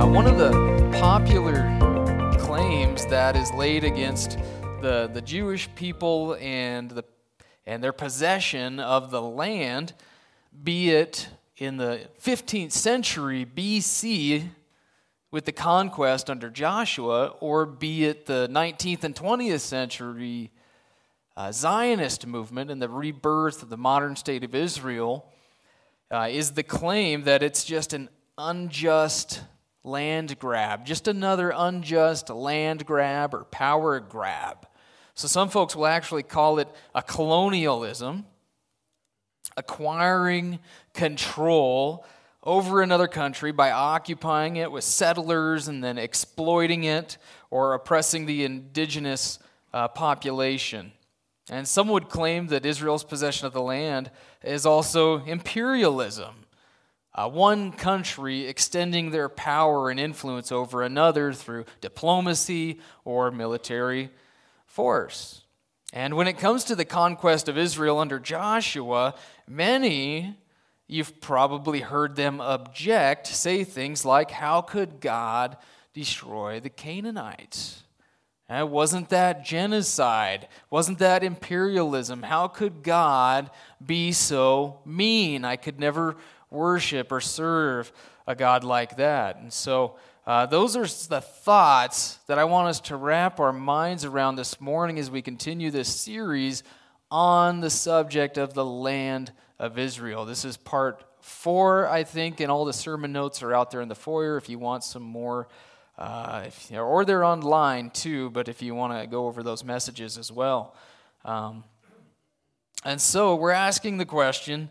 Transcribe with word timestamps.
Uh, 0.00 0.06
one 0.06 0.26
of 0.26 0.38
the 0.38 0.50
popular 0.98 1.76
claims 2.38 3.04
that 3.04 3.36
is 3.36 3.52
laid 3.52 3.84
against 3.84 4.38
the, 4.80 5.10
the 5.12 5.20
Jewish 5.20 5.68
people 5.74 6.38
and, 6.40 6.90
the, 6.90 7.04
and 7.66 7.84
their 7.84 7.92
possession 7.92 8.80
of 8.80 9.10
the 9.10 9.20
land, 9.20 9.92
be 10.64 10.88
it 10.88 11.28
in 11.58 11.76
the 11.76 12.00
15th 12.18 12.72
century 12.72 13.44
BC 13.44 14.48
with 15.30 15.44
the 15.44 15.52
conquest 15.52 16.30
under 16.30 16.48
Joshua, 16.48 17.34
or 17.38 17.66
be 17.66 18.06
it 18.06 18.24
the 18.24 18.48
19th 18.50 19.04
and 19.04 19.14
20th 19.14 19.60
century 19.60 20.50
uh, 21.36 21.52
Zionist 21.52 22.26
movement 22.26 22.70
and 22.70 22.80
the 22.80 22.88
rebirth 22.88 23.62
of 23.62 23.68
the 23.68 23.76
modern 23.76 24.16
state 24.16 24.44
of 24.44 24.54
Israel, 24.54 25.26
uh, 26.10 26.26
is 26.30 26.52
the 26.52 26.62
claim 26.62 27.24
that 27.24 27.42
it's 27.42 27.64
just 27.64 27.92
an 27.92 28.08
unjust 28.38 29.42
land 29.84 30.38
grab, 30.38 30.84
just 30.84 31.08
another 31.08 31.52
unjust 31.54 32.30
land 32.30 32.86
grab 32.86 33.34
or 33.34 33.44
power 33.44 34.00
grab. 34.00 34.66
So 35.14 35.28
some 35.28 35.48
folks 35.48 35.74
will 35.76 35.86
actually 35.86 36.22
call 36.22 36.58
it 36.58 36.68
a 36.94 37.02
colonialism, 37.02 38.24
acquiring 39.56 40.58
control 40.94 42.04
over 42.42 42.80
another 42.80 43.08
country 43.08 43.52
by 43.52 43.70
occupying 43.70 44.56
it 44.56 44.72
with 44.72 44.84
settlers 44.84 45.68
and 45.68 45.84
then 45.84 45.98
exploiting 45.98 46.84
it 46.84 47.18
or 47.50 47.74
oppressing 47.74 48.26
the 48.26 48.44
indigenous 48.44 49.38
uh, 49.74 49.88
population. 49.88 50.92
And 51.50 51.66
some 51.66 51.88
would 51.88 52.08
claim 52.08 52.46
that 52.46 52.64
Israel's 52.64 53.04
possession 53.04 53.46
of 53.46 53.52
the 53.52 53.60
land 53.60 54.10
is 54.42 54.64
also 54.64 55.24
imperialism 55.24 56.39
uh, 57.14 57.28
one 57.28 57.72
country 57.72 58.46
extending 58.46 59.10
their 59.10 59.28
power 59.28 59.90
and 59.90 59.98
influence 59.98 60.52
over 60.52 60.82
another 60.82 61.32
through 61.32 61.64
diplomacy 61.80 62.80
or 63.04 63.30
military 63.30 64.10
force. 64.66 65.42
And 65.92 66.16
when 66.16 66.28
it 66.28 66.38
comes 66.38 66.64
to 66.64 66.76
the 66.76 66.84
conquest 66.84 67.48
of 67.48 67.58
Israel 67.58 67.98
under 67.98 68.20
Joshua, 68.20 69.14
many, 69.48 70.36
you've 70.86 71.20
probably 71.20 71.80
heard 71.80 72.14
them 72.14 72.40
object, 72.40 73.26
say 73.26 73.64
things 73.64 74.04
like, 74.04 74.30
How 74.30 74.60
could 74.60 75.00
God 75.00 75.56
destroy 75.92 76.60
the 76.60 76.70
Canaanites? 76.70 77.82
And 78.48 78.64
uh, 78.64 78.66
wasn't 78.66 79.10
that 79.10 79.44
genocide? 79.44 80.48
Wasn't 80.70 80.98
that 80.98 81.22
imperialism? 81.22 82.24
How 82.24 82.48
could 82.48 82.82
God 82.82 83.48
be 83.84 84.10
so 84.10 84.80
mean? 84.84 85.44
I 85.44 85.54
could 85.54 85.78
never 85.78 86.16
worship 86.50 87.12
or 87.12 87.20
serve 87.20 87.92
a 88.26 88.34
God 88.34 88.64
like 88.64 88.96
that. 88.96 89.36
And 89.36 89.52
so, 89.52 89.96
uh, 90.26 90.46
those 90.46 90.76
are 90.76 90.86
the 91.08 91.20
thoughts 91.20 92.18
that 92.26 92.38
I 92.38 92.44
want 92.44 92.68
us 92.68 92.80
to 92.82 92.96
wrap 92.96 93.40
our 93.40 93.52
minds 93.52 94.04
around 94.04 94.36
this 94.36 94.60
morning 94.60 94.98
as 94.98 95.10
we 95.10 95.22
continue 95.22 95.70
this 95.70 95.88
series 95.88 96.62
on 97.10 97.60
the 97.60 97.70
subject 97.70 98.38
of 98.38 98.54
the 98.54 98.64
land 98.64 99.32
of 99.58 99.78
Israel. 99.78 100.24
This 100.24 100.44
is 100.44 100.56
part 100.56 101.04
four, 101.20 101.88
I 101.88 102.04
think, 102.04 102.40
and 102.40 102.50
all 102.50 102.64
the 102.64 102.72
sermon 102.72 103.12
notes 103.12 103.42
are 103.42 103.54
out 103.54 103.70
there 103.70 103.80
in 103.80 103.88
the 103.88 103.94
foyer 103.94 104.36
if 104.36 104.48
you 104.48 104.58
want 104.58 104.84
some 104.84 105.02
more. 105.02 105.48
Uh, 105.98 106.44
if, 106.46 106.72
or 106.72 107.04
they're 107.04 107.24
online 107.24 107.90
too, 107.90 108.30
but 108.30 108.48
if 108.48 108.62
you 108.62 108.74
want 108.74 108.98
to 108.98 109.06
go 109.06 109.26
over 109.26 109.42
those 109.42 109.64
messages 109.64 110.16
as 110.16 110.32
well. 110.32 110.74
Um, 111.24 111.64
and 112.84 113.00
so 113.00 113.34
we're 113.34 113.50
asking 113.50 113.98
the 113.98 114.06
question 114.06 114.70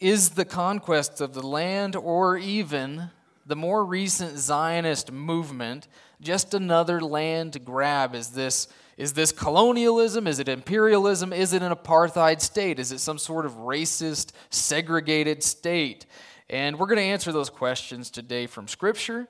is 0.00 0.30
the 0.30 0.44
conquest 0.44 1.20
of 1.20 1.34
the 1.34 1.46
land 1.46 1.96
or 1.96 2.36
even 2.36 3.10
the 3.46 3.56
more 3.56 3.84
recent 3.84 4.38
Zionist 4.38 5.12
movement 5.12 5.88
just 6.20 6.54
another 6.54 7.00
land 7.00 7.64
grab? 7.64 8.14
Is 8.14 8.30
this, 8.30 8.68
is 8.96 9.12
this 9.12 9.32
colonialism? 9.32 10.26
Is 10.26 10.38
it 10.38 10.48
imperialism? 10.48 11.32
Is 11.32 11.52
it 11.52 11.62
an 11.62 11.72
apartheid 11.72 12.40
state? 12.40 12.78
Is 12.78 12.92
it 12.92 12.98
some 12.98 13.18
sort 13.18 13.46
of 13.46 13.52
racist, 13.52 14.32
segregated 14.50 15.42
state? 15.42 16.06
And 16.48 16.78
we're 16.78 16.86
going 16.86 16.98
to 16.98 17.02
answer 17.02 17.32
those 17.32 17.50
questions 17.50 18.10
today 18.10 18.46
from 18.46 18.68
Scripture. 18.68 19.28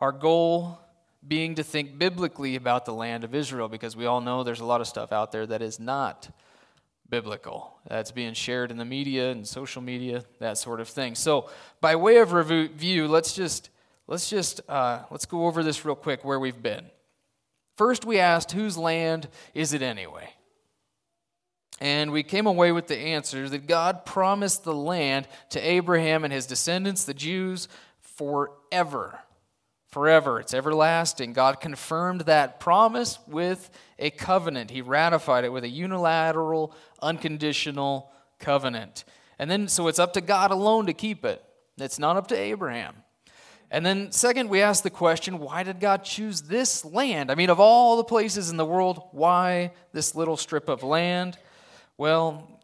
Our 0.00 0.12
goal 0.12 0.78
being 1.26 1.54
to 1.54 1.62
think 1.62 1.98
biblically 1.98 2.56
about 2.56 2.84
the 2.84 2.94
land 2.94 3.24
of 3.24 3.34
Israel 3.34 3.68
because 3.68 3.96
we 3.96 4.06
all 4.06 4.20
know 4.20 4.42
there's 4.42 4.60
a 4.60 4.64
lot 4.64 4.80
of 4.80 4.88
stuff 4.88 5.12
out 5.12 5.32
there 5.32 5.46
that 5.46 5.62
is 5.62 5.78
not 5.78 6.28
biblical. 7.12 7.78
That's 7.86 8.10
being 8.10 8.32
shared 8.32 8.70
in 8.70 8.78
the 8.78 8.86
media 8.86 9.30
and 9.30 9.46
social 9.46 9.82
media, 9.82 10.24
that 10.40 10.56
sort 10.56 10.80
of 10.80 10.88
thing. 10.88 11.14
So, 11.14 11.50
by 11.82 11.94
way 11.94 12.16
of 12.16 12.32
review, 12.32 13.06
let's 13.06 13.34
just 13.34 13.68
let's 14.06 14.30
just 14.30 14.62
uh, 14.66 15.00
let's 15.10 15.26
go 15.26 15.46
over 15.46 15.62
this 15.62 15.84
real 15.84 15.94
quick 15.94 16.24
where 16.24 16.40
we've 16.40 16.62
been. 16.62 16.86
First, 17.76 18.06
we 18.06 18.18
asked, 18.18 18.52
whose 18.52 18.78
land 18.78 19.28
is 19.52 19.74
it 19.74 19.82
anyway? 19.82 20.30
And 21.80 22.12
we 22.12 22.22
came 22.22 22.46
away 22.46 22.72
with 22.72 22.86
the 22.86 22.96
answer 22.96 23.46
that 23.46 23.66
God 23.66 24.06
promised 24.06 24.64
the 24.64 24.74
land 24.74 25.28
to 25.50 25.60
Abraham 25.60 26.24
and 26.24 26.32
his 26.32 26.46
descendants, 26.46 27.04
the 27.04 27.14
Jews, 27.14 27.68
forever 28.00 29.18
forever. 29.92 30.40
It's 30.40 30.54
everlasting. 30.54 31.34
God 31.34 31.60
confirmed 31.60 32.22
that 32.22 32.58
promise 32.58 33.18
with 33.28 33.70
a 33.98 34.10
covenant. 34.10 34.70
He 34.70 34.80
ratified 34.80 35.44
it 35.44 35.52
with 35.52 35.64
a 35.64 35.68
unilateral, 35.68 36.74
unconditional 37.00 38.10
covenant. 38.40 39.04
And 39.38 39.50
then, 39.50 39.68
so 39.68 39.88
it's 39.88 39.98
up 39.98 40.14
to 40.14 40.20
God 40.20 40.50
alone 40.50 40.86
to 40.86 40.94
keep 40.94 41.24
it. 41.24 41.44
It's 41.78 41.98
not 41.98 42.16
up 42.16 42.28
to 42.28 42.36
Abraham. 42.36 42.96
And 43.70 43.84
then, 43.84 44.12
second, 44.12 44.48
we 44.48 44.62
ask 44.62 44.82
the 44.82 44.90
question 44.90 45.38
why 45.38 45.62
did 45.62 45.78
God 45.78 46.04
choose 46.04 46.42
this 46.42 46.84
land? 46.84 47.30
I 47.30 47.34
mean, 47.34 47.50
of 47.50 47.60
all 47.60 47.96
the 47.96 48.04
places 48.04 48.50
in 48.50 48.56
the 48.56 48.66
world, 48.66 49.02
why 49.12 49.72
this 49.92 50.14
little 50.14 50.36
strip 50.36 50.68
of 50.68 50.82
land? 50.82 51.38
Well, 51.98 52.60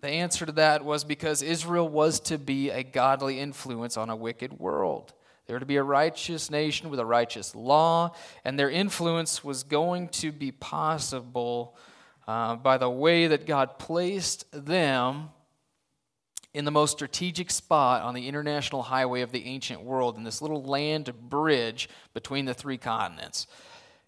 the 0.00 0.08
answer 0.08 0.46
to 0.46 0.52
that 0.52 0.84
was 0.84 1.04
because 1.04 1.42
Israel 1.42 1.88
was 1.88 2.18
to 2.20 2.38
be 2.38 2.70
a 2.70 2.82
godly 2.82 3.38
influence 3.38 3.96
on 3.96 4.10
a 4.10 4.16
wicked 4.16 4.58
world. 4.58 5.12
They 5.52 5.56
were 5.56 5.60
to 5.60 5.66
be 5.66 5.76
a 5.76 5.82
righteous 5.82 6.50
nation 6.50 6.88
with 6.88 6.98
a 6.98 7.04
righteous 7.04 7.54
law, 7.54 8.14
and 8.42 8.58
their 8.58 8.70
influence 8.70 9.44
was 9.44 9.64
going 9.64 10.08
to 10.08 10.32
be 10.32 10.50
possible 10.50 11.76
uh, 12.26 12.56
by 12.56 12.78
the 12.78 12.88
way 12.88 13.26
that 13.26 13.44
God 13.44 13.78
placed 13.78 14.46
them 14.50 15.28
in 16.54 16.64
the 16.64 16.70
most 16.70 16.92
strategic 16.92 17.50
spot 17.50 18.00
on 18.00 18.14
the 18.14 18.28
international 18.28 18.80
highway 18.80 19.20
of 19.20 19.30
the 19.30 19.44
ancient 19.44 19.82
world, 19.82 20.16
in 20.16 20.24
this 20.24 20.40
little 20.40 20.64
land 20.64 21.12
bridge 21.28 21.90
between 22.14 22.46
the 22.46 22.54
three 22.54 22.78
continents. 22.78 23.46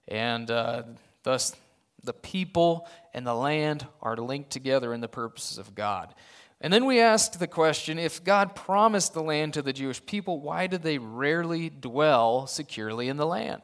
And 0.08 0.50
uh, 0.50 0.84
thus, 1.24 1.54
the 2.02 2.14
people 2.14 2.88
and 3.12 3.26
the 3.26 3.34
land 3.34 3.86
are 4.00 4.16
linked 4.16 4.48
together 4.48 4.94
in 4.94 5.02
the 5.02 5.08
purposes 5.08 5.58
of 5.58 5.74
God. 5.74 6.14
And 6.64 6.72
then 6.72 6.86
we 6.86 6.98
asked 6.98 7.38
the 7.38 7.46
question 7.46 7.98
if 7.98 8.24
God 8.24 8.54
promised 8.56 9.12
the 9.12 9.22
land 9.22 9.52
to 9.52 9.60
the 9.60 9.74
Jewish 9.74 10.04
people, 10.06 10.40
why 10.40 10.66
did 10.66 10.82
they 10.82 10.96
rarely 10.96 11.68
dwell 11.68 12.46
securely 12.46 13.08
in 13.08 13.18
the 13.18 13.26
land? 13.26 13.60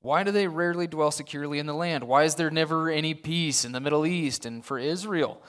Why 0.00 0.22
do 0.22 0.30
they 0.30 0.46
rarely 0.46 0.86
dwell 0.86 1.10
securely 1.10 1.58
in 1.58 1.66
the 1.66 1.74
land? 1.74 2.04
Why 2.04 2.22
is 2.22 2.36
there 2.36 2.48
never 2.48 2.90
any 2.90 3.12
peace 3.12 3.64
in 3.64 3.72
the 3.72 3.80
Middle 3.80 4.06
East 4.06 4.46
and 4.46 4.64
for 4.64 4.78
Israel? 4.78 5.42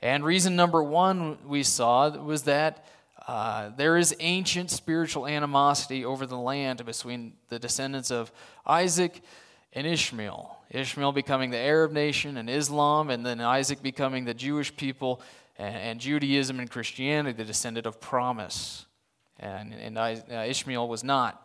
And 0.00 0.24
reason 0.24 0.54
number 0.54 0.84
one 0.84 1.38
we 1.48 1.64
saw 1.64 2.10
was 2.10 2.44
that 2.44 2.86
uh, 3.26 3.70
there 3.76 3.96
is 3.96 4.14
ancient 4.20 4.70
spiritual 4.70 5.26
animosity 5.26 6.04
over 6.04 6.26
the 6.26 6.38
land 6.38 6.86
between 6.86 7.32
the 7.48 7.58
descendants 7.58 8.12
of 8.12 8.30
Isaac 8.64 9.20
and 9.72 9.84
Ishmael. 9.84 10.58
Ishmael 10.70 11.12
becoming 11.12 11.50
the 11.50 11.58
Arab 11.58 11.90
nation 11.90 12.36
and 12.36 12.48
Islam, 12.48 13.10
and 13.10 13.26
then 13.26 13.40
Isaac 13.40 13.82
becoming 13.82 14.24
the 14.24 14.34
Jewish 14.34 14.74
people 14.76 15.20
and 15.64 16.00
Judaism 16.00 16.58
and 16.60 16.70
Christianity, 16.70 17.36
the 17.36 17.44
descendant 17.44 17.86
of 17.86 18.00
promise. 18.00 18.86
And, 19.38 19.72
and 19.74 19.98
uh, 19.98 20.16
Ishmael 20.46 20.88
was 20.88 21.02
not. 21.02 21.40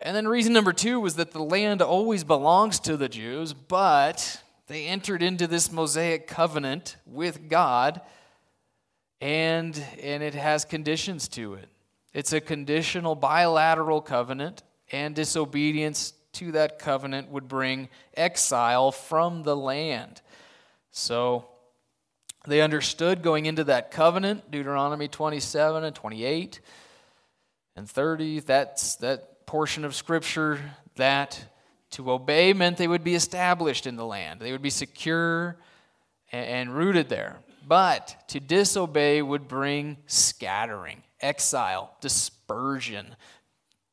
And 0.00 0.14
then 0.14 0.28
reason 0.28 0.52
number 0.52 0.72
two 0.72 1.00
was 1.00 1.16
that 1.16 1.32
the 1.32 1.42
land 1.42 1.82
always 1.82 2.22
belongs 2.22 2.78
to 2.80 2.96
the 2.96 3.08
Jews, 3.08 3.52
but 3.52 4.42
they 4.68 4.86
entered 4.86 5.22
into 5.22 5.46
this 5.46 5.72
Mosaic 5.72 6.26
covenant 6.28 6.96
with 7.06 7.48
God, 7.48 8.00
and, 9.20 9.82
and 10.00 10.22
it 10.22 10.34
has 10.34 10.64
conditions 10.64 11.26
to 11.28 11.54
it. 11.54 11.68
It's 12.12 12.32
a 12.32 12.40
conditional 12.40 13.14
bilateral 13.14 14.00
covenant, 14.00 14.62
and 14.92 15.14
disobedience 15.14 16.12
to 16.34 16.52
that 16.52 16.78
covenant 16.78 17.30
would 17.30 17.48
bring 17.48 17.88
exile 18.16 18.92
from 18.92 19.42
the 19.42 19.56
land. 19.56 20.20
So 20.92 21.48
they 22.46 22.60
understood 22.60 23.22
going 23.22 23.46
into 23.46 23.64
that 23.64 23.90
covenant, 23.90 24.50
Deuteronomy 24.50 25.08
27 25.08 25.84
and 25.84 25.94
28 25.94 26.60
and 27.76 27.88
30, 27.88 28.40
that's 28.40 28.96
that 28.96 29.46
portion 29.46 29.84
of 29.84 29.94
scripture 29.94 30.60
that 30.96 31.44
to 31.90 32.10
obey 32.10 32.52
meant 32.52 32.76
they 32.76 32.88
would 32.88 33.04
be 33.04 33.14
established 33.14 33.86
in 33.86 33.96
the 33.96 34.04
land. 34.04 34.40
They 34.40 34.52
would 34.52 34.62
be 34.62 34.70
secure 34.70 35.56
and, 36.30 36.74
rooted 36.74 37.08
there. 37.08 37.38
But 37.66 38.28
to 38.28 38.40
disobey 38.40 39.22
would 39.22 39.48
bring 39.48 39.96
scattering, 40.06 41.02
exile, 41.20 41.96
dispersion 42.00 43.16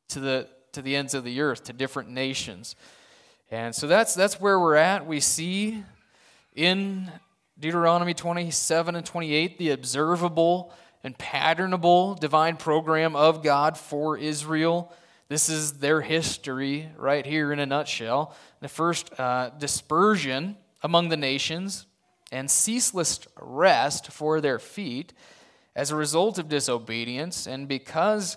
to 0.08 0.20
the, 0.20 0.48
to 0.72 0.82
the 0.82 0.96
ends 0.96 1.14
of 1.14 1.24
the 1.24 1.40
earth, 1.40 1.64
to 1.64 1.72
different 1.72 2.10
nations. 2.10 2.76
And 3.50 3.74
so 3.74 3.86
that's, 3.86 4.14
that's 4.14 4.40
where 4.40 4.58
we're 4.58 4.76
at. 4.76 5.06
We 5.06 5.20
see 5.20 5.82
in 6.54 7.10
Deuteronomy 7.58 8.14
27 8.14 8.96
and 8.96 9.06
28 9.06 9.58
the 9.58 9.70
observable 9.70 10.72
and 11.02 11.16
patternable 11.18 12.18
divine 12.18 12.56
program 12.56 13.16
of 13.16 13.42
God 13.42 13.78
for 13.78 14.18
Israel 14.18 14.92
this 15.28 15.48
is 15.48 15.74
their 15.74 16.02
history 16.02 16.88
right 16.96 17.26
here 17.26 17.52
in 17.52 17.58
a 17.58 17.66
nutshell. 17.66 18.34
The 18.60 18.68
first 18.68 19.18
uh, 19.18 19.50
dispersion 19.58 20.56
among 20.82 21.08
the 21.08 21.16
nations 21.16 21.86
and 22.30 22.48
ceaseless 22.48 23.20
rest 23.40 24.12
for 24.12 24.40
their 24.40 24.60
feet 24.60 25.12
as 25.74 25.90
a 25.90 25.96
result 25.96 26.38
of 26.38 26.48
disobedience. 26.48 27.46
And 27.48 27.66
because 27.66 28.36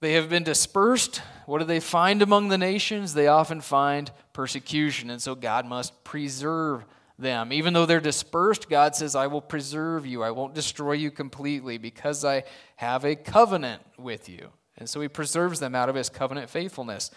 they 0.00 0.14
have 0.14 0.30
been 0.30 0.42
dispersed, 0.42 1.20
what 1.44 1.58
do 1.58 1.64
they 1.66 1.80
find 1.80 2.22
among 2.22 2.48
the 2.48 2.58
nations? 2.58 3.12
They 3.12 3.28
often 3.28 3.60
find 3.60 4.10
persecution. 4.32 5.10
And 5.10 5.20
so 5.20 5.34
God 5.34 5.66
must 5.66 6.02
preserve 6.02 6.84
them. 7.18 7.52
Even 7.52 7.72
though 7.72 7.86
they're 7.86 8.00
dispersed, 8.00 8.68
God 8.68 8.94
says, 8.94 9.14
I 9.14 9.26
will 9.26 9.40
preserve 9.40 10.06
you. 10.06 10.22
I 10.22 10.30
won't 10.30 10.54
destroy 10.54 10.92
you 10.92 11.10
completely 11.10 11.78
because 11.78 12.24
I 12.24 12.44
have 12.76 13.04
a 13.04 13.16
covenant 13.16 13.82
with 13.98 14.28
you. 14.28 14.50
And 14.78 14.88
so 14.88 15.00
he 15.00 15.08
preserves 15.08 15.60
them 15.60 15.74
out 15.74 15.88
of 15.88 15.94
his 15.94 16.08
covenant 16.08 16.50
faithfulness. 16.50 17.10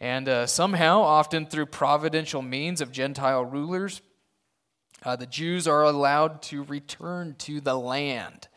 And 0.00 0.28
uh, 0.28 0.46
somehow, 0.46 1.00
often 1.00 1.46
through 1.46 1.66
providential 1.66 2.42
means 2.42 2.80
of 2.80 2.92
Gentile 2.92 3.44
rulers, 3.44 4.02
uh, 5.04 5.16
the 5.16 5.26
Jews 5.26 5.66
are 5.66 5.82
allowed 5.82 6.42
to 6.42 6.62
return 6.62 7.34
to 7.38 7.60
the 7.60 7.78
land. 7.78 8.48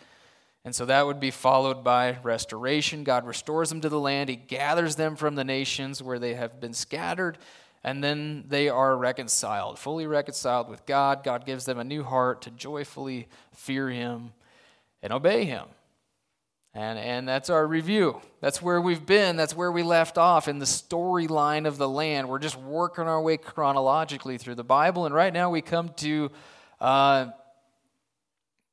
And 0.64 0.74
so 0.74 0.86
that 0.86 1.06
would 1.06 1.20
be 1.20 1.32
followed 1.32 1.84
by 1.84 2.18
restoration. 2.24 3.04
God 3.04 3.26
restores 3.28 3.70
them 3.70 3.82
to 3.82 3.90
the 3.90 4.00
land. 4.00 4.30
He 4.30 4.36
gathers 4.36 4.96
them 4.96 5.16
from 5.16 5.36
the 5.36 5.44
nations 5.44 6.02
where 6.02 6.18
they 6.18 6.34
have 6.34 6.60
been 6.60 6.74
scattered, 6.74 7.38
and 7.86 8.04
then 8.04 8.46
they 8.48 8.68
are 8.68 8.98
reconciled, 8.98 9.78
fully 9.78 10.08
reconciled 10.08 10.68
with 10.68 10.88
God. 10.88 11.24
God 11.24 11.46
gives 11.46 11.66
them 11.66 11.78
a 11.78 11.84
new 11.84 12.04
heart 12.04 12.42
to 12.42 12.50
joyfully 12.50 13.28
fear 13.54 13.92
Him 13.92 14.34
and 15.04 15.14
obey 15.14 15.46
Him. 15.46 15.66
And, 16.74 16.98
and 16.98 17.28
that's 17.28 17.52
our 17.52 17.66
review. 17.68 18.22
That's 18.42 18.60
where 18.60 18.82
we've 18.82 19.06
been. 19.06 19.36
That's 19.36 19.56
where 19.56 19.72
we 19.72 19.84
left 19.84 20.18
off 20.18 20.48
in 20.48 20.58
the 20.58 20.66
storyline 20.66 21.68
of 21.68 21.78
the 21.78 21.88
land. 21.88 22.28
We're 22.28 22.40
just 22.40 22.58
working 22.58 23.04
our 23.04 23.22
way 23.22 23.38
chronologically 23.38 24.40
through 24.40 24.56
the 24.56 24.64
Bible. 24.64 25.06
And 25.06 25.14
right 25.14 25.32
now 25.32 25.52
we 25.52 25.62
come 25.62 25.90
to 25.98 26.32
uh, 26.82 27.28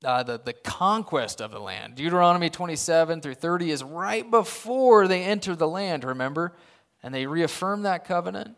uh, 0.03 0.23
the, 0.23 0.41
the 0.43 0.55
conquest 0.55 1.43
of 1.43 1.51
the 1.51 1.61
land. 1.61 1.97
Deuteronomy 1.97 2.49
27 2.49 3.21
through 3.21 3.35
30 3.35 3.71
is 3.73 3.85
right 3.85 4.29
before 4.31 5.07
they 5.07 5.23
enter 5.23 5.55
the 5.55 5.69
land, 5.69 6.03
remember? 6.03 6.55
And 7.03 7.15
they 7.15 7.27
reaffirm 7.27 7.83
that 7.83 8.07
covenant, 8.07 8.57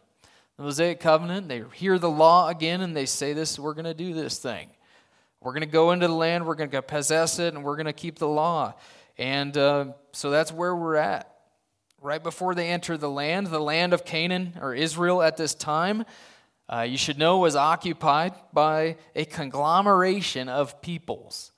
the 0.57 0.63
Mosaic 0.63 1.01
covenant. 1.01 1.49
They 1.49 1.63
hear 1.75 1.99
the 1.99 2.11
law 2.11 2.49
again 2.49 2.81
and 2.81 2.97
they 2.97 3.07
say, 3.07 3.33
This, 3.33 3.59
we're 3.59 3.75
going 3.75 3.85
to 3.85 3.95
do 3.95 4.15
this 4.15 4.39
thing. 4.39 4.69
We're 5.41 5.53
going 5.53 5.63
to 5.63 5.67
go 5.67 5.93
into 5.93 6.09
the 6.09 6.15
land, 6.15 6.47
we're 6.47 6.55
going 6.55 6.71
to 6.71 6.81
possess 6.81 7.39
it, 7.39 7.53
and 7.53 7.63
we're 7.63 7.77
going 7.77 7.87
to 7.87 7.93
keep 7.93 8.19
the 8.19 8.29
law. 8.29 8.75
And 9.19 9.57
uh, 9.57 9.93
so 10.13 10.31
that's 10.31 10.51
where 10.51 10.75
we're 10.75 10.97
at. 10.97 11.31
Right 12.01 12.23
before 12.23 12.55
they 12.55 12.69
enter 12.69 12.97
the 12.97 13.11
land, 13.11 13.49
the 13.49 13.61
land 13.61 13.93
of 13.93 14.05
Canaan 14.05 14.55
or 14.61 14.75
Israel 14.75 15.23
at 15.23 15.37
this 15.37 15.55
time, 15.55 16.05
uh, 16.69 16.81
you 16.81 16.97
should 16.97 17.19
know 17.19 17.39
was 17.39 17.57
occupied 17.57 18.33
by 18.53 18.97
a 19.15 19.27
conglomeration 19.27 20.49
of 20.49 20.81
peoples, 20.81 21.53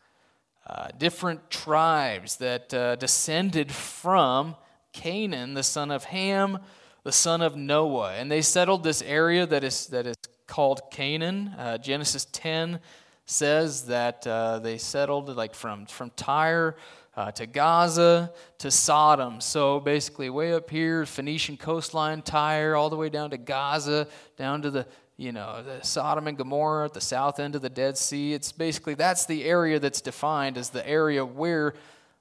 uh, 0.67 0.89
different 0.99 1.49
tribes 1.49 2.37
that 2.39 2.75
uh, 2.75 2.97
descended 2.97 3.71
from 3.71 4.57
Canaan, 4.93 5.55
the 5.55 5.63
son 5.63 5.93
of 5.93 6.05
Ham, 6.05 6.59
the 7.07 7.13
son 7.13 7.41
of 7.41 7.55
Noah. 7.55 8.15
And 8.15 8.29
they 8.29 8.43
settled 8.43 8.83
this 8.83 9.01
area 9.01 9.47
that 9.47 9.63
is, 9.63 9.87
that 9.87 10.09
is 10.09 10.17
called 10.49 10.81
Canaan. 10.91 11.55
Uh, 11.57 11.79
Genesis 11.79 12.27
10 12.33 12.81
says 13.27 13.87
that 13.87 14.27
uh, 14.27 14.59
they 14.59 14.77
settled 14.77 15.29
like 15.37 15.55
from, 15.55 15.87
from 15.87 16.11
Tyre 16.17 16.75
uh, 17.17 17.31
to 17.31 17.47
Gaza, 17.47 18.33
to 18.59 18.73
Sodom. 18.73 19.41
So 19.41 19.79
basically, 19.79 20.31
way 20.31 20.53
up 20.53 20.69
here, 20.69 21.07
Phoenician 21.07 21.57
coastline, 21.57 22.23
Tyre, 22.23 22.75
all 22.75 22.91
the 22.91 22.97
way 22.97 23.09
down 23.09 23.31
to 23.31 23.39
Gaza, 23.39 24.09
down 24.37 24.61
to 24.63 24.73
the 24.73 24.85
you 25.17 25.31
know 25.31 25.63
the 25.63 25.87
Sodom 25.87 26.27
and 26.27 26.37
Gomorrah 26.37 26.87
at 26.87 26.93
the 26.93 27.01
south 27.01 27.39
end 27.39 27.55
of 27.55 27.63
the 27.63 27.71
Dead 27.71 27.97
Sea. 27.97 28.35
It's 28.35 28.51
basically 28.51 28.95
that's 28.95 29.27
the 29.27 29.45
area 29.45 29.79
that's 29.79 30.01
defined 30.01 30.59
as 30.59 30.71
the 30.71 30.87
area 30.87 31.25
where 31.25 31.75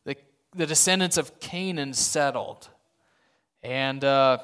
the 0.05 0.15
the 0.55 0.67
descendants 0.67 1.17
of 1.17 1.39
Canaan 1.39 1.93
settled, 1.93 2.69
and 3.63 4.03
uh, 4.03 4.37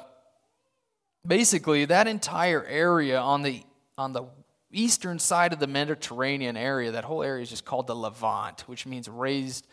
basically 1.26 1.84
that 1.86 2.06
entire 2.06 2.64
area 2.64 3.20
on 3.20 3.42
the 3.42 3.62
on 3.98 4.12
the 4.12 4.24
eastern 4.72 5.18
side 5.18 5.52
of 5.52 5.58
the 5.58 5.66
Mediterranean 5.66 6.56
area, 6.56 6.92
that 6.92 7.04
whole 7.04 7.22
area 7.22 7.42
is 7.42 7.50
just 7.50 7.64
called 7.64 7.86
the 7.86 7.94
Levant, 7.94 8.62
which 8.66 8.86
means 8.86 9.08
raised 9.08 9.66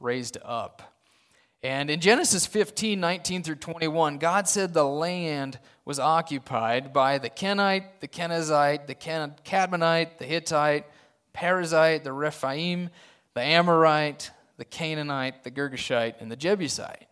raised 0.00 0.38
up. 0.44 0.94
And 1.62 1.90
in 1.90 2.00
Genesis 2.00 2.46
15, 2.46 3.00
19 3.00 3.42
through 3.42 3.56
21, 3.56 4.18
God 4.18 4.48
said 4.48 4.72
the 4.72 4.84
land 4.84 5.58
was 5.84 5.98
occupied 5.98 6.92
by 6.92 7.18
the 7.18 7.30
Kenite, 7.30 8.00
the 8.00 8.08
Kenizzite, 8.08 8.86
the 8.86 8.94
Cadmonite, 8.94 10.18
the 10.18 10.26
Hittite, 10.26 10.84
Perizzite, 11.34 12.04
the 12.04 12.12
Rephaim, 12.12 12.90
the 13.34 13.40
Amorite, 13.40 14.30
the 14.58 14.64
Canaanite, 14.64 15.44
the 15.44 15.50
Girgashite, 15.50 16.14
and 16.20 16.30
the 16.30 16.36
Jebusite. 16.36 17.06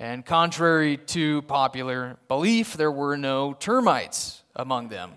And 0.00 0.24
contrary 0.24 0.96
to 0.96 1.42
popular 1.42 2.18
belief, 2.28 2.74
there 2.74 2.92
were 2.92 3.16
no 3.16 3.52
termites 3.54 4.44
among 4.54 4.90
them. 4.90 5.14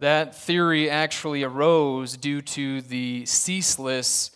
That 0.00 0.36
theory 0.36 0.90
actually 0.90 1.42
arose 1.42 2.18
due 2.18 2.42
to 2.42 2.82
the 2.82 3.24
ceaseless 3.24 4.30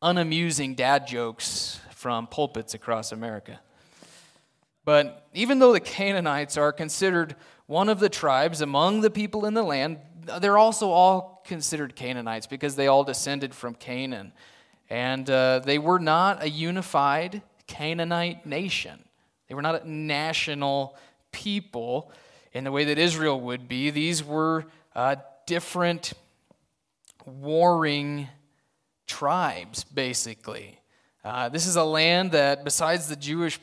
unamusing 0.00 0.74
dad 0.74 1.06
jokes 1.06 1.80
from 1.90 2.26
pulpits 2.26 2.74
across 2.74 3.12
America. 3.12 3.60
But 4.84 5.28
even 5.32 5.60
though 5.60 5.72
the 5.72 5.78
Canaanites 5.78 6.56
are 6.56 6.72
considered 6.72 7.36
one 7.66 7.88
of 7.88 8.00
the 8.00 8.08
tribes 8.08 8.60
among 8.60 9.02
the 9.02 9.10
people 9.10 9.46
in 9.46 9.54
the 9.54 9.62
land, 9.62 9.98
they're 10.40 10.58
also 10.58 10.90
all 10.90 11.40
considered 11.46 11.94
Canaanites 11.94 12.48
because 12.48 12.74
they 12.74 12.88
all 12.88 13.04
descended 13.04 13.54
from 13.54 13.76
Canaan. 13.76 14.32
And 14.90 15.30
uh, 15.30 15.60
they 15.60 15.78
were 15.78 16.00
not 16.00 16.42
a 16.42 16.50
unified 16.50 17.42
Canaanite 17.72 18.44
nation. 18.44 19.02
They 19.48 19.54
were 19.54 19.62
not 19.62 19.82
a 19.82 19.90
national 19.90 20.94
people 21.32 22.12
in 22.52 22.64
the 22.64 22.70
way 22.70 22.84
that 22.84 22.98
Israel 22.98 23.40
would 23.40 23.66
be. 23.66 23.88
These 23.88 24.22
were 24.22 24.66
uh, 24.94 25.16
different 25.46 26.12
warring 27.24 28.28
tribes, 29.06 29.84
basically. 29.84 30.78
Uh, 31.24 31.48
this 31.48 31.66
is 31.66 31.76
a 31.76 31.84
land 31.84 32.32
that, 32.32 32.62
besides 32.62 33.08
the 33.08 33.16
Jewish 33.16 33.58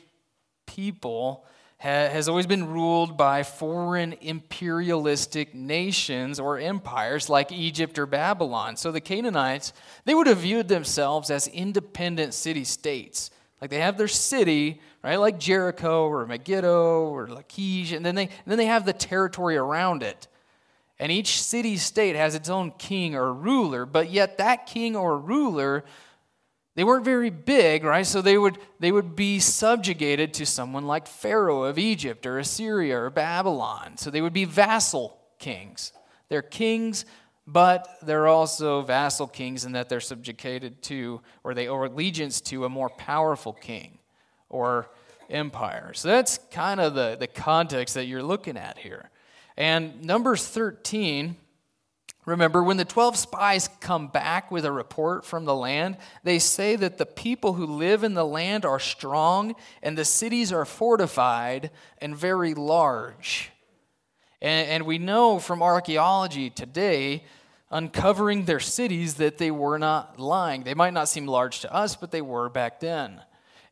people, 0.66 1.44
ha- 1.78 2.08
has 2.08 2.28
always 2.28 2.48
been 2.48 2.66
ruled 2.66 3.16
by 3.16 3.44
foreign 3.44 4.14
imperialistic 4.20 5.54
nations 5.54 6.40
or 6.40 6.58
empires 6.58 7.28
like 7.28 7.52
Egypt 7.52 7.96
or 7.96 8.06
Babylon. 8.06 8.76
So 8.76 8.90
the 8.90 9.00
Canaanites, 9.00 9.72
they 10.04 10.16
would 10.16 10.26
have 10.26 10.38
viewed 10.38 10.66
themselves 10.66 11.30
as 11.30 11.46
independent 11.46 12.34
city 12.34 12.64
states. 12.64 13.30
Like 13.60 13.70
they 13.70 13.80
have 13.80 13.98
their 13.98 14.08
city, 14.08 14.80
right, 15.04 15.16
like 15.16 15.38
Jericho 15.38 16.08
or 16.08 16.26
Megiddo 16.26 17.08
or 17.08 17.28
Lachish, 17.28 17.92
and 17.92 18.04
then 18.04 18.14
they, 18.14 18.24
and 18.24 18.46
then 18.46 18.58
they 18.58 18.66
have 18.66 18.86
the 18.86 18.92
territory 18.92 19.56
around 19.56 20.02
it. 20.02 20.28
And 20.98 21.10
each 21.10 21.42
city 21.42 21.76
state 21.76 22.16
has 22.16 22.34
its 22.34 22.48
own 22.48 22.72
king 22.72 23.14
or 23.14 23.32
ruler, 23.32 23.86
but 23.86 24.10
yet 24.10 24.38
that 24.38 24.66
king 24.66 24.96
or 24.96 25.18
ruler, 25.18 25.84
they 26.74 26.84
weren't 26.84 27.04
very 27.04 27.30
big, 27.30 27.84
right? 27.84 28.06
So 28.06 28.22
they 28.22 28.38
would, 28.38 28.58
they 28.78 28.92
would 28.92 29.16
be 29.16 29.40
subjugated 29.40 30.34
to 30.34 30.46
someone 30.46 30.86
like 30.86 31.06
Pharaoh 31.06 31.64
of 31.64 31.78
Egypt 31.78 32.26
or 32.26 32.38
Assyria 32.38 32.98
or 32.98 33.10
Babylon. 33.10 33.96
So 33.96 34.10
they 34.10 34.20
would 34.20 34.32
be 34.32 34.44
vassal 34.44 35.18
kings. 35.38 35.92
They're 36.28 36.42
kings, 36.42 37.04
but 37.52 37.98
they're 38.02 38.28
also 38.28 38.82
vassal 38.82 39.26
kings 39.26 39.64
in 39.64 39.72
that 39.72 39.88
they're 39.88 40.00
subjugated 40.00 40.82
to, 40.82 41.20
or 41.42 41.52
they 41.52 41.68
owe 41.68 41.84
allegiance 41.84 42.40
to, 42.42 42.64
a 42.64 42.68
more 42.68 42.88
powerful 42.88 43.52
king, 43.52 43.98
or 44.48 44.88
empire. 45.28 45.92
So 45.94 46.08
that's 46.08 46.38
kind 46.50 46.80
of 46.80 46.94
the, 46.94 47.16
the 47.18 47.26
context 47.26 47.94
that 47.94 48.06
you're 48.06 48.22
looking 48.22 48.56
at 48.56 48.78
here. 48.78 49.10
And 49.56 50.04
Numbers 50.04 50.46
13, 50.46 51.36
remember, 52.24 52.62
when 52.62 52.76
the 52.76 52.84
12 52.84 53.16
spies 53.16 53.68
come 53.80 54.06
back 54.08 54.50
with 54.50 54.64
a 54.64 54.72
report 54.72 55.24
from 55.24 55.44
the 55.44 55.54
land, 55.54 55.96
they 56.22 56.38
say 56.38 56.76
that 56.76 56.98
the 56.98 57.06
people 57.06 57.54
who 57.54 57.66
live 57.66 58.04
in 58.04 58.14
the 58.14 58.24
land 58.24 58.64
are 58.64 58.78
strong 58.78 59.56
and 59.82 59.98
the 59.98 60.04
cities 60.04 60.52
are 60.52 60.64
fortified 60.64 61.70
and 61.98 62.16
very 62.16 62.54
large. 62.54 63.50
And, 64.40 64.68
and 64.68 64.86
we 64.86 64.98
know 64.98 65.40
from 65.40 65.62
archaeology 65.62 66.48
today 66.48 67.24
uncovering 67.70 68.44
their 68.44 68.60
cities 68.60 69.14
that 69.14 69.38
they 69.38 69.50
were 69.50 69.78
not 69.78 70.18
lying. 70.18 70.64
They 70.64 70.74
might 70.74 70.92
not 70.92 71.08
seem 71.08 71.26
large 71.26 71.60
to 71.60 71.72
us, 71.72 71.96
but 71.96 72.10
they 72.10 72.22
were 72.22 72.48
back 72.48 72.80
then. 72.80 73.20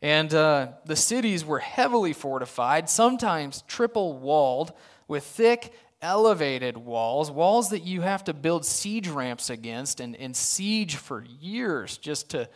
And 0.00 0.32
uh, 0.32 0.68
the 0.84 0.94
cities 0.94 1.44
were 1.44 1.58
heavily 1.58 2.12
fortified, 2.12 2.88
sometimes 2.88 3.62
triple 3.62 4.18
walled, 4.18 4.72
with 5.08 5.24
thick, 5.24 5.72
elevated 6.00 6.76
walls, 6.76 7.30
walls 7.30 7.70
that 7.70 7.82
you 7.82 8.02
have 8.02 8.22
to 8.24 8.32
build 8.34 8.64
siege 8.64 9.08
ramps 9.08 9.50
against 9.50 9.98
and, 9.98 10.14
and 10.16 10.36
siege 10.36 10.94
for 10.94 11.24
years 11.40 11.98
just 11.98 12.30
to, 12.30 12.48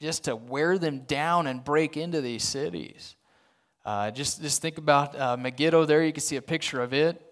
just 0.00 0.24
to 0.24 0.34
wear 0.34 0.78
them 0.78 1.00
down 1.00 1.46
and 1.46 1.62
break 1.62 1.98
into 1.98 2.22
these 2.22 2.42
cities. 2.42 3.16
Uh, 3.84 4.10
just, 4.10 4.40
just 4.40 4.62
think 4.62 4.78
about 4.78 5.18
uh, 5.18 5.36
Megiddo 5.36 5.84
there. 5.84 6.02
You 6.02 6.12
can 6.12 6.22
see 6.22 6.36
a 6.36 6.42
picture 6.42 6.80
of 6.80 6.94
it. 6.94 7.22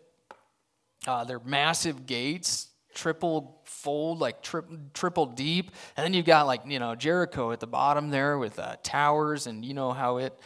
Uh, 1.07 1.25
they're 1.25 1.41
massive 1.41 2.07
gates, 2.07 2.69
triple 2.95 3.54
fold, 3.65 4.19
like 4.19 4.43
tri- 4.43 4.61
triple 4.93 5.27
deep. 5.27 5.71
And 5.97 6.05
then 6.05 6.15
you've 6.15 6.27
got 6.27 6.47
like, 6.47 6.63
you 6.67 6.79
know, 6.79 6.95
Jericho 6.95 7.53
at 7.53 7.61
the 7.61 7.67
bottom 7.67 8.11
there 8.11 8.39
with 8.39 8.59
uh, 8.59 8.77
towers, 8.83 9.47
and 9.47 9.65
you 9.65 9.75
know 9.75 9.93
how 9.93 10.19
it 10.19 10.39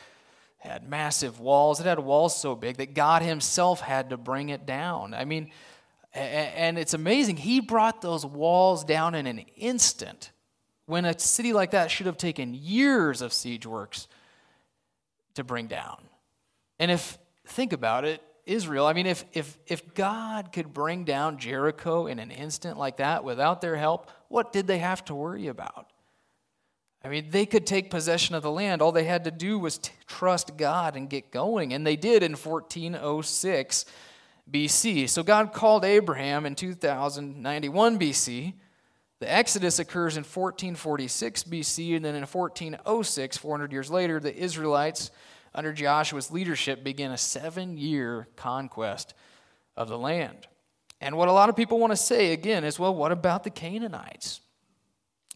had 0.58 0.88
massive 0.88 1.40
walls. 1.40 1.80
It 1.80 1.86
had 1.86 1.98
walls 2.00 2.36
so 2.36 2.54
big 2.54 2.78
that 2.78 2.94
God 2.94 3.22
Himself 3.22 3.80
had 3.80 4.10
to 4.10 4.16
bring 4.16 4.48
it 4.48 4.66
down. 4.66 5.14
I 5.14 5.24
mean, 5.24 5.50
and 6.12 6.78
it's 6.78 6.94
amazing. 6.94 7.36
He 7.36 7.60
brought 7.60 8.00
those 8.00 8.24
walls 8.24 8.84
down 8.84 9.14
in 9.14 9.26
an 9.26 9.40
instant 9.56 10.32
when 10.86 11.04
a 11.04 11.18
city 11.18 11.52
like 11.52 11.72
that 11.72 11.90
should 11.90 12.06
have 12.06 12.16
taken 12.16 12.54
years 12.54 13.20
of 13.20 13.32
siege 13.32 13.66
works 13.66 14.08
to 15.34 15.44
bring 15.44 15.66
down. 15.66 15.98
And 16.78 16.90
if, 16.90 17.18
think 17.46 17.72
about 17.72 18.04
it, 18.04 18.22
Israel. 18.48 18.86
I 18.86 18.94
mean, 18.94 19.06
if, 19.06 19.24
if, 19.32 19.58
if 19.66 19.94
God 19.94 20.52
could 20.52 20.72
bring 20.72 21.04
down 21.04 21.38
Jericho 21.38 22.06
in 22.06 22.18
an 22.18 22.30
instant 22.30 22.78
like 22.78 22.96
that 22.96 23.22
without 23.22 23.60
their 23.60 23.76
help, 23.76 24.10
what 24.28 24.52
did 24.52 24.66
they 24.66 24.78
have 24.78 25.04
to 25.06 25.14
worry 25.14 25.48
about? 25.48 25.86
I 27.04 27.08
mean, 27.08 27.30
they 27.30 27.46
could 27.46 27.66
take 27.66 27.90
possession 27.90 28.34
of 28.34 28.42
the 28.42 28.50
land. 28.50 28.82
All 28.82 28.90
they 28.90 29.04
had 29.04 29.24
to 29.24 29.30
do 29.30 29.58
was 29.58 29.78
t- 29.78 29.92
trust 30.06 30.56
God 30.56 30.96
and 30.96 31.08
get 31.08 31.30
going. 31.30 31.72
And 31.72 31.86
they 31.86 31.94
did 31.94 32.22
in 32.22 32.32
1406 32.32 33.84
BC. 34.50 35.08
So 35.08 35.22
God 35.22 35.52
called 35.52 35.84
Abraham 35.84 36.44
in 36.44 36.54
2091 36.54 37.98
BC. 37.98 38.54
The 39.20 39.32
Exodus 39.32 39.78
occurs 39.78 40.16
in 40.16 40.22
1446 40.22 41.44
BC. 41.44 41.96
And 41.96 42.04
then 42.04 42.16
in 42.16 42.22
1406, 42.22 43.36
400 43.36 43.72
years 43.72 43.90
later, 43.90 44.18
the 44.18 44.34
Israelites 44.34 45.10
under 45.54 45.72
Joshua's 45.72 46.30
leadership, 46.30 46.84
began 46.84 47.10
a 47.10 47.18
seven 47.18 47.76
year 47.76 48.28
conquest 48.36 49.14
of 49.76 49.88
the 49.88 49.98
land. 49.98 50.46
And 51.00 51.16
what 51.16 51.28
a 51.28 51.32
lot 51.32 51.48
of 51.48 51.56
people 51.56 51.78
want 51.78 51.92
to 51.92 51.96
say 51.96 52.32
again 52.32 52.64
is 52.64 52.78
well, 52.78 52.94
what 52.94 53.12
about 53.12 53.44
the 53.44 53.50
Canaanites? 53.50 54.40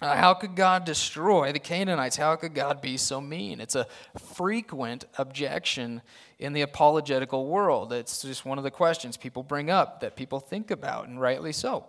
Uh, 0.02 0.16
how 0.16 0.34
could 0.34 0.56
God 0.56 0.84
destroy 0.84 1.52
the 1.52 1.60
Canaanites? 1.60 2.16
How 2.16 2.34
could 2.34 2.54
God 2.54 2.80
be 2.80 2.96
so 2.96 3.20
mean? 3.20 3.60
It's 3.60 3.76
a 3.76 3.86
frequent 4.18 5.04
objection 5.16 6.02
in 6.40 6.54
the 6.54 6.62
apologetical 6.62 7.46
world. 7.46 7.92
It's 7.92 8.22
just 8.22 8.44
one 8.44 8.58
of 8.58 8.64
the 8.64 8.70
questions 8.72 9.16
people 9.16 9.44
bring 9.44 9.70
up 9.70 10.00
that 10.00 10.16
people 10.16 10.40
think 10.40 10.72
about, 10.72 11.06
and 11.06 11.20
rightly 11.20 11.52
so. 11.52 11.86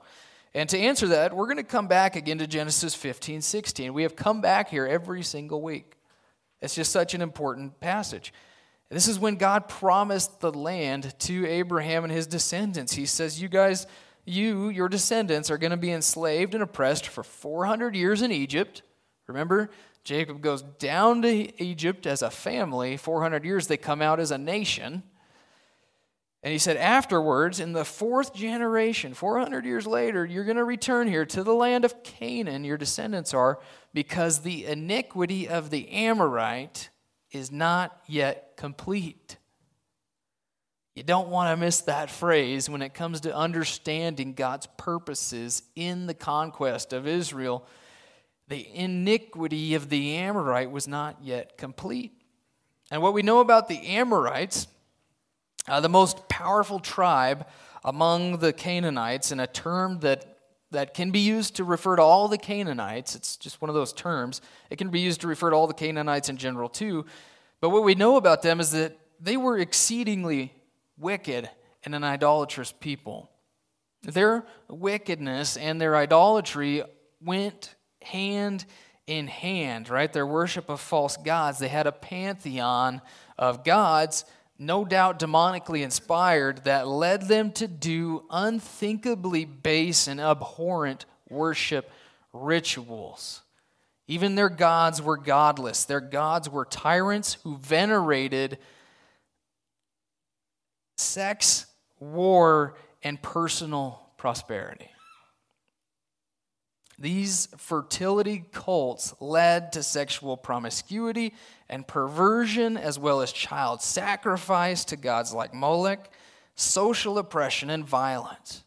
And 0.53 0.69
to 0.69 0.77
answer 0.77 1.07
that, 1.07 1.35
we're 1.35 1.47
going 1.47 1.57
to 1.57 1.63
come 1.63 1.87
back 1.87 2.15
again 2.15 2.37
to 2.37 2.45
Genesis 2.45 2.93
15, 2.93 3.41
16. 3.41 3.91
We 3.91 4.03
have 4.03 4.15
come 4.15 4.41
back 4.41 4.69
here 4.69 4.85
every 4.85 5.23
single 5.23 5.63
week. 5.63 5.97
It's 6.63 6.75
just 6.75 6.93
such 6.93 7.13
an 7.13 7.21
important 7.21 7.81
passage. 7.81 8.33
This 8.89 9.09
is 9.09 9.19
when 9.19 9.35
God 9.35 9.67
promised 9.67 10.39
the 10.39 10.51
land 10.51 11.13
to 11.19 11.45
Abraham 11.45 12.05
and 12.05 12.13
his 12.13 12.25
descendants. 12.25 12.93
He 12.93 13.05
says, 13.05 13.41
You 13.41 13.49
guys, 13.49 13.85
you, 14.23 14.69
your 14.69 14.87
descendants, 14.87 15.51
are 15.51 15.57
going 15.57 15.71
to 15.71 15.77
be 15.77 15.91
enslaved 15.91 16.53
and 16.53 16.63
oppressed 16.63 17.07
for 17.07 17.21
400 17.21 17.95
years 17.95 18.21
in 18.21 18.31
Egypt. 18.31 18.81
Remember, 19.27 19.71
Jacob 20.05 20.41
goes 20.41 20.61
down 20.61 21.21
to 21.23 21.63
Egypt 21.63 22.07
as 22.07 22.21
a 22.21 22.29
family. 22.29 22.95
400 22.95 23.43
years, 23.43 23.67
they 23.67 23.77
come 23.77 24.01
out 24.01 24.21
as 24.21 24.31
a 24.31 24.37
nation. 24.37 25.03
And 26.43 26.51
he 26.51 26.59
said, 26.59 26.75
afterwards, 26.75 27.61
in 27.61 27.71
the 27.71 27.85
fourth 27.85 28.33
generation, 28.33 29.13
400 29.13 29.63
years 29.63 29.87
later, 29.87 30.25
you're 30.25 30.43
going 30.43 30.57
to 30.57 30.65
return 30.65 31.07
here 31.07 31.25
to 31.27 31.41
the 31.41 31.53
land 31.53 31.85
of 31.85 32.03
Canaan, 32.03 32.65
your 32.65 32.77
descendants 32.77 33.33
are, 33.33 33.59
because 33.93 34.39
the 34.39 34.65
iniquity 34.65 35.47
of 35.47 35.69
the 35.69 35.89
Amorite 35.89 36.89
is 37.31 37.49
not 37.49 37.97
yet 38.07 38.57
complete. 38.57 39.37
You 40.95 41.03
don't 41.03 41.29
want 41.29 41.49
to 41.49 41.65
miss 41.65 41.79
that 41.81 42.11
phrase 42.11 42.69
when 42.69 42.81
it 42.81 42.93
comes 42.93 43.21
to 43.21 43.35
understanding 43.35 44.33
God's 44.33 44.67
purposes 44.77 45.63
in 45.75 46.07
the 46.07 46.13
conquest 46.13 46.91
of 46.91 47.07
Israel. 47.07 47.65
The 48.49 48.67
iniquity 48.75 49.75
of 49.75 49.89
the 49.89 50.15
Amorite 50.17 50.69
was 50.69 50.89
not 50.89 51.17
yet 51.23 51.57
complete. 51.57 52.11
And 52.91 53.01
what 53.01 53.13
we 53.13 53.21
know 53.23 53.39
about 53.39 53.69
the 53.69 53.79
Amorites 53.87 54.67
uh, 55.67 55.79
the 55.79 55.89
most 55.89 56.27
powerful 56.29 56.79
tribe 56.79 57.45
among 57.83 58.37
the 58.37 58.53
Canaanites, 58.53 59.31
and 59.31 59.41
a 59.41 59.47
term 59.47 59.99
that, 59.99 60.37
that 60.71 60.93
can 60.93 61.11
be 61.11 61.19
used 61.19 61.55
to 61.57 61.63
refer 61.63 61.95
to 61.95 62.01
all 62.01 62.27
the 62.27 62.37
Canaanites. 62.37 63.15
It's 63.15 63.35
just 63.37 63.61
one 63.61 63.69
of 63.69 63.75
those 63.75 63.93
terms. 63.93 64.41
It 64.69 64.77
can 64.77 64.89
be 64.89 64.99
used 64.99 65.21
to 65.21 65.27
refer 65.27 65.49
to 65.49 65.55
all 65.55 65.67
the 65.67 65.73
Canaanites 65.73 66.29
in 66.29 66.37
general, 66.37 66.69
too. 66.69 67.05
But 67.59 67.69
what 67.69 67.83
we 67.83 67.95
know 67.95 68.17
about 68.17 68.41
them 68.41 68.59
is 68.59 68.71
that 68.71 68.97
they 69.19 69.37
were 69.37 69.57
exceedingly 69.57 70.53
wicked 70.97 71.49
and 71.83 71.95
an 71.95 72.03
idolatrous 72.03 72.71
people. 72.71 73.29
Their 74.03 74.45
wickedness 74.69 75.57
and 75.57 75.79
their 75.79 75.95
idolatry 75.95 76.83
went 77.21 77.75
hand 78.01 78.65
in 79.07 79.27
hand, 79.27 79.89
right? 79.89 80.11
Their 80.11 80.27
worship 80.27 80.69
of 80.69 80.79
false 80.81 81.17
gods. 81.17 81.59
They 81.59 81.67
had 81.67 81.87
a 81.87 81.91
pantheon 81.91 83.01
of 83.37 83.63
gods 83.63 84.25
no 84.57 84.85
doubt 84.85 85.19
demonically 85.19 85.83
inspired, 85.83 86.63
that 86.65 86.87
led 86.87 87.27
them 87.27 87.51
to 87.53 87.67
do 87.67 88.23
unthinkably 88.29 89.45
base 89.45 90.07
and 90.07 90.21
abhorrent 90.21 91.05
worship 91.29 91.89
rituals. 92.31 93.41
Even 94.07 94.35
their 94.35 94.49
gods 94.49 95.01
were 95.01 95.17
godless. 95.17 95.85
Their 95.85 96.01
gods 96.01 96.49
were 96.49 96.65
tyrants 96.65 97.37
who 97.43 97.57
venerated 97.57 98.57
sex, 100.97 101.65
war, 101.99 102.75
and 103.01 103.21
personal 103.21 104.09
prosperity. 104.17 104.89
These 106.99 107.47
fertility 107.57 108.45
cults 108.51 109.13
led 109.19 109.71
to 109.73 109.83
sexual 109.83 110.37
promiscuity 110.37 111.33
and 111.67 111.87
perversion, 111.87 112.77
as 112.77 112.99
well 112.99 113.21
as 113.21 113.31
child 113.31 113.81
sacrifice 113.81 114.85
to 114.85 114.95
gods 114.95 115.33
like 115.33 115.53
Molech, 115.53 116.11
social 116.55 117.17
oppression, 117.17 117.69
and 117.69 117.85
violence. 117.85 118.63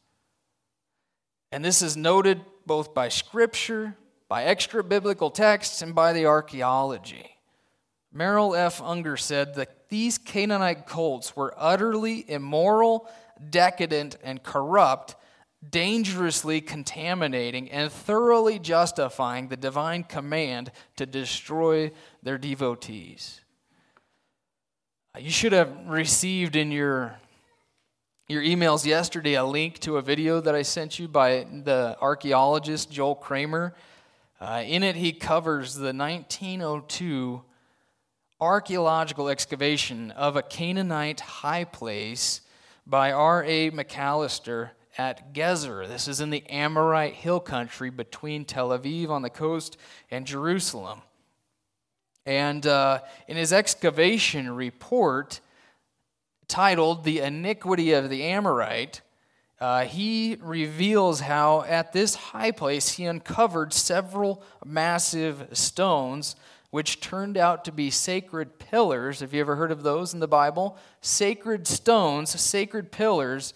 And 1.53 1.65
this 1.65 1.83
is 1.83 1.97
noted 1.97 2.41
both 2.67 2.95
by 2.95 3.09
scripture, 3.09 3.97
by 4.29 4.45
extra 4.45 4.83
biblical 4.83 5.31
texts, 5.31 5.81
and 5.81 5.95
by 5.95 6.13
the 6.13 6.27
archaeology. 6.27 7.39
Merrill 8.13 8.57
F. 8.57 8.83
Unger 8.83 9.17
said 9.17 9.55
that 9.55 9.89
these 9.89 10.19
Canaanite 10.19 10.87
cults 10.87 11.37
were 11.37 11.55
utterly 11.57 12.29
immoral, 12.29 13.09
decadent, 13.51 14.17
and 14.25 14.43
corrupt 14.43 15.15
dangerously 15.71 16.61
contaminating 16.61 17.71
and 17.71 17.91
thoroughly 17.91 18.59
justifying 18.59 19.49
the 19.49 19.57
divine 19.57 20.03
command 20.03 20.71
to 20.97 21.07
destroy 21.07 21.91
their 22.23 22.39
devotees. 22.39 23.41
You 25.19 25.31
should 25.31 25.53
have 25.53 25.71
received 25.87 26.57
in 26.57 26.71
your, 26.71 27.19
your 28.29 28.43
emails 28.43 28.85
yesterday 28.85 29.35
a 29.35 29.45
link 29.45 29.79
to 29.81 29.97
a 29.97 30.03
video 30.03 30.41
that 30.41 30.55
I 30.55 30.63
sent 30.63 30.99
you 30.99 31.09
by 31.09 31.47
the 31.51 31.97
archaeologist 32.01 32.91
Joel 32.91 33.15
Kramer. 33.15 33.75
Uh, 34.39 34.63
in 34.67 34.83
it, 34.83 34.95
he 34.95 35.13
covers 35.13 35.75
the 35.75 35.95
1902 35.95 37.43
archaeological 38.39 39.31
excavation 39.31 40.11
of 40.11 40.37
a 40.37 40.43
Canaanite 40.43 41.21
high 41.21 41.65
place 41.65 42.43
by 42.87 43.11
R.A. 43.11 43.71
Macalister 43.71 44.73
at 44.99 45.35
Gezer. 45.35 45.87
This 45.87 46.09
is 46.09 46.21
in 46.21 46.31
the 46.31 46.49
Amorite 46.49 47.15
hill 47.15 47.41
country 47.41 47.91
between 47.91 48.45
Tel 48.45 48.71
Aviv 48.71 49.11
on 49.11 49.23
the 49.23 49.31
coast 49.31 49.77
and 50.11 50.27
Jerusalem. 50.27 51.03
And 52.25 52.67
uh, 52.67 53.01
in 53.29 53.37
his 53.37 53.53
excavation 53.53 54.51
report, 54.51 55.41
titled 56.49 57.05
The 57.05 57.21
Iniquity 57.21 57.93
of 57.93 58.11
the 58.11 58.25
Amorite, 58.25 59.01
uh, 59.61 59.85
he 59.85 60.37
reveals 60.41 61.21
how 61.21 61.63
at 61.63 61.93
this 61.93 62.15
high 62.15 62.51
place 62.51 62.91
he 62.91 63.05
uncovered 63.05 63.73
several 63.73 64.43
massive 64.65 65.49
stones 65.53 66.37
which 66.71 67.01
turned 67.01 67.39
out 67.39 67.65
to 67.65 67.73
be 67.73 67.91
sacred 67.91 68.59
pillars. 68.59 69.21
Have 69.21 69.33
you 69.33 69.41
ever 69.41 69.57
heard 69.57 69.71
of 69.71 69.83
those 69.83 70.13
in 70.13 70.21
the 70.21 70.29
Bible? 70.29 70.77
Sacred 71.01 71.67
stones, 71.67 72.39
sacred 72.39 72.93
pillars, 72.93 73.55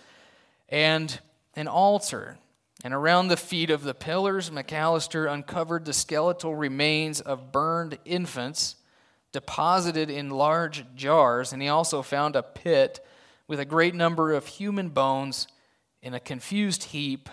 and 0.70 1.18
an 1.61 1.69
altar. 1.69 2.38
And 2.83 2.95
around 2.95 3.29
the 3.29 3.37
feet 3.37 3.71
of 3.71 3.85
the 3.85 3.95
pillars, 3.95 4.50
Macalister 4.50 5.26
uncovered 5.26 5.85
the 5.85 5.93
skeletal 5.93 6.55
remains 6.55 7.21
of 7.21 7.52
burned 7.52 7.99
infants 8.05 8.76
deposited 9.33 10.11
in 10.11 10.31
large 10.31 10.85
jars, 10.97 11.52
and 11.52 11.62
he 11.62 11.69
also 11.69 12.02
found 12.02 12.35
a 12.35 12.43
pit 12.43 13.05
with 13.47 13.61
a 13.61 13.64
great 13.64 13.95
number 13.95 14.33
of 14.33 14.47
human 14.47 14.88
bones 14.88 15.47
in 16.02 16.14
a 16.14 16.21
confused 16.21 16.85
heap, 16.85 17.29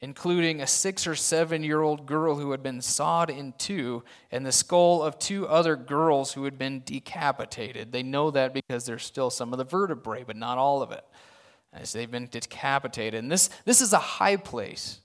including 0.00 0.60
a 0.60 0.66
six 0.66 1.06
or 1.06 1.14
seven 1.14 1.62
year 1.62 1.82
old 1.82 2.06
girl 2.06 2.36
who 2.36 2.52
had 2.52 2.62
been 2.62 2.80
sawed 2.80 3.28
in 3.28 3.52
two, 3.58 4.02
and 4.30 4.46
the 4.46 4.52
skull 4.52 5.02
of 5.02 5.18
two 5.18 5.46
other 5.46 5.76
girls 5.76 6.32
who 6.32 6.44
had 6.44 6.58
been 6.58 6.80
decapitated. 6.84 7.92
They 7.92 8.02
know 8.02 8.30
that 8.30 8.54
because 8.54 8.86
there's 8.86 9.04
still 9.04 9.30
some 9.30 9.52
of 9.52 9.58
the 9.58 9.64
vertebrae, 9.64 10.24
but 10.24 10.36
not 10.36 10.56
all 10.56 10.80
of 10.80 10.92
it, 10.92 11.04
as 11.72 11.92
they've 11.92 12.10
been 12.10 12.28
decapitated. 12.30 13.22
And 13.22 13.30
this, 13.30 13.48
this 13.64 13.80
is 13.80 13.92
a 13.92 13.98
high 13.98 14.36
place 14.36 15.00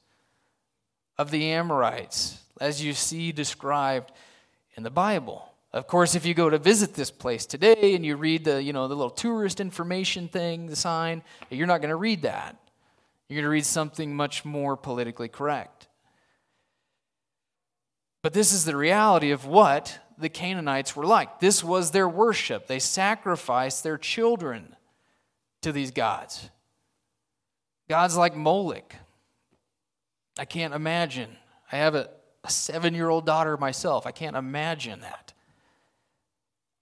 of 1.18 1.32
the 1.32 1.52
Amorites, 1.52 2.40
as 2.60 2.84
you 2.84 2.94
see 2.94 3.32
described 3.32 4.12
in 4.76 4.84
the 4.84 4.90
Bible. 4.90 5.50
Of 5.72 5.88
course, 5.88 6.16
if 6.16 6.26
you 6.26 6.34
go 6.34 6.50
to 6.50 6.58
visit 6.58 6.94
this 6.94 7.12
place 7.12 7.46
today 7.46 7.96
and 7.96 8.06
you 8.06 8.16
read 8.16 8.46
the, 8.46 8.64
you 8.64 8.74
know, 8.74 8.88
the 8.88 8.96
little 8.96 9.10
tourist 9.10 9.60
information 9.60 10.28
thing, 10.28 10.68
the 10.68 10.76
sign, 10.76 11.22
you're 11.50 11.68
not 11.68 11.82
going 11.82 11.90
to 11.90 11.96
read 11.98 12.22
that. 12.22 12.56
You're 13.28 13.38
going 13.38 13.46
to 13.46 13.50
read 13.50 13.66
something 13.66 14.16
much 14.16 14.46
more 14.46 14.78
politically 14.78 15.28
correct. 15.28 15.88
But 18.22 18.34
this 18.34 18.54
is 18.54 18.66
the 18.66 18.76
reality 18.76 19.32
of 19.32 19.46
what 19.46 20.00
the 20.18 20.30
Canaanites 20.30 20.96
were 20.96 21.06
like. 21.06 21.40
This 21.40 21.64
was 21.64 21.92
their 21.92 22.08
worship. 22.08 22.68
They 22.68 22.80
sacrificed 22.80 23.84
their 23.84 23.98
children 23.98 24.76
to 25.62 25.72
these 25.72 25.92
gods. 25.92 26.50
Gods 27.88 28.18
like 28.18 28.36
Moloch. 28.36 28.96
I 30.38 30.46
can't 30.46 30.74
imagine. 30.74 31.38
I 31.72 31.78
have 31.78 31.96
a, 31.96 32.10
a 32.44 32.50
seven 32.50 32.94
year 32.94 33.10
old 33.10 33.26
daughter 33.26 33.58
myself. 33.58 34.06
I 34.06 34.12
can't 34.12 34.36
imagine 34.36 35.02
that. 35.02 35.34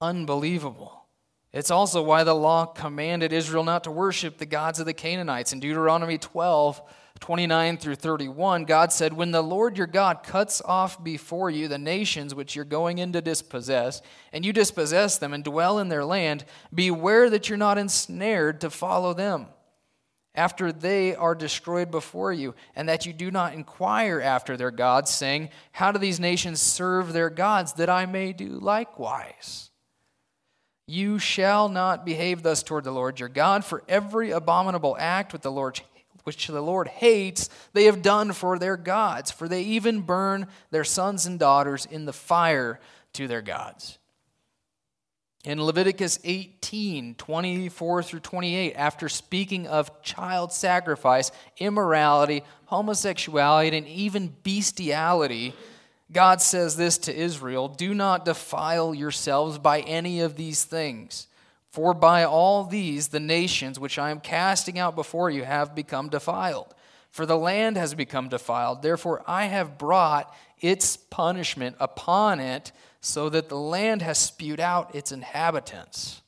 Unbelievable. 0.01 1.05
It's 1.51 1.71
also 1.71 2.01
why 2.01 2.23
the 2.23 2.33
law 2.33 2.65
commanded 2.65 3.31
Israel 3.31 3.63
not 3.63 3.83
to 3.83 3.91
worship 3.91 4.37
the 4.37 4.45
gods 4.45 4.79
of 4.79 4.87
the 4.87 4.93
Canaanites. 4.93 5.53
In 5.53 5.59
Deuteronomy 5.59 6.17
12, 6.17 6.81
29 7.19 7.77
through 7.77 7.95
31, 7.95 8.65
God 8.65 8.91
said, 8.91 9.13
When 9.13 9.29
the 9.31 9.43
Lord 9.43 9.77
your 9.77 9.85
God 9.85 10.23
cuts 10.23 10.61
off 10.65 11.03
before 11.03 11.51
you 11.51 11.67
the 11.67 11.77
nations 11.77 12.33
which 12.33 12.55
you're 12.55 12.65
going 12.65 12.97
in 12.97 13.13
to 13.13 13.21
dispossess, 13.21 14.01
and 14.33 14.43
you 14.43 14.51
dispossess 14.51 15.19
them 15.19 15.31
and 15.31 15.43
dwell 15.43 15.77
in 15.77 15.89
their 15.89 16.03
land, 16.03 16.43
beware 16.73 17.29
that 17.29 17.49
you're 17.49 17.57
not 17.57 17.77
ensnared 17.77 18.59
to 18.61 18.71
follow 18.71 19.13
them 19.13 19.45
after 20.35 20.71
they 20.71 21.15
are 21.15 21.35
destroyed 21.35 21.91
before 21.91 22.33
you, 22.33 22.55
and 22.75 22.89
that 22.89 23.05
you 23.05 23.13
do 23.13 23.29
not 23.29 23.53
inquire 23.53 24.19
after 24.19 24.57
their 24.57 24.71
gods, 24.71 25.11
saying, 25.11 25.49
How 25.71 25.91
do 25.91 25.99
these 25.99 26.19
nations 26.19 26.61
serve 26.61 27.13
their 27.13 27.29
gods, 27.29 27.73
that 27.73 27.89
I 27.89 28.05
may 28.05 28.33
do 28.33 28.47
likewise? 28.47 29.69
You 30.87 31.19
shall 31.19 31.69
not 31.69 32.05
behave 32.05 32.43
thus 32.43 32.63
toward 32.63 32.83
the 32.83 32.91
Lord 32.91 33.19
your 33.19 33.29
God, 33.29 33.63
for 33.63 33.83
every 33.87 34.31
abominable 34.31 34.97
act 34.99 35.33
with 35.33 35.43
the 35.43 35.51
Lord, 35.51 35.79
which 36.23 36.47
the 36.47 36.61
Lord 36.61 36.87
hates, 36.87 37.49
they 37.73 37.85
have 37.85 38.01
done 38.01 38.33
for 38.33 38.57
their 38.57 38.77
gods, 38.77 39.31
for 39.31 39.47
they 39.47 39.61
even 39.61 40.01
burn 40.01 40.47
their 40.71 40.83
sons 40.83 41.25
and 41.25 41.39
daughters 41.39 41.85
in 41.85 42.05
the 42.05 42.13
fire 42.13 42.79
to 43.13 43.27
their 43.27 43.41
gods. 43.41 43.99
In 45.43 45.61
Leviticus 45.61 46.19
18, 46.23 47.15
24 47.15 48.03
through 48.03 48.19
28, 48.21 48.73
after 48.75 49.09
speaking 49.09 49.67
of 49.67 50.01
child 50.01 50.53
sacrifice, 50.53 51.31
immorality, 51.57 52.43
homosexuality, 52.65 53.75
and 53.75 53.85
even 53.87 54.33
bestiality, 54.43 55.53
God 56.13 56.41
says 56.41 56.77
this 56.77 56.97
to 56.99 57.13
Israel 57.13 57.67
Do 57.67 57.93
not 57.93 58.23
defile 58.23 58.95
yourselves 58.95 59.57
by 59.57 59.81
any 59.81 60.21
of 60.21 60.37
these 60.37 60.63
things, 60.63 61.27
for 61.71 61.93
by 61.93 62.23
all 62.23 62.63
these 62.63 63.09
the 63.09 63.19
nations 63.19 63.77
which 63.77 63.99
I 63.99 64.11
am 64.11 64.21
casting 64.21 64.79
out 64.79 64.95
before 64.95 65.29
you 65.29 65.43
have 65.43 65.75
become 65.75 66.07
defiled. 66.07 66.73
For 67.11 67.25
the 67.25 67.37
land 67.37 67.75
has 67.75 67.93
become 67.93 68.29
defiled. 68.29 68.81
Therefore, 68.81 69.23
I 69.27 69.45
have 69.45 69.77
brought 69.77 70.33
its 70.61 70.95
punishment 70.95 71.75
upon 71.81 72.39
it, 72.39 72.71
so 73.03 73.27
that 73.27 73.49
the 73.49 73.57
land 73.57 74.01
has 74.01 74.17
spewed 74.17 74.61
out 74.61 74.95
its 74.95 75.11
inhabitants. 75.11 76.21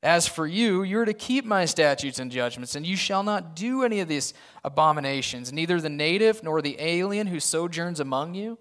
As 0.00 0.28
for 0.28 0.46
you, 0.46 0.84
you're 0.84 1.04
to 1.04 1.12
keep 1.12 1.44
my 1.44 1.64
statutes 1.64 2.20
and 2.20 2.30
judgments, 2.30 2.76
and 2.76 2.86
you 2.86 2.96
shall 2.96 3.24
not 3.24 3.56
do 3.56 3.82
any 3.82 3.98
of 3.98 4.06
these 4.06 4.32
abominations, 4.62 5.52
neither 5.52 5.80
the 5.80 5.88
native 5.88 6.44
nor 6.44 6.62
the 6.62 6.76
alien 6.78 7.26
who 7.26 7.40
sojourns 7.40 7.98
among 7.98 8.34
you 8.34 8.58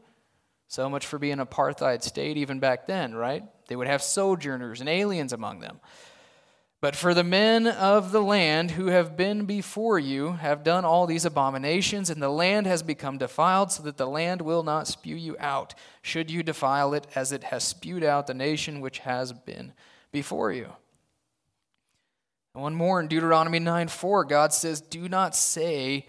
so 0.67 0.89
much 0.89 1.05
for 1.05 1.17
being 1.17 1.39
an 1.39 1.45
apartheid 1.45 2.01
state 2.03 2.37
even 2.37 2.59
back 2.59 2.87
then, 2.87 3.15
right? 3.15 3.43
They 3.67 3.75
would 3.75 3.87
have 3.87 4.01
sojourners 4.01 4.79
and 4.81 4.89
aliens 4.89 5.31
among 5.31 5.59
them. 5.59 5.79
But 6.79 6.95
for 6.95 7.15
the 7.15 7.23
men 7.23 7.65
of 7.65 8.11
the 8.11 8.21
land 8.21 8.71
who 8.71 8.87
have 8.87 9.17
been 9.17 9.45
before 9.45 9.97
you 9.97 10.33
have 10.33 10.63
done 10.63 10.85
all 10.85 11.07
these 11.07 11.25
abominations, 11.25 12.11
and 12.11 12.21
the 12.21 12.29
land 12.29 12.67
has 12.67 12.83
become 12.83 13.17
defiled, 13.17 13.71
so 13.71 13.81
that 13.83 13.97
the 13.97 14.05
land 14.05 14.43
will 14.43 14.61
not 14.61 14.87
spew 14.87 15.15
you 15.15 15.35
out, 15.39 15.73
should 16.03 16.29
you 16.29 16.43
defile 16.43 16.93
it 16.93 17.07
as 17.15 17.31
it 17.31 17.45
has 17.45 17.63
spewed 17.63 18.03
out 18.03 18.27
the 18.27 18.35
nation 18.35 18.79
which 18.79 18.99
has 18.99 19.33
been 19.33 19.73
before 20.11 20.51
you. 20.51 20.67
And 22.53 22.61
one 22.61 22.75
more 22.75 22.99
in 22.99 23.07
Deuteronomy 23.07 23.59
9 23.59 23.87
4, 23.87 24.25
God 24.25 24.53
says, 24.53 24.79
Do 24.79 25.09
not 25.09 25.35
say 25.35 26.05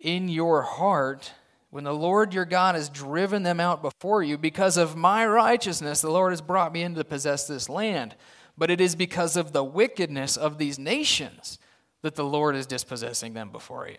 in 0.00 0.28
your 0.28 0.62
heart, 0.62 1.32
when 1.70 1.84
the 1.84 1.94
Lord 1.94 2.34
your 2.34 2.44
God 2.44 2.74
has 2.74 2.88
driven 2.88 3.44
them 3.44 3.60
out 3.60 3.82
before 3.82 4.22
you, 4.24 4.36
because 4.36 4.76
of 4.76 4.96
my 4.96 5.24
righteousness, 5.26 6.00
the 6.00 6.10
Lord 6.10 6.32
has 6.32 6.40
brought 6.40 6.72
me 6.72 6.82
in 6.82 6.94
to 6.96 7.04
possess 7.04 7.46
this 7.46 7.68
land. 7.68 8.16
But 8.58 8.70
it 8.72 8.80
is 8.80 8.96
because 8.96 9.36
of 9.36 9.52
the 9.52 9.62
wickedness 9.62 10.36
of 10.36 10.58
these 10.58 10.78
nations 10.78 11.60
that 12.02 12.16
the 12.16 12.24
Lord 12.24 12.56
is 12.56 12.66
dispossessing 12.66 13.32
them 13.32 13.50
before 13.50 13.88
you. 13.88 13.96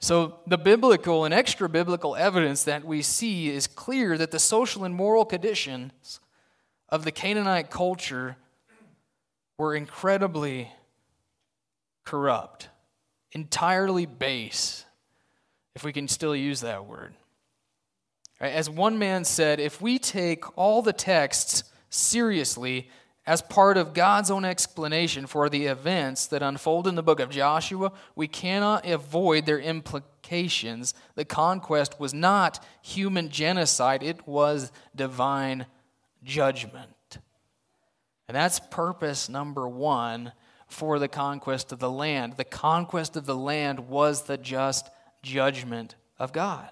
So, 0.00 0.40
the 0.46 0.58
biblical 0.58 1.24
and 1.24 1.32
extra 1.32 1.68
biblical 1.68 2.16
evidence 2.16 2.64
that 2.64 2.84
we 2.84 3.02
see 3.02 3.48
is 3.48 3.66
clear 3.66 4.16
that 4.18 4.30
the 4.30 4.38
social 4.38 4.84
and 4.84 4.94
moral 4.94 5.24
conditions 5.24 6.20
of 6.88 7.04
the 7.04 7.12
Canaanite 7.12 7.70
culture 7.70 8.36
were 9.58 9.76
incredibly 9.76 10.72
corrupt, 12.04 12.70
entirely 13.32 14.06
base, 14.06 14.86
if 15.76 15.84
we 15.84 15.92
can 15.92 16.08
still 16.08 16.34
use 16.34 16.62
that 16.62 16.86
word. 16.86 17.14
As 18.40 18.70
one 18.70 18.98
man 18.98 19.24
said, 19.24 19.60
if 19.60 19.82
we 19.82 19.98
take 19.98 20.44
all 20.56 20.80
the 20.80 20.94
texts 20.94 21.64
seriously 21.90 22.88
as 23.26 23.42
part 23.42 23.76
of 23.76 23.94
God's 23.94 24.30
own 24.30 24.44
explanation 24.44 25.26
for 25.26 25.48
the 25.48 25.66
events 25.66 26.26
that 26.28 26.42
unfold 26.42 26.86
in 26.86 26.94
the 26.94 27.02
book 27.02 27.20
of 27.20 27.30
Joshua, 27.30 27.92
we 28.16 28.26
cannot 28.26 28.86
avoid 28.86 29.46
their 29.46 29.58
implications. 29.58 30.94
The 31.14 31.24
conquest 31.24 32.00
was 32.00 32.14
not 32.14 32.64
human 32.82 33.28
genocide, 33.28 34.02
it 34.02 34.26
was 34.26 34.72
divine 34.96 35.66
judgment. 36.24 37.18
And 38.26 38.36
that's 38.36 38.60
purpose 38.60 39.28
number 39.28 39.68
one 39.68 40.32
for 40.66 40.98
the 40.98 41.08
conquest 41.08 41.72
of 41.72 41.78
the 41.78 41.90
land. 41.90 42.36
The 42.36 42.44
conquest 42.44 43.16
of 43.16 43.26
the 43.26 43.36
land 43.36 43.88
was 43.88 44.22
the 44.22 44.38
just 44.38 44.88
judgment 45.22 45.96
of 46.18 46.32
God. 46.32 46.70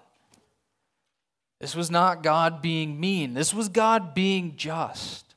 This 1.58 1.74
was 1.74 1.90
not 1.90 2.22
God 2.22 2.62
being 2.62 3.00
mean, 3.00 3.34
this 3.34 3.52
was 3.52 3.68
God 3.68 4.14
being 4.14 4.56
just. 4.56 5.27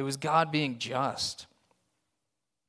It 0.00 0.02
was 0.02 0.16
God 0.16 0.50
being 0.50 0.78
just. 0.78 1.46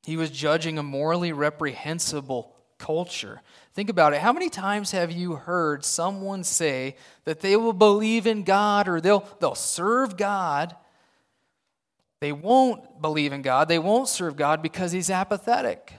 He 0.04 0.18
was 0.18 0.30
judging 0.30 0.78
a 0.78 0.84
morally 0.84 1.32
reprehensible 1.32 2.54
culture. 2.78 3.42
Think 3.74 3.90
about 3.90 4.12
it. 4.12 4.20
How 4.20 4.34
many 4.34 4.50
times 4.50 4.92
have 4.92 5.14
you 5.14 5.38
heard 5.38 5.86
someone 5.86 6.44
say 6.44 6.98
that 7.24 7.40
they 7.40 7.56
will 7.56 7.72
believe 7.72 8.28
in 8.28 8.44
God 8.44 8.90
or 8.90 9.00
they'll, 9.00 9.26
they'll 9.40 9.56
serve 9.56 10.18
God? 10.18 10.76
They 12.20 12.34
won't 12.34 13.02
believe 13.02 13.32
in 13.32 13.44
God, 13.44 13.70
they 13.70 13.80
won't 13.80 14.10
serve 14.10 14.36
God 14.36 14.62
because 14.62 14.92
He's 14.92 15.10
apathetic 15.10 15.94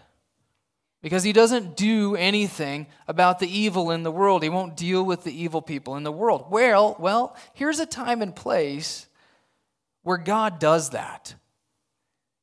because 1.00 1.24
he 1.24 1.32
doesn't 1.32 1.76
do 1.76 2.14
anything 2.14 2.86
about 3.08 3.40
the 3.40 3.48
evil 3.48 3.90
in 3.90 4.04
the 4.04 4.12
world. 4.12 4.44
He 4.44 4.48
won't 4.50 4.76
deal 4.76 5.02
with 5.02 5.24
the 5.24 5.32
evil 5.32 5.60
people 5.60 5.96
in 5.96 6.04
the 6.04 6.12
world. 6.12 6.44
Well, 6.48 6.94
well, 7.00 7.34
here's 7.54 7.80
a 7.80 7.86
time 7.86 8.22
and 8.22 8.36
place 8.36 9.08
where 10.02 10.18
God 10.18 10.58
does 10.58 10.90
that. 10.90 11.34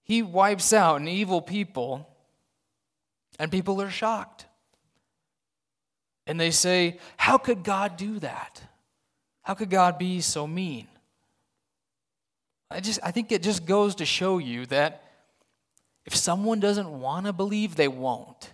He 0.03 0.21
wipes 0.21 0.73
out 0.73 1.01
an 1.01 1.07
evil 1.07 1.41
people, 1.41 2.09
and 3.37 3.51
people 3.51 3.81
are 3.81 3.89
shocked. 3.89 4.45
And 6.25 6.39
they 6.39 6.51
say, 6.51 6.99
How 7.17 7.37
could 7.37 7.63
God 7.63 7.97
do 7.97 8.19
that? 8.19 8.61
How 9.43 9.53
could 9.53 9.69
God 9.69 9.97
be 9.97 10.21
so 10.21 10.47
mean? 10.47 10.87
I 12.71 12.79
just 12.79 12.99
I 13.03 13.11
think 13.11 13.31
it 13.31 13.43
just 13.43 13.65
goes 13.65 13.95
to 13.95 14.05
show 14.05 14.37
you 14.37 14.65
that 14.67 15.03
if 16.05 16.15
someone 16.15 16.59
doesn't 16.59 16.89
want 16.99 17.25
to 17.25 17.33
believe, 17.33 17.75
they 17.75 17.87
won't. 17.87 18.53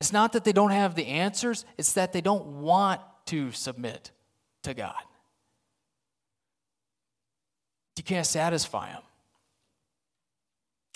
It's 0.00 0.12
not 0.12 0.32
that 0.32 0.44
they 0.44 0.52
don't 0.52 0.70
have 0.70 0.94
the 0.94 1.06
answers, 1.06 1.64
it's 1.78 1.94
that 1.94 2.12
they 2.12 2.20
don't 2.20 2.60
want 2.60 3.00
to 3.26 3.50
submit 3.52 4.10
to 4.62 4.74
God. 4.74 5.02
You 7.96 8.04
can't 8.04 8.26
satisfy 8.26 8.92
them. 8.92 9.02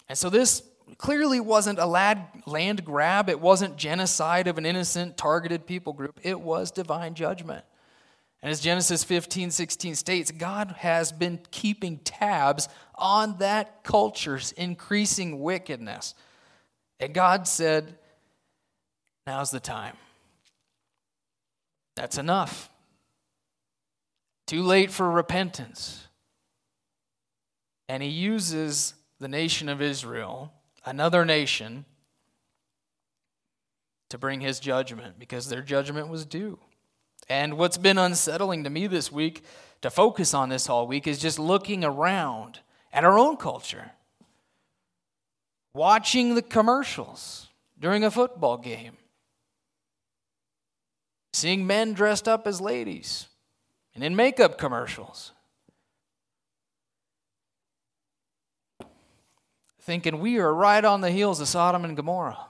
And 0.08 0.18
so 0.18 0.28
this 0.28 0.62
clearly 0.98 1.40
wasn't 1.40 1.78
a 1.78 1.86
land 1.86 2.84
grab, 2.84 3.28
it 3.28 3.40
wasn't 3.40 3.76
genocide 3.76 4.46
of 4.48 4.58
an 4.58 4.66
innocent, 4.66 5.16
targeted 5.16 5.66
people 5.66 5.92
group, 5.92 6.20
it 6.22 6.40
was 6.40 6.70
divine 6.70 7.14
judgment. 7.14 7.64
And 8.42 8.50
as 8.50 8.60
Genesis 8.60 9.04
15, 9.04 9.50
16 9.50 9.94
states, 9.94 10.30
God 10.30 10.76
has 10.78 11.12
been 11.12 11.40
keeping 11.50 11.98
tabs 11.98 12.68
on 12.94 13.36
that 13.38 13.84
culture's 13.84 14.52
increasing 14.52 15.40
wickedness. 15.40 16.14
And 16.98 17.12
God 17.14 17.46
said, 17.46 17.96
Now's 19.26 19.50
the 19.50 19.60
time. 19.60 19.96
That's 21.94 22.16
enough. 22.18 22.70
Too 24.46 24.62
late 24.62 24.90
for 24.90 25.08
repentance. 25.08 26.08
And 27.90 28.05
he 28.05 28.09
uses 28.09 28.94
the 29.18 29.26
nation 29.26 29.68
of 29.68 29.83
Israel, 29.83 30.53
another 30.85 31.24
nation, 31.24 31.85
to 34.11 34.16
bring 34.16 34.40
his 34.40 34.61
judgment 34.61 35.18
because 35.18 35.48
their 35.48 35.61
judgment 35.61 36.07
was 36.07 36.24
due. 36.24 36.61
And 37.29 37.59
what's 37.59 37.79
been 37.79 37.98
unsettling 37.98 38.62
to 38.62 38.70
me 38.70 38.87
this 38.87 39.11
week, 39.11 39.42
to 39.83 39.90
focus 39.90 40.35
on 40.35 40.50
this 40.50 40.68
all 40.68 40.87
week, 40.87 41.09
is 41.09 41.18
just 41.18 41.40
looking 41.40 41.83
around 41.83 42.61
at 42.92 43.03
our 43.03 43.18
own 43.18 43.37
culture, 43.37 43.90
watching 45.74 46.37
the 46.37 46.42
commercials 46.42 47.48
during 47.76 48.05
a 48.05 48.11
football 48.12 48.57
game, 48.57 48.98
seeing 51.33 51.66
men 51.66 51.92
dressed 51.92 52.29
up 52.29 52.46
as 52.46 52.61
ladies 52.61 53.26
and 53.96 54.05
in 54.05 54.14
makeup 54.14 54.59
commercials. 54.59 55.33
Thinking 59.90 60.20
we 60.20 60.38
are 60.38 60.55
right 60.55 60.85
on 60.85 61.00
the 61.00 61.11
heels 61.11 61.40
of 61.40 61.48
Sodom 61.48 61.85
and 61.85 61.96
Gomorrah. 61.96 62.46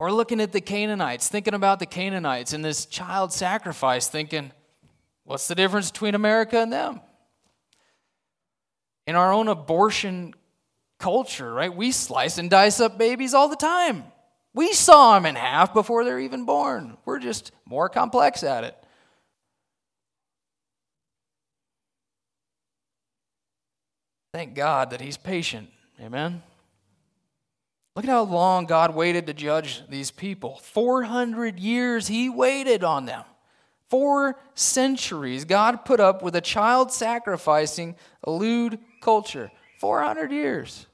Or 0.00 0.10
looking 0.10 0.40
at 0.40 0.50
the 0.50 0.60
Canaanites, 0.60 1.28
thinking 1.28 1.54
about 1.54 1.78
the 1.78 1.86
Canaanites 1.86 2.54
and 2.54 2.64
this 2.64 2.86
child 2.86 3.32
sacrifice, 3.32 4.08
thinking, 4.08 4.50
what's 5.22 5.46
the 5.46 5.54
difference 5.54 5.92
between 5.92 6.16
America 6.16 6.58
and 6.58 6.72
them? 6.72 7.02
In 9.06 9.14
our 9.14 9.32
own 9.32 9.46
abortion 9.46 10.34
culture, 10.98 11.54
right? 11.54 11.72
We 11.72 11.92
slice 11.92 12.36
and 12.36 12.50
dice 12.50 12.80
up 12.80 12.98
babies 12.98 13.32
all 13.32 13.48
the 13.48 13.54
time. 13.54 14.02
We 14.54 14.72
saw 14.72 15.14
them 15.14 15.24
in 15.24 15.36
half 15.36 15.72
before 15.72 16.04
they're 16.04 16.18
even 16.18 16.46
born. 16.46 16.96
We're 17.04 17.20
just 17.20 17.52
more 17.64 17.88
complex 17.88 18.42
at 18.42 18.64
it. 18.64 18.79
Thank 24.32 24.54
God 24.54 24.90
that 24.90 25.00
He's 25.00 25.16
patient. 25.16 25.68
Amen. 26.00 26.42
Look 27.96 28.04
at 28.04 28.10
how 28.10 28.22
long 28.22 28.66
God 28.66 28.94
waited 28.94 29.26
to 29.26 29.34
judge 29.34 29.82
these 29.88 30.10
people. 30.10 30.60
400 30.62 31.58
years 31.58 32.06
he 32.06 32.30
waited 32.30 32.84
on 32.84 33.04
them. 33.04 33.24
Four 33.88 34.38
centuries 34.54 35.44
God 35.44 35.84
put 35.84 35.98
up 35.98 36.22
with 36.22 36.36
a 36.36 36.40
child 36.40 36.92
sacrificing 36.92 37.96
lewd 38.24 38.78
culture. 39.00 39.50
400 39.80 40.30
years. 40.30 40.86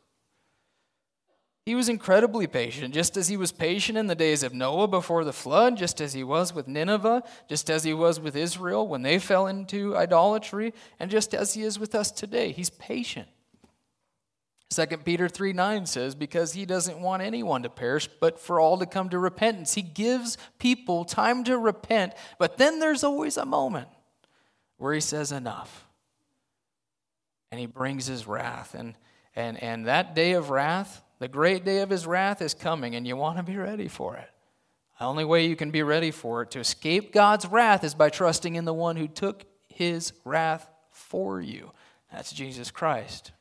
He 1.66 1.74
was 1.74 1.88
incredibly 1.88 2.46
patient, 2.46 2.94
just 2.94 3.16
as 3.16 3.26
he 3.26 3.36
was 3.36 3.50
patient 3.50 3.98
in 3.98 4.06
the 4.06 4.14
days 4.14 4.44
of 4.44 4.54
Noah 4.54 4.86
before 4.86 5.24
the 5.24 5.32
flood, 5.32 5.76
just 5.76 6.00
as 6.00 6.12
he 6.12 6.22
was 6.22 6.54
with 6.54 6.68
Nineveh, 6.68 7.24
just 7.48 7.68
as 7.68 7.82
he 7.82 7.92
was 7.92 8.20
with 8.20 8.36
Israel 8.36 8.86
when 8.86 9.02
they 9.02 9.18
fell 9.18 9.48
into 9.48 9.96
idolatry, 9.96 10.72
and 11.00 11.10
just 11.10 11.34
as 11.34 11.54
he 11.54 11.62
is 11.62 11.76
with 11.76 11.96
us 11.96 12.12
today. 12.12 12.52
He's 12.52 12.70
patient. 12.70 13.26
2 14.70 14.86
Peter 14.98 15.28
3 15.28 15.52
9 15.52 15.86
says, 15.86 16.14
Because 16.14 16.52
he 16.52 16.66
doesn't 16.66 17.00
want 17.00 17.22
anyone 17.22 17.64
to 17.64 17.68
perish, 17.68 18.08
but 18.20 18.38
for 18.38 18.60
all 18.60 18.78
to 18.78 18.86
come 18.86 19.08
to 19.08 19.18
repentance. 19.18 19.74
He 19.74 19.82
gives 19.82 20.38
people 20.60 21.04
time 21.04 21.42
to 21.44 21.58
repent, 21.58 22.12
but 22.38 22.58
then 22.58 22.78
there's 22.78 23.02
always 23.02 23.36
a 23.36 23.44
moment 23.44 23.88
where 24.76 24.94
he 24.94 25.00
says, 25.00 25.32
Enough. 25.32 25.88
And 27.50 27.58
he 27.58 27.66
brings 27.66 28.06
his 28.06 28.28
wrath. 28.28 28.76
And, 28.76 28.94
and, 29.34 29.60
and 29.60 29.86
that 29.86 30.14
day 30.14 30.32
of 30.32 30.50
wrath, 30.50 31.02
the 31.18 31.28
great 31.28 31.64
day 31.64 31.78
of 31.78 31.90
his 31.90 32.06
wrath, 32.06 32.42
is 32.42 32.54
coming, 32.54 32.94
and 32.94 33.06
you 33.06 33.16
want 33.16 33.38
to 33.38 33.42
be 33.42 33.56
ready 33.56 33.88
for 33.88 34.16
it. 34.16 34.28
The 34.98 35.04
only 35.04 35.24
way 35.24 35.46
you 35.46 35.56
can 35.56 35.70
be 35.70 35.82
ready 35.82 36.10
for 36.10 36.42
it, 36.42 36.50
to 36.52 36.60
escape 36.60 37.12
God's 37.12 37.46
wrath, 37.46 37.84
is 37.84 37.94
by 37.94 38.10
trusting 38.10 38.54
in 38.54 38.64
the 38.64 38.74
one 38.74 38.96
who 38.96 39.08
took 39.08 39.44
his 39.68 40.12
wrath 40.24 40.68
for 40.90 41.40
you. 41.40 41.72
That's 42.12 42.32
Jesus 42.32 42.70
Christ. 42.70 43.32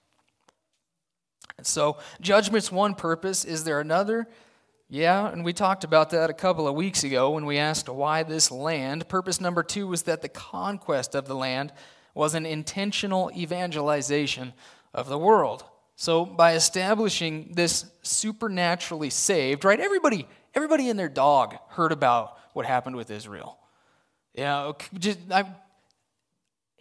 And 1.58 1.66
so, 1.66 1.98
judgment's 2.20 2.72
one 2.72 2.96
purpose. 2.96 3.46
Is 3.46 3.64
there 3.64 3.80
another? 3.80 4.28
Yeah, 4.90 5.30
and 5.30 5.44
we 5.44 5.54
talked 5.54 5.84
about 5.84 6.12
that 6.12 6.30
a 6.30 6.34
couple 6.34 6.68
of 6.68 6.76
weeks 6.76 7.04
ago 7.04 7.32
when 7.32 7.46
we 7.46 7.58
asked 7.58 7.90
why 7.90 8.24
this 8.24 8.52
land. 8.52 9.08
Purpose 9.08 9.42
number 9.42 9.64
two 9.64 9.88
was 9.88 10.04
that 10.04 10.22
the 10.22 10.30
conquest 10.30 11.16
of 11.16 11.28
the 11.28 11.36
land 11.36 11.74
was 12.14 12.36
an 12.36 12.46
intentional 12.46 13.32
evangelization 13.36 14.54
of 14.94 15.10
the 15.10 15.18
world. 15.18 15.64
So 15.96 16.26
by 16.26 16.54
establishing 16.54 17.52
this 17.54 17.86
supernaturally 18.02 19.10
saved, 19.10 19.64
right? 19.64 19.80
Everybody, 19.80 20.28
everybody 20.54 20.90
and 20.90 21.00
their 21.00 21.10
dog 21.10 21.56
heard 21.70 21.92
about 21.92 22.38
what 22.54 22.66
happened 22.66 22.96
with 22.96 23.10
Israel. 23.10 23.58
Yeah, 24.34 24.74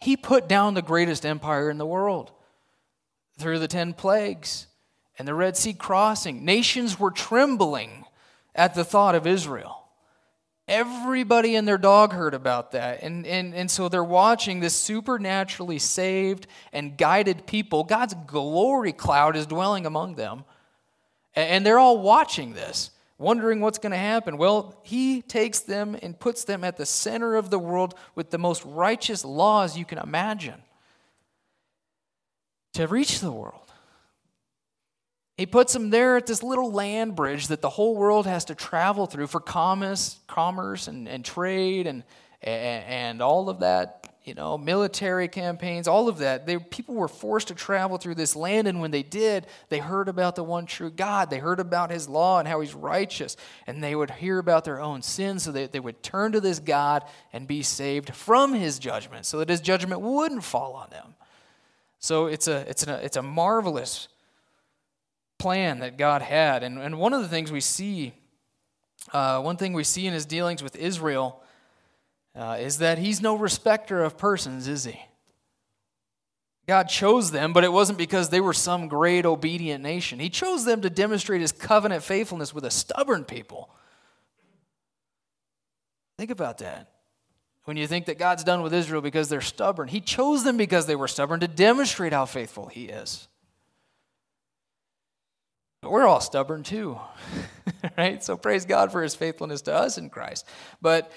he 0.01 0.17
put 0.17 0.49
down 0.49 0.75
the 0.75 0.83
greatest 0.83 1.25
empire 1.25 1.71
in 1.71 1.79
the 1.79 1.87
world 1.87 2.33
through 3.39 3.61
the 3.61 3.69
10 3.69 3.95
plagues 3.95 4.67
and 5.19 5.27
the 5.27 5.35
Red 5.35 5.57
Sea 5.57 5.73
crossing. 5.73 6.45
Nations 6.45 6.99
were 6.99 7.11
trembling 7.13 8.05
at 8.55 8.75
the 8.75 8.85
thought 8.85 9.15
of 9.15 9.27
Israel. 9.27 9.84
Everybody 10.67 11.57
and 11.57 11.69
their 11.69 11.77
dog 11.77 12.13
heard 12.13 12.33
about 12.33 12.73
that. 12.73 13.03
And, 13.03 13.27
and, 13.27 13.55
and 13.55 13.71
so 13.71 13.89
they're 13.89 14.03
watching 14.03 14.61
this 14.61 14.75
supernaturally 14.75 15.79
saved 15.79 16.47
and 16.73 16.97
guided 16.97 17.47
people. 17.47 17.85
God's 17.85 18.15
glory 18.27 18.93
cloud 18.93 19.37
is 19.37 19.47
dwelling 19.47 19.85
among 19.85 20.15
them. 20.15 20.45
And 21.35 21.67
they're 21.67 21.79
all 21.79 21.99
watching 21.99 22.55
this, 22.55 22.91
wondering 23.19 23.61
what's 23.61 23.79
going 23.79 23.93
to 23.93 23.99
happen. 23.99 24.39
Well, 24.39 24.81
He 24.85 25.21
takes 25.21 25.61
them 25.61 25.99
and 26.03 26.19
puts 26.19 26.45
them 26.45 26.65
at 26.65 26.79
the 26.79 26.87
center 26.87 27.35
of 27.37 27.51
the 27.51 27.59
world 27.59 27.95
with 28.15 28.31
the 28.31 28.39
most 28.39 28.65
righteous 28.65 29.25
laws 29.25 29.77
you 29.77 29.85
can 29.85 29.99
imagine 29.99 30.63
to 32.73 32.87
reach 32.87 33.21
the 33.21 33.33
world. 33.33 33.64
He 35.37 35.47
puts 35.47 35.73
them 35.73 35.91
there 35.91 36.17
at 36.17 36.27
this 36.27 36.43
little 36.43 36.71
land 36.71 37.17
bridge 37.17 37.49
that 37.49 37.61
the 37.61 37.71
whole 37.71 37.97
world 37.97 38.27
has 38.27 38.45
to 38.47 38.55
travel 38.55 39.07
through 39.07 39.27
for 39.27 39.41
commerce, 39.41 40.19
commerce 40.29 40.87
and, 40.87 41.09
and 41.09 41.25
trade 41.25 41.89
and, 41.89 42.05
and, 42.41 43.21
all 43.21 43.49
of 43.49 43.61
that, 43.61 44.15
you 44.23 44.35
know, 44.35 44.57
military 44.57 45.27
campaigns, 45.27 45.89
all 45.89 46.09
of 46.09 46.19
that. 46.19 46.47
They, 46.47 46.59
people 46.59 46.95
were 46.95 47.09
forced 47.09 47.49
to 47.49 47.55
travel 47.55 47.99
through 47.99 48.15
this 48.15 48.37
land, 48.37 48.69
and 48.69 48.81
when 48.81 48.93
they 48.93 49.03
did, 49.03 49.49
they 49.71 49.79
heard 49.79 50.09
about 50.09 50.37
the 50.37 50.45
one 50.45 50.67
true 50.67 50.91
God. 50.91 51.31
They 51.31 51.39
heard 51.39 51.59
about 51.59 51.91
his 51.91 52.09
law 52.09 52.39
and 52.39 52.47
how 52.47 52.61
he's 52.61 52.75
righteous, 52.75 53.37
and 53.67 53.83
they 53.83 53.97
would 53.97 54.13
hear 54.13 54.39
about 54.39 54.65
their 54.65 54.81
own 54.81 55.03
sins 55.03 55.43
so 55.43 55.53
that 55.53 55.73
they 55.73 55.81
would 55.81 56.01
turn 56.03 56.31
to 56.33 56.41
this 56.41 56.61
God 56.61 57.03
and 57.33 57.49
be 57.49 57.63
saved 57.65 58.15
from 58.15 58.55
his 58.55 58.79
judgment 58.79 59.27
so 59.27 59.39
that 59.39 59.49
his 59.49 59.61
judgment 59.61 60.01
wouldn't 60.01 60.45
fall 60.45 60.75
on 60.75 60.91
them. 60.91 61.17
So 61.99 62.27
it's 62.27 62.47
a, 62.47 62.69
it's, 62.69 62.87
a, 62.87 63.05
it's 63.05 63.17
a 63.17 63.23
marvelous 63.23 64.09
plan 65.39 65.81
that 65.81 65.99
God 65.99 66.23
had. 66.23 66.63
And, 66.63 66.79
and 66.79 66.99
one 66.99 67.13
of 67.13 67.23
the 67.23 67.29
things 67.29 67.53
we 67.53 67.61
see, 67.61 68.15
uh, 69.13 69.41
one 69.41 69.57
thing 69.57 69.73
we 69.73 69.85
see 69.85 70.07
in 70.07 70.13
his 70.13 70.27
dealings 70.27 70.63
with 70.63 70.77
Israel 70.77 71.43
uh, 72.35 72.57
is 72.61 72.79
that 72.79 72.99
he's 72.99 73.21
no 73.21 73.37
respecter 73.37 74.03
of 74.03 74.19
persons, 74.19 74.67
is 74.69 74.85
he? 74.85 75.01
God 76.67 76.89
chose 76.89 77.31
them, 77.31 77.53
but 77.53 77.63
it 77.63 77.73
wasn't 77.73 77.99
because 77.99 78.31
they 78.31 78.41
were 78.41 78.55
some 78.55 78.89
great 78.89 79.27
obedient 79.27 79.85
nation. 79.85 80.19
He 80.19 80.31
chose 80.31 80.65
them 80.65 80.81
to 80.81 80.89
demonstrate 80.89 81.43
his 81.43 81.53
covenant 81.53 82.03
faithfulness 82.03 82.55
with 82.55 82.65
a 82.65 82.71
stubborn 82.71 83.25
people. 83.25 83.69
Think 86.17 86.31
about 86.31 86.59
that. 86.59 86.89
when 87.65 87.77
you 87.77 87.87
think 87.87 88.07
that 88.07 88.19
God's 88.19 88.45
done 88.45 88.63
with 88.63 88.75
Israel 88.75 89.01
because 89.01 89.29
they're 89.29 89.41
stubborn. 89.41 89.89
He 89.89 90.01
chose 90.01 90.45
them 90.45 90.57
because 90.57 90.87
they 90.87 90.97
were 90.97 91.09
stubborn 91.09 91.41
to 91.41 91.49
demonstrate 91.49 92.13
how 92.13 92.27
faithful 92.27 92.67
He 92.67 92.85
is. 92.85 93.29
But 95.85 95.93
we're 95.93 96.07
all 96.07 96.23
stubborn 96.23 96.63
too, 96.63 96.99
right? 97.99 98.25
So 98.25 98.39
praise 98.39 98.65
God 98.65 98.91
for 98.91 99.03
His 99.03 99.15
faithfulness 99.15 99.61
to 99.63 99.75
us 99.75 99.99
in 99.99 100.09
Christ. 100.09 100.49
But 100.81 101.13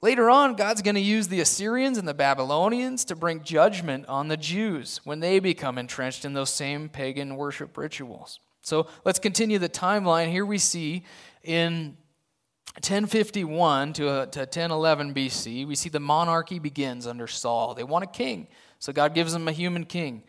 later 0.00 0.30
on, 0.30 0.54
God's 0.54 0.80
going 0.80 0.94
to 0.94 1.00
use 1.02 1.28
the 1.28 1.40
Assyrians 1.40 1.98
and 1.98 2.08
the 2.08 2.14
Babylonians 2.14 3.04
to 3.04 3.14
bring 3.14 3.42
judgment 3.42 4.06
on 4.06 4.28
the 4.28 4.38
Jews 4.38 5.02
when 5.04 5.20
they 5.20 5.40
become 5.40 5.76
entrenched 5.76 6.24
in 6.24 6.32
those 6.32 6.48
same 6.48 6.88
pagan 6.88 7.36
worship 7.36 7.76
rituals. 7.76 8.40
So 8.62 8.86
let's 9.04 9.18
continue 9.18 9.58
the 9.58 9.68
timeline. 9.68 10.30
Here 10.30 10.46
we 10.46 10.56
see 10.56 11.04
in 11.44 11.98
1051 12.76 13.92
to, 13.92 14.08
uh, 14.08 14.24
to 14.24 14.38
1011 14.40 15.12
BC, 15.12 15.68
we 15.68 15.74
see 15.74 15.90
the 15.90 16.00
monarchy 16.00 16.58
begins 16.58 17.06
under 17.06 17.26
Saul. 17.26 17.74
They 17.74 17.84
want 17.84 18.04
a 18.04 18.08
king, 18.08 18.48
so 18.78 18.90
God 18.90 19.14
gives 19.14 19.34
them 19.34 19.48
a 19.48 19.52
human 19.52 19.84
king. 19.84 20.22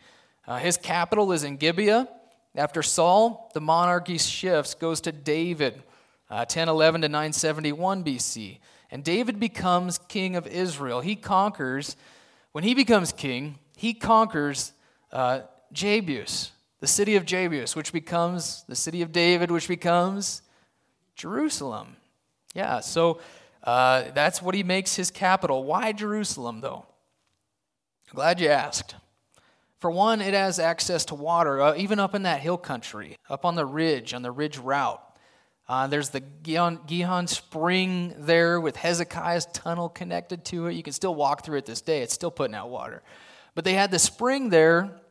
Uh, 0.46 0.58
his 0.58 0.76
capital 0.76 1.32
is 1.32 1.44
in 1.44 1.56
Gibeah. 1.56 2.06
After 2.56 2.82
Saul, 2.82 3.50
the 3.52 3.60
monarchy 3.60 4.18
shifts, 4.18 4.74
goes 4.74 5.00
to 5.02 5.12
David, 5.12 5.74
uh, 6.30 6.46
1011 6.46 7.02
to 7.02 7.08
971 7.08 8.04
BC. 8.04 8.58
And 8.90 9.02
David 9.02 9.40
becomes 9.40 9.98
king 9.98 10.36
of 10.36 10.46
Israel. 10.46 11.00
He 11.00 11.16
conquers, 11.16 11.96
when 12.52 12.62
he 12.62 12.74
becomes 12.74 13.12
king, 13.12 13.58
he 13.76 13.92
conquers 13.92 14.72
uh, 15.12 15.40
Jebus, 15.72 16.50
the 16.78 16.86
city 16.86 17.16
of 17.16 17.24
Jebus, 17.24 17.74
which 17.74 17.92
becomes 17.92 18.64
the 18.68 18.76
city 18.76 19.02
of 19.02 19.10
David, 19.10 19.50
which 19.50 19.66
becomes 19.66 20.42
Jerusalem. 21.16 21.96
Yeah, 22.54 22.78
so 22.80 23.20
uh, 23.64 24.10
that's 24.14 24.40
what 24.40 24.54
he 24.54 24.62
makes 24.62 24.94
his 24.94 25.10
capital. 25.10 25.64
Why 25.64 25.90
Jerusalem, 25.90 26.60
though? 26.60 26.86
Glad 28.14 28.40
you 28.40 28.48
asked. 28.48 28.94
For 29.84 29.90
one, 29.90 30.22
it 30.22 30.32
has 30.32 30.58
access 30.58 31.04
to 31.04 31.14
water, 31.14 31.60
uh, 31.60 31.74
even 31.76 32.00
up 32.00 32.14
in 32.14 32.22
that 32.22 32.40
hill 32.40 32.56
country, 32.56 33.18
up 33.28 33.44
on 33.44 33.54
the 33.54 33.66
ridge, 33.66 34.14
on 34.14 34.22
the 34.22 34.30
ridge 34.30 34.56
route. 34.56 34.98
Uh, 35.68 35.88
there's 35.88 36.08
the 36.08 36.20
Gihon, 36.20 36.80
Gihon 36.86 37.26
Spring 37.26 38.14
there 38.16 38.58
with 38.58 38.76
Hezekiah's 38.76 39.44
tunnel 39.52 39.90
connected 39.90 40.42
to 40.46 40.68
it. 40.68 40.72
You 40.72 40.82
can 40.82 40.94
still 40.94 41.14
walk 41.14 41.44
through 41.44 41.58
it 41.58 41.66
this 41.66 41.82
day, 41.82 42.00
it's 42.00 42.14
still 42.14 42.30
putting 42.30 42.54
out 42.54 42.70
water. 42.70 43.02
But 43.54 43.66
they 43.66 43.74
had 43.74 43.90
the 43.90 43.98
spring 43.98 44.48
there. 44.48 45.02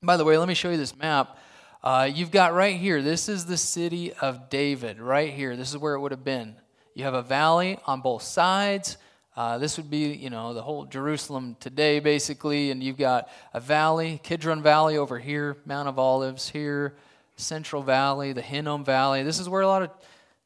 By 0.00 0.16
the 0.16 0.24
way, 0.24 0.38
let 0.38 0.46
me 0.46 0.54
show 0.54 0.70
you 0.70 0.76
this 0.76 0.96
map. 0.96 1.36
Uh, 1.82 2.08
you've 2.08 2.30
got 2.30 2.54
right 2.54 2.76
here, 2.76 3.02
this 3.02 3.28
is 3.28 3.46
the 3.46 3.56
city 3.56 4.12
of 4.12 4.48
David, 4.48 5.00
right 5.00 5.32
here. 5.32 5.56
This 5.56 5.70
is 5.70 5.76
where 5.76 5.94
it 5.94 6.00
would 6.00 6.12
have 6.12 6.22
been. 6.22 6.54
You 6.94 7.02
have 7.02 7.14
a 7.14 7.22
valley 7.22 7.80
on 7.84 8.00
both 8.00 8.22
sides. 8.22 8.96
Uh, 9.36 9.58
this 9.58 9.76
would 9.76 9.90
be, 9.90 10.14
you 10.14 10.30
know, 10.30 10.52
the 10.52 10.62
whole 10.62 10.84
Jerusalem 10.84 11.56
today, 11.58 12.00
basically. 12.00 12.70
And 12.70 12.82
you've 12.82 12.98
got 12.98 13.28
a 13.54 13.60
valley, 13.60 14.20
Kidron 14.22 14.62
Valley 14.62 14.96
over 14.96 15.18
here, 15.18 15.56
Mount 15.64 15.88
of 15.88 15.98
Olives 15.98 16.50
here, 16.50 16.96
Central 17.36 17.82
Valley, 17.82 18.32
the 18.32 18.42
Hinnom 18.42 18.84
Valley. 18.84 19.22
This 19.22 19.38
is 19.38 19.48
where 19.48 19.62
a 19.62 19.66
lot 19.66 19.82
of 19.82 19.90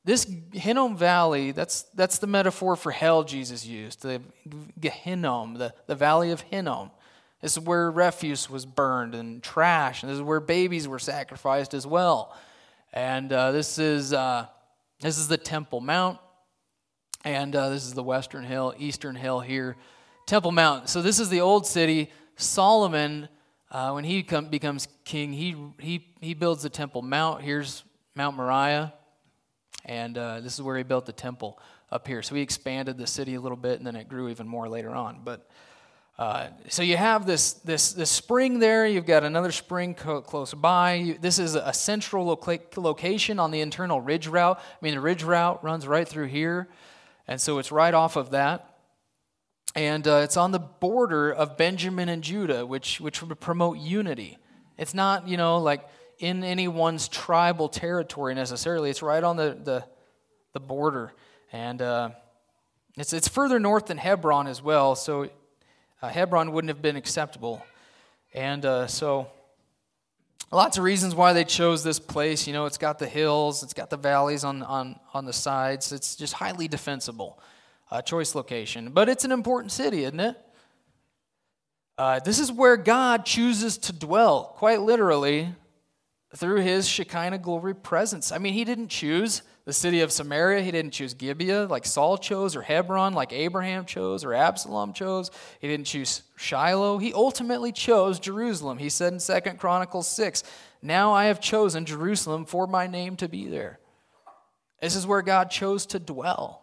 this 0.07 0.25
Hinnom 0.53 0.97
Valley, 0.97 1.51
that's, 1.51 1.83
that's 1.95 2.19
the 2.19 2.29
metaphor 2.29 2.77
for 2.77 2.93
hell 2.93 3.25
Jesus 3.25 3.67
used, 3.67 4.03
the 4.03 4.23
Gehinnom, 4.79 5.59
the, 5.59 5.75
the 5.89 5.97
valley 5.97 6.31
of 6.31 6.43
Hinnom. 6.43 6.93
This 7.43 7.57
is 7.57 7.61
where 7.65 7.91
refuse 7.91 8.49
was 8.49 8.65
burned 8.65 9.17
and 9.17 9.43
trash, 9.43 10.05
and 10.05 10.11
this 10.11 10.17
is 10.17 10.23
where 10.23 10.39
babies 10.39 10.87
were 10.87 11.01
sacrificed 11.01 11.75
as 11.75 11.89
well. 11.89 12.37
And 12.93 13.33
uh, 13.33 13.51
this 13.51 13.81
is 13.81 14.13
uh, 14.13 14.47
this 15.01 15.19
is 15.19 15.27
the 15.27 15.37
Temple 15.37 15.81
Mount, 15.81 16.19
and 17.27 17.57
uh, 17.57 17.71
this 17.71 17.85
is 17.85 17.93
the 17.93 18.05
Western 18.05 18.45
Hill, 18.45 18.73
Eastern 18.79 19.17
Hill 19.17 19.41
here, 19.41 19.77
Temple 20.27 20.53
Mount. 20.53 20.89
So 20.89 21.03
this 21.03 21.19
is 21.19 21.29
the 21.29 21.41
old 21.41 21.67
city. 21.67 22.13
Solomon, 22.37 23.29
uh, 23.73 23.91
when 23.91 24.05
he 24.05 24.23
come, 24.23 24.47
becomes 24.47 24.87
king, 25.05 25.33
he 25.33 25.57
he 25.81 26.07
he 26.21 26.35
builds 26.35 26.63
the 26.63 26.71
Temple 26.71 27.03
Mount. 27.03 27.43
Here's 27.43 27.83
Mount 28.15 28.37
Moriah, 28.37 28.95
and 29.85 30.17
uh, 30.17 30.39
this 30.39 30.55
is 30.55 30.63
where 30.63 30.77
he 30.77 30.85
built 30.85 31.05
the 31.05 31.13
temple 31.13 31.59
up 31.91 32.07
here. 32.07 32.23
So 32.23 32.37
he 32.37 32.43
expanded 32.43 32.97
the 32.97 33.09
city 33.09 33.35
a 33.35 33.41
little 33.41 33.57
bit, 33.57 33.79
and 33.79 33.87
then 33.87 33.97
it 33.97 34.09
grew 34.09 34.29
even 34.29 34.47
more 34.47 34.69
later 34.69 34.91
on. 34.91 35.23
But 35.25 35.51
uh, 36.19 36.49
so 36.69 36.83
you 36.83 36.97
have 36.97 37.27
this, 37.27 37.55
this, 37.55 37.93
this 37.93 38.11
spring 38.11 38.59
there. 38.59 38.87
You've 38.87 39.05
got 39.05 39.23
another 39.25 39.53
spring 39.53 39.95
co- 39.95 40.23
close 40.23 40.55
by. 40.55 40.95
You, 40.95 41.19
this 41.21 41.39
is 41.39 41.57
a 41.57 41.73
central 41.73 42.25
loca- 42.25 42.61
location 42.77 43.39
on 43.39 43.51
the 43.51 43.61
internal 43.61 44.01
ridge 44.01 44.27
route. 44.27 44.59
I 44.59 44.85
mean, 44.85 44.95
the 44.95 45.01
ridge 45.01 45.25
route 45.25 45.63
runs 45.63 45.87
right 45.87 46.09
through 46.09 46.27
here, 46.27 46.69
and 47.29 47.41
so 47.41 47.59
it's 47.59 47.73
right 47.73 47.95
off 47.95 48.17
of 48.17 48.31
that. 48.31 48.77
And 49.75 50.09
uh, 50.09 50.23
it's 50.25 50.39
on 50.39 50.53
the 50.53 50.59
border 50.59 51.31
of 51.31 51.59
Benjamin 51.59 52.09
and 52.09 52.23
Judah, 52.23 52.65
which, 52.65 52.99
which 52.99 53.23
would 53.23 53.39
promote 53.41 53.79
unity. 53.79 54.39
It's 54.79 54.95
not, 54.95 55.29
you 55.29 55.37
know, 55.37 55.59
like 55.59 55.87
in 56.19 56.45
anyone's 56.45 57.09
tribal 57.09 57.69
territory 57.69 58.35
necessarily. 58.35 58.89
It's 58.89 59.03
right 59.03 59.23
on 59.23 59.37
the, 59.37 59.59
the, 59.63 59.85
the 60.55 60.61
border. 60.61 61.13
And 61.53 61.83
uh, 61.83 62.11
it's, 62.97 63.13
it's 63.13 63.29
further 63.29 63.61
north 63.61 63.87
than 63.87 63.99
Hebron 63.99 64.47
as 64.47 64.63
well. 64.63 64.95
So 64.95 65.29
uh, 66.01 66.09
Hebron 66.09 66.53
wouldn't 66.53 66.71
have 66.71 66.81
been 66.81 66.97
acceptable. 66.97 67.63
And 68.33 68.65
uh, 68.65 68.87
so, 68.87 69.29
lots 70.53 70.79
of 70.79 70.85
reasons 70.85 71.15
why 71.15 71.33
they 71.33 71.45
chose 71.45 71.83
this 71.83 71.99
place. 71.99 72.47
You 72.47 72.53
know, 72.53 72.67
it's 72.67 72.79
got 72.79 72.99
the 72.99 73.07
hills, 73.07 73.63
it's 73.63 73.75
got 73.75 73.91
the 73.91 73.97
valleys 73.97 74.45
on, 74.45 74.63
on, 74.63 74.99
on 75.13 75.25
the 75.25 75.33
sides, 75.33 75.93
it's 75.93 76.17
just 76.17 76.35
highly 76.35 76.69
defensible. 76.69 77.41
Uh, 77.89 78.03
choice 78.03 78.35
location. 78.35 78.91
But 78.91 79.09
it's 79.09 79.25
an 79.25 79.31
important 79.31 79.71
city, 79.71 80.03
isn't 80.03 80.19
it? 80.19 80.37
Uh, 81.97 82.19
this 82.19 82.39
is 82.39 82.51
where 82.51 82.77
God 82.77 83.25
chooses 83.25 83.79
to 83.79 83.93
dwell, 83.93 84.55
quite 84.57 84.83
literally, 84.83 85.55
through 86.35 86.61
his 86.61 86.89
Shekinah 86.89 87.39
glory 87.39 87.75
presence. 87.75 88.33
I 88.33 88.39
mean, 88.39 88.55
he 88.55 88.65
didn't 88.65 88.89
choose 88.89 89.43
the 89.67 89.73
city 89.73 90.01
of 90.01 90.13
Samaria, 90.13 90.63
he 90.63 90.71
didn't 90.71 90.93
choose 90.93 91.13
Gibeah 91.13 91.67
like 91.67 91.85
Saul 91.85 92.19
chose, 92.19 92.55
or 92.55 92.63
Hebron 92.63 93.15
like 93.15 93.33
Abraham 93.33 93.85
chose, 93.85 94.25
or 94.25 94.33
Absalom 94.33 94.93
chose. 94.93 95.33
He 95.61 95.67
didn't 95.67 95.87
choose 95.87 96.23
Shiloh. 96.37 96.99
He 96.99 97.13
ultimately 97.13 97.73
chose 97.73 98.21
Jerusalem. 98.21 98.79
He 98.79 98.89
said 98.89 99.13
in 99.13 99.19
Second 99.19 99.59
Chronicles 99.59 100.07
6, 100.07 100.45
Now 100.83 101.13
I 101.13 101.27
have 101.27 101.41
chosen 101.41 101.85
Jerusalem 101.85 102.45
for 102.45 102.69
my 102.69 102.87
name 102.87 103.17
to 103.17 103.29
be 103.29 103.49
there. 103.49 103.81
This 104.81 104.95
is 104.95 105.05
where 105.05 105.23
God 105.23 105.51
chose 105.51 105.85
to 105.87 105.99
dwell. 105.99 106.63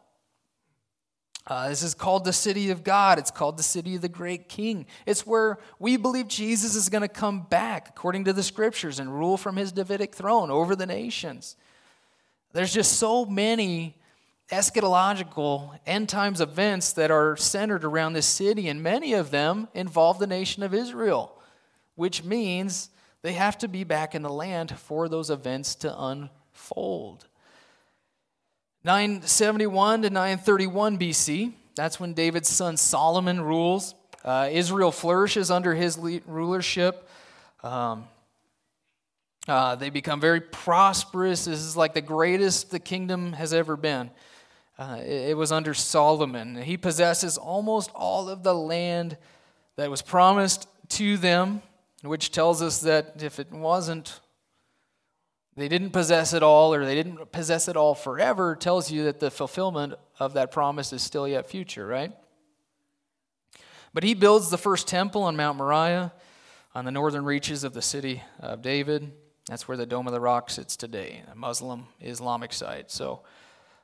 Uh, 1.45 1.67
this 1.67 1.83
is 1.83 1.93
called 1.93 2.23
the 2.23 2.31
city 2.31 2.69
of 2.69 2.85
God. 2.85 3.19
It's 3.19 3.31
called 3.31 3.57
the 3.57 3.63
city 3.63 3.95
of 3.95 4.01
the 4.01 4.07
great 4.07 4.47
king. 4.47 4.85
It's 5.05 5.27
where 5.27 5.57
we 5.77 5.97
believe 5.97 6.29
Jesus 6.29 6.73
is 6.73 6.87
going 6.87 7.01
to 7.01 7.09
come 7.09 7.41
back, 7.41 7.89
according 7.89 8.23
to 8.25 8.33
the 8.33 8.43
scriptures, 8.43 8.97
and 8.97 9.13
rule 9.13 9.35
from 9.35 9.57
his 9.57 9.73
Davidic 9.73 10.15
throne 10.15 10.49
over 10.49 10.73
the 10.73 10.85
nations. 10.85 11.57
There's 12.53 12.73
just 12.73 12.99
so 12.99 13.25
many 13.25 13.95
eschatological 14.51 15.79
end 15.87 16.07
times 16.07 16.39
events 16.39 16.93
that 16.93 17.09
are 17.09 17.35
centered 17.35 17.83
around 17.83 18.13
this 18.13 18.27
city, 18.27 18.69
and 18.69 18.83
many 18.83 19.13
of 19.13 19.31
them 19.31 19.67
involve 19.73 20.19
the 20.19 20.27
nation 20.27 20.61
of 20.61 20.73
Israel, 20.73 21.35
which 21.95 22.23
means 22.23 22.89
they 23.23 23.33
have 23.33 23.57
to 23.59 23.67
be 23.67 23.83
back 23.83 24.13
in 24.13 24.21
the 24.21 24.29
land 24.29 24.77
for 24.77 25.09
those 25.09 25.31
events 25.31 25.73
to 25.75 25.99
unfold. 25.99 27.27
971 28.83 30.03
to 30.03 30.09
931 30.11 30.99
BC, 30.99 31.53
that's 31.75 31.99
when 31.99 32.13
David's 32.13 32.49
son 32.49 32.77
Solomon 32.77 33.41
rules. 33.41 33.95
Uh, 34.23 34.49
Israel 34.51 34.91
flourishes 34.91 35.49
under 35.49 35.73
his 35.73 35.97
rulership. 36.27 37.09
Um, 37.63 38.07
uh, 39.47 39.75
they 39.75 39.89
become 39.89 40.21
very 40.21 40.39
prosperous. 40.39 41.45
This 41.45 41.59
is 41.59 41.75
like 41.75 41.93
the 41.93 42.01
greatest 42.01 42.71
the 42.71 42.79
kingdom 42.79 43.33
has 43.33 43.53
ever 43.53 43.75
been. 43.75 44.09
Uh, 44.77 44.97
it, 44.99 45.31
it 45.31 45.37
was 45.37 45.51
under 45.51 45.73
Solomon. 45.73 46.55
He 46.61 46.77
possesses 46.77 47.37
almost 47.37 47.91
all 47.93 48.29
of 48.29 48.43
the 48.43 48.53
land 48.53 49.17
that 49.75 49.89
was 49.89 50.01
promised 50.01 50.67
to 50.89 51.17
them, 51.17 51.61
which 52.03 52.31
tells 52.31 52.61
us 52.61 52.79
that 52.81 53.21
if 53.21 53.39
it 53.39 53.51
wasn't, 53.51 54.19
they 55.55 55.67
didn't 55.67 55.91
possess 55.91 56.33
it 56.33 56.41
all, 56.41 56.73
or 56.73 56.85
they 56.85 56.95
didn't 56.95 57.31
possess 57.31 57.67
it 57.67 57.75
all 57.75 57.95
forever, 57.95 58.55
tells 58.55 58.91
you 58.91 59.03
that 59.03 59.19
the 59.19 59.29
fulfillment 59.29 59.93
of 60.19 60.33
that 60.33 60.51
promise 60.51 60.93
is 60.93 61.01
still 61.01 61.27
yet 61.27 61.49
future, 61.49 61.85
right? 61.85 62.11
But 63.93 64.03
he 64.03 64.13
builds 64.13 64.49
the 64.49 64.57
first 64.57 64.87
temple 64.87 65.23
on 65.23 65.35
Mount 65.35 65.57
Moriah 65.57 66.13
on 66.73 66.85
the 66.85 66.91
northern 66.91 67.25
reaches 67.25 67.63
of 67.63 67.73
the 67.73 67.81
city 67.81 68.23
of 68.39 68.61
David. 68.63 69.11
That's 69.47 69.67
where 69.67 69.75
the 69.75 69.85
Dome 69.85 70.07
of 70.07 70.13
the 70.13 70.21
Rock 70.21 70.49
sits 70.49 70.77
today, 70.77 71.21
a 71.29 71.35
Muslim 71.35 71.87
Islamic 71.99 72.53
site. 72.53 72.89
So 72.89 73.23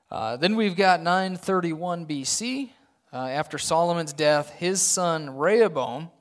uh, 0.09 0.37
then 0.37 0.55
we've 0.55 0.75
got 0.75 1.01
931 1.01 2.05
BC. 2.05 2.69
Uh, 3.11 3.17
after 3.17 3.57
Solomon's 3.57 4.13
death, 4.13 4.51
his 4.51 4.81
son 4.81 5.35
Rehoboam 5.37 6.11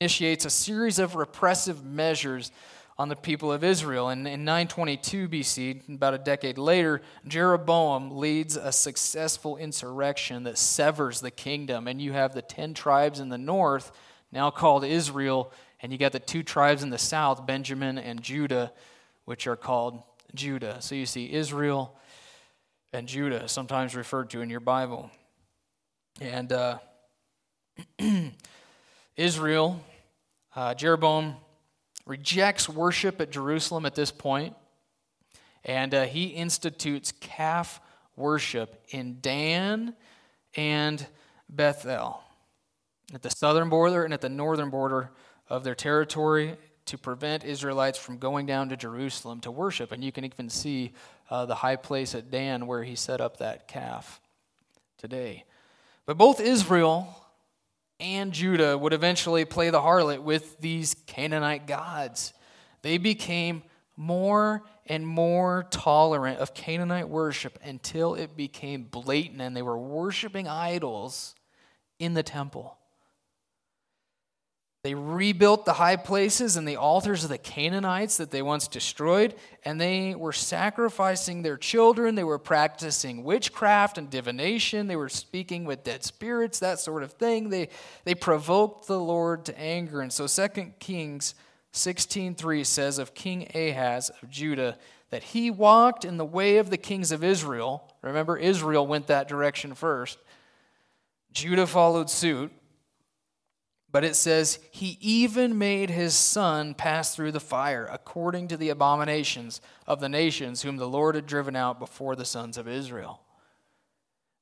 initiates 0.00 0.44
a 0.44 0.50
series 0.50 0.98
of 0.98 1.16
repressive 1.16 1.84
measures 1.84 2.50
on 2.98 3.08
the 3.08 3.16
people 3.16 3.52
of 3.52 3.62
Israel. 3.62 4.08
And 4.08 4.26
in 4.26 4.44
922 4.44 5.28
BC, 5.28 5.94
about 5.94 6.14
a 6.14 6.18
decade 6.18 6.56
later, 6.56 7.02
Jeroboam 7.26 8.16
leads 8.16 8.56
a 8.56 8.72
successful 8.72 9.56
insurrection 9.56 10.44
that 10.44 10.56
severs 10.56 11.20
the 11.20 11.30
kingdom. 11.30 11.88
And 11.88 12.00
you 12.00 12.12
have 12.12 12.32
the 12.32 12.42
10 12.42 12.72
tribes 12.72 13.20
in 13.20 13.28
the 13.28 13.38
north, 13.38 13.92
now 14.30 14.50
called 14.50 14.84
Israel, 14.84 15.52
and 15.82 15.90
you 15.90 15.98
got 15.98 16.12
the 16.12 16.20
two 16.20 16.44
tribes 16.44 16.84
in 16.84 16.90
the 16.90 16.98
south, 16.98 17.44
Benjamin 17.44 17.98
and 17.98 18.22
Judah, 18.22 18.72
which 19.24 19.48
are 19.48 19.56
called 19.56 20.02
Judah. 20.34 20.80
So 20.80 20.94
you 20.94 21.06
see 21.06 21.32
Israel 21.32 21.98
and 22.92 23.08
Judah, 23.08 23.48
sometimes 23.48 23.96
referred 23.96 24.30
to 24.30 24.42
in 24.42 24.48
your 24.48 24.60
Bible. 24.60 25.10
And 26.20 26.52
uh, 26.52 26.78
Israel, 29.16 29.82
uh, 30.54 30.74
Jeroboam 30.74 31.34
rejects 32.06 32.68
worship 32.68 33.20
at 33.20 33.30
Jerusalem 33.30 33.84
at 33.84 33.94
this 33.94 34.12
point, 34.12 34.54
and 35.64 35.94
uh, 35.94 36.04
he 36.04 36.26
institutes 36.26 37.12
calf 37.12 37.80
worship 38.14 38.84
in 38.90 39.18
Dan 39.20 39.94
and 40.54 41.04
Bethel, 41.48 42.20
at 43.14 43.22
the 43.22 43.30
southern 43.30 43.68
border 43.68 44.04
and 44.04 44.12
at 44.12 44.20
the 44.20 44.28
northern 44.28 44.70
border 44.70 45.10
of 45.48 45.64
their 45.64 45.74
territory 45.74 46.56
to 46.86 46.98
prevent 46.98 47.44
Israelites 47.44 47.98
from 47.98 48.18
going 48.18 48.46
down 48.46 48.68
to 48.70 48.76
Jerusalem 48.76 49.40
to 49.40 49.50
worship. 49.50 49.92
And 49.92 50.02
you 50.02 50.12
can 50.12 50.24
even 50.24 50.48
see 50.48 50.92
uh, 51.30 51.46
the 51.46 51.54
high 51.54 51.76
place 51.76 52.14
at 52.14 52.30
Dan 52.30 52.66
where 52.66 52.82
he 52.82 52.96
set 52.96 53.20
up 53.20 53.38
that 53.38 53.68
calf 53.68 54.20
today. 54.98 55.44
But 56.06 56.18
both 56.18 56.40
Israel 56.40 57.16
and 58.00 58.32
Judah 58.32 58.76
would 58.76 58.92
eventually 58.92 59.44
play 59.44 59.70
the 59.70 59.80
harlot 59.80 60.22
with 60.22 60.58
these 60.60 60.94
Canaanite 61.06 61.66
gods. 61.66 62.32
They 62.82 62.98
became 62.98 63.62
more 63.96 64.62
and 64.86 65.06
more 65.06 65.66
tolerant 65.70 66.40
of 66.40 66.54
Canaanite 66.54 67.08
worship 67.08 67.58
until 67.64 68.14
it 68.14 68.36
became 68.36 68.82
blatant 68.82 69.40
and 69.40 69.56
they 69.56 69.62
were 69.62 69.78
worshiping 69.78 70.48
idols 70.48 71.36
in 71.98 72.14
the 72.14 72.22
temple. 72.22 72.76
They 74.82 74.94
rebuilt 74.94 75.64
the 75.64 75.74
high 75.74 75.94
places 75.94 76.56
and 76.56 76.66
the 76.66 76.76
altars 76.76 77.22
of 77.22 77.30
the 77.30 77.38
Canaanites 77.38 78.16
that 78.16 78.32
they 78.32 78.42
once 78.42 78.66
destroyed, 78.66 79.32
and 79.64 79.80
they 79.80 80.16
were 80.16 80.32
sacrificing 80.32 81.42
their 81.42 81.56
children. 81.56 82.16
They 82.16 82.24
were 82.24 82.38
practicing 82.38 83.22
witchcraft 83.22 83.96
and 83.96 84.10
divination. 84.10 84.88
They 84.88 84.96
were 84.96 85.08
speaking 85.08 85.64
with 85.64 85.84
dead 85.84 86.02
spirits, 86.02 86.58
that 86.58 86.80
sort 86.80 87.04
of 87.04 87.12
thing. 87.12 87.48
They, 87.48 87.68
they 88.04 88.16
provoked 88.16 88.88
the 88.88 88.98
Lord 88.98 89.44
to 89.44 89.58
anger. 89.58 90.00
And 90.00 90.12
so 90.12 90.26
2 90.26 90.72
Kings 90.80 91.36
16.3 91.72 92.66
says 92.66 92.98
of 92.98 93.14
King 93.14 93.48
Ahaz 93.54 94.10
of 94.20 94.30
Judah 94.30 94.78
that 95.10 95.22
he 95.22 95.48
walked 95.48 96.04
in 96.04 96.16
the 96.16 96.24
way 96.24 96.56
of 96.56 96.70
the 96.70 96.76
kings 96.76 97.12
of 97.12 97.22
Israel. 97.22 97.88
Remember, 98.02 98.36
Israel 98.36 98.84
went 98.86 99.06
that 99.06 99.28
direction 99.28 99.74
first. 99.74 100.18
Judah 101.32 101.68
followed 101.68 102.10
suit 102.10 102.50
but 103.92 104.04
it 104.04 104.16
says, 104.16 104.58
He 104.70 104.96
even 105.00 105.58
made 105.58 105.90
his 105.90 106.14
son 106.14 106.74
pass 106.74 107.14
through 107.14 107.32
the 107.32 107.40
fire, 107.40 107.86
according 107.92 108.48
to 108.48 108.56
the 108.56 108.70
abominations 108.70 109.60
of 109.86 110.00
the 110.00 110.08
nations 110.08 110.62
whom 110.62 110.78
the 110.78 110.88
Lord 110.88 111.14
had 111.14 111.26
driven 111.26 111.54
out 111.54 111.78
before 111.78 112.16
the 112.16 112.24
sons 112.24 112.56
of 112.56 112.66
Israel. 112.66 113.20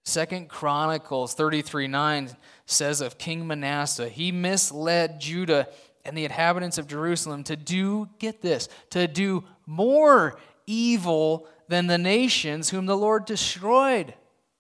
Second 0.05 0.49
Chronicles 0.49 1.35
33 1.35 1.89
9 1.89 2.31
says 2.65 3.01
of 3.01 3.19
King 3.19 3.47
Manasseh, 3.47 4.09
he 4.09 4.33
misled 4.33 5.21
Judah 5.21 5.69
and 6.05 6.17
the 6.17 6.25
inhabitants 6.25 6.79
of 6.79 6.87
Jerusalem 6.87 7.45
to 7.45 7.57
do, 7.57 8.09
get 8.19 8.41
this, 8.41 8.69
to 8.91 9.07
do 9.07 9.45
more 9.67 10.39
evil 10.67 11.47
than 11.69 11.89
the 11.89 11.99
nations 11.99 12.71
whom 12.71 12.87
the 12.87 12.97
Lord 12.97 13.25
destroyed 13.27 14.15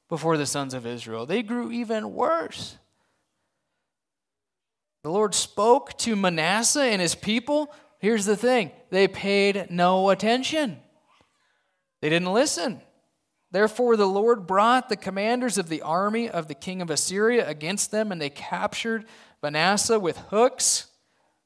before 0.08 0.36
the 0.36 0.46
sons 0.46 0.74
of 0.74 0.84
Israel. 0.84 1.24
They 1.24 1.42
grew 1.42 1.70
even 1.70 2.12
worse. 2.12 2.76
The 5.02 5.10
Lord 5.10 5.34
spoke 5.34 5.96
to 5.98 6.14
Manasseh 6.14 6.82
and 6.82 7.00
his 7.00 7.14
people. 7.14 7.72
Here's 7.98 8.26
the 8.26 8.36
thing 8.36 8.70
they 8.90 9.08
paid 9.08 9.68
no 9.70 10.10
attention, 10.10 10.78
they 12.00 12.08
didn't 12.08 12.32
listen. 12.32 12.80
Therefore, 13.52 13.96
the 13.96 14.06
Lord 14.06 14.46
brought 14.46 14.88
the 14.88 14.96
commanders 14.96 15.58
of 15.58 15.68
the 15.68 15.82
army 15.82 16.28
of 16.30 16.46
the 16.46 16.54
king 16.54 16.80
of 16.80 16.88
Assyria 16.88 17.48
against 17.48 17.90
them, 17.90 18.12
and 18.12 18.20
they 18.20 18.30
captured 18.30 19.06
Manasseh 19.42 19.98
with 19.98 20.18
hooks. 20.30 20.86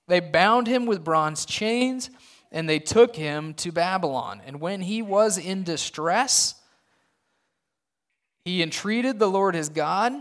They 0.07 0.21
bound 0.21 0.67
him 0.67 0.85
with 0.85 1.03
bronze 1.03 1.47
chains, 1.47 2.11
and 2.53 2.69
they 2.69 2.79
took 2.79 3.17
him 3.17 3.55
to 3.55 3.73
Babylon. 3.73 4.43
And 4.45 4.61
when 4.61 4.83
he 4.83 5.01
was 5.01 5.39
in 5.39 5.63
distress, 5.63 6.57
he 8.45 8.63
entreated 8.63 9.19
the 9.19 9.31
Lord 9.31 9.55
his 9.55 9.71
God 9.71 10.13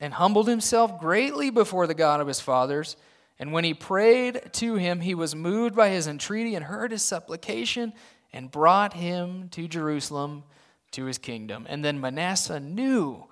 and 0.00 0.14
humbled 0.14 0.48
himself 0.48 1.00
greatly 1.00 1.50
before 1.50 1.86
the 1.86 1.94
God 1.94 2.20
of 2.20 2.26
his 2.26 2.40
fathers. 2.40 2.96
And 3.38 3.52
when 3.52 3.64
he 3.64 3.74
prayed 3.74 4.50
to 4.54 4.76
him, 4.76 5.00
he 5.00 5.14
was 5.14 5.34
moved 5.34 5.74
by 5.74 5.88
his 5.88 6.06
entreaty 6.06 6.54
and 6.54 6.64
heard 6.64 6.92
his 6.92 7.02
supplication 7.02 7.92
and 8.32 8.50
brought 8.50 8.94
him 8.94 9.48
to 9.50 9.68
Jerusalem 9.68 10.44
to 10.92 11.04
his 11.04 11.18
kingdom. 11.18 11.66
And 11.68 11.84
then 11.84 12.00
Manasseh 12.00 12.60
knew 12.60 13.26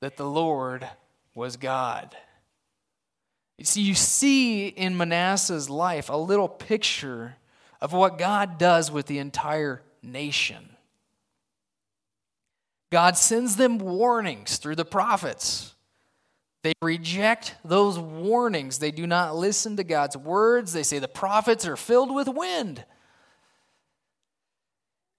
that 0.00 0.16
the 0.16 0.28
Lord 0.28 0.88
was 1.34 1.56
God. 1.56 2.16
You 3.58 3.64
see, 3.64 3.82
you 3.82 3.94
see 3.94 4.68
in 4.68 4.96
Manasseh's 4.96 5.68
life 5.68 6.08
a 6.08 6.16
little 6.16 6.48
picture 6.48 7.36
of 7.80 7.92
what 7.92 8.18
God 8.18 8.58
does 8.58 8.90
with 8.90 9.06
the 9.06 9.18
entire 9.18 9.82
nation. 10.02 10.76
God 12.90 13.16
sends 13.16 13.56
them 13.56 13.78
warnings 13.78 14.56
through 14.56 14.76
the 14.76 14.84
prophets. 14.84 15.74
They 16.62 16.74
reject 16.82 17.54
those 17.64 17.98
warnings. 17.98 18.78
They 18.78 18.90
do 18.90 19.06
not 19.06 19.34
listen 19.34 19.76
to 19.76 19.84
God's 19.84 20.16
words. 20.16 20.72
They 20.72 20.82
say 20.82 20.98
the 20.98 21.08
prophets 21.08 21.66
are 21.66 21.76
filled 21.76 22.14
with 22.14 22.28
wind. 22.28 22.84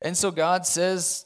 And 0.04 0.16
so 0.16 0.30
God 0.32 0.66
says, 0.68 1.26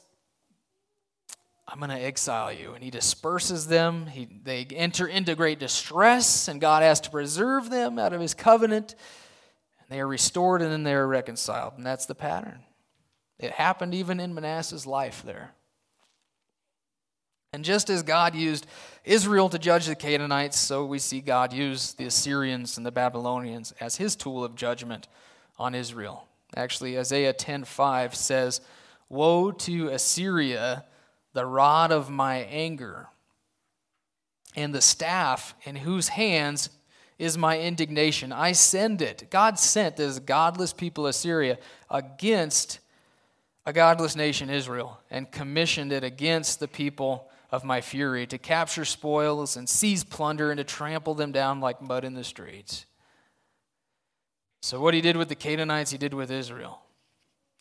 I'm 1.68 1.78
going 1.78 1.90
to 1.90 1.96
exile 1.96 2.52
you. 2.52 2.72
And 2.72 2.82
he 2.82 2.90
disperses 2.90 3.66
them. 3.66 4.06
He, 4.06 4.28
they 4.42 4.64
enter 4.64 5.06
into 5.06 5.34
great 5.34 5.58
distress, 5.58 6.48
and 6.48 6.60
God 6.60 6.82
has 6.82 7.00
to 7.02 7.10
preserve 7.10 7.70
them 7.70 7.98
out 7.98 8.12
of 8.12 8.20
his 8.20 8.34
covenant. 8.34 8.94
And 9.80 9.88
they 9.90 10.00
are 10.00 10.06
restored, 10.06 10.62
and 10.62 10.70
then 10.70 10.84
they 10.84 10.94
are 10.94 11.06
reconciled. 11.06 11.74
And 11.76 11.84
that's 11.84 12.06
the 12.06 12.14
pattern. 12.14 12.60
It 13.38 13.50
happened 13.50 13.94
even 13.94 14.20
in 14.20 14.34
Manasseh's 14.34 14.86
life 14.86 15.22
there. 15.26 15.52
And 17.56 17.64
just 17.64 17.88
as 17.88 18.02
God 18.02 18.34
used 18.34 18.66
Israel 19.02 19.48
to 19.48 19.58
judge 19.58 19.86
the 19.86 19.94
Canaanites, 19.94 20.58
so 20.58 20.84
we 20.84 20.98
see 20.98 21.22
God 21.22 21.54
use 21.54 21.94
the 21.94 22.04
Assyrians 22.04 22.76
and 22.76 22.84
the 22.84 22.92
Babylonians 22.92 23.72
as 23.80 23.96
his 23.96 24.14
tool 24.14 24.44
of 24.44 24.54
judgment 24.54 25.08
on 25.58 25.74
Israel. 25.74 26.28
Actually, 26.54 26.98
Isaiah 26.98 27.32
10:5 27.32 28.14
says, 28.14 28.60
"Woe 29.08 29.52
to 29.52 29.88
Assyria, 29.88 30.84
the 31.32 31.46
rod 31.46 31.92
of 31.92 32.10
my 32.10 32.40
anger, 32.40 33.08
and 34.54 34.74
the 34.74 34.82
staff 34.82 35.54
in 35.62 35.76
whose 35.76 36.08
hands 36.08 36.68
is 37.18 37.38
my 37.38 37.58
indignation. 37.58 38.32
I 38.32 38.52
send 38.52 39.00
it. 39.00 39.30
God 39.30 39.58
sent 39.58 39.96
this 39.96 40.18
godless 40.18 40.74
people 40.74 41.06
Assyria 41.06 41.56
against 41.88 42.80
a 43.64 43.72
godless 43.72 44.14
nation 44.14 44.50
Israel 44.50 45.00
and 45.10 45.32
commissioned 45.32 45.90
it 45.90 46.04
against 46.04 46.60
the 46.60 46.68
people 46.68 47.30
of 47.50 47.64
my 47.64 47.80
fury, 47.80 48.26
to 48.26 48.38
capture 48.38 48.84
spoils 48.84 49.56
and 49.56 49.68
seize 49.68 50.04
plunder 50.04 50.50
and 50.50 50.58
to 50.58 50.64
trample 50.64 51.14
them 51.14 51.32
down 51.32 51.60
like 51.60 51.80
mud 51.80 52.04
in 52.04 52.14
the 52.14 52.24
streets. 52.24 52.86
So 54.62 54.80
what 54.80 54.94
he 54.94 55.00
did 55.00 55.16
with 55.16 55.28
the 55.28 55.34
Canaanites, 55.34 55.92
he 55.92 55.98
did 55.98 56.14
with 56.14 56.30
Israel. 56.30 56.80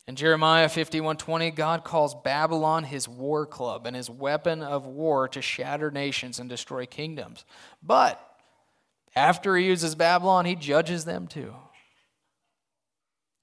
In 0.08 0.16
Jeremiah 0.16 0.70
51:20, 0.70 1.52
God 1.52 1.84
calls 1.84 2.14
Babylon 2.14 2.84
his 2.84 3.08
war 3.08 3.46
club 3.46 3.88
and 3.88 3.96
his 3.96 4.10
weapon 4.10 4.62
of 4.62 4.86
war 4.86 5.28
to 5.30 5.42
shatter 5.42 5.90
nations 5.90 6.40
and 6.40 6.48
destroy 6.50 6.86
kingdoms. 6.86 7.44
But 7.82 8.22
after 9.16 9.56
he 9.56 9.66
uses 9.66 9.96
Babylon, 9.96 10.46
he 10.46 10.56
judges 10.56 11.06
them 11.06 11.28
too. 11.28 11.56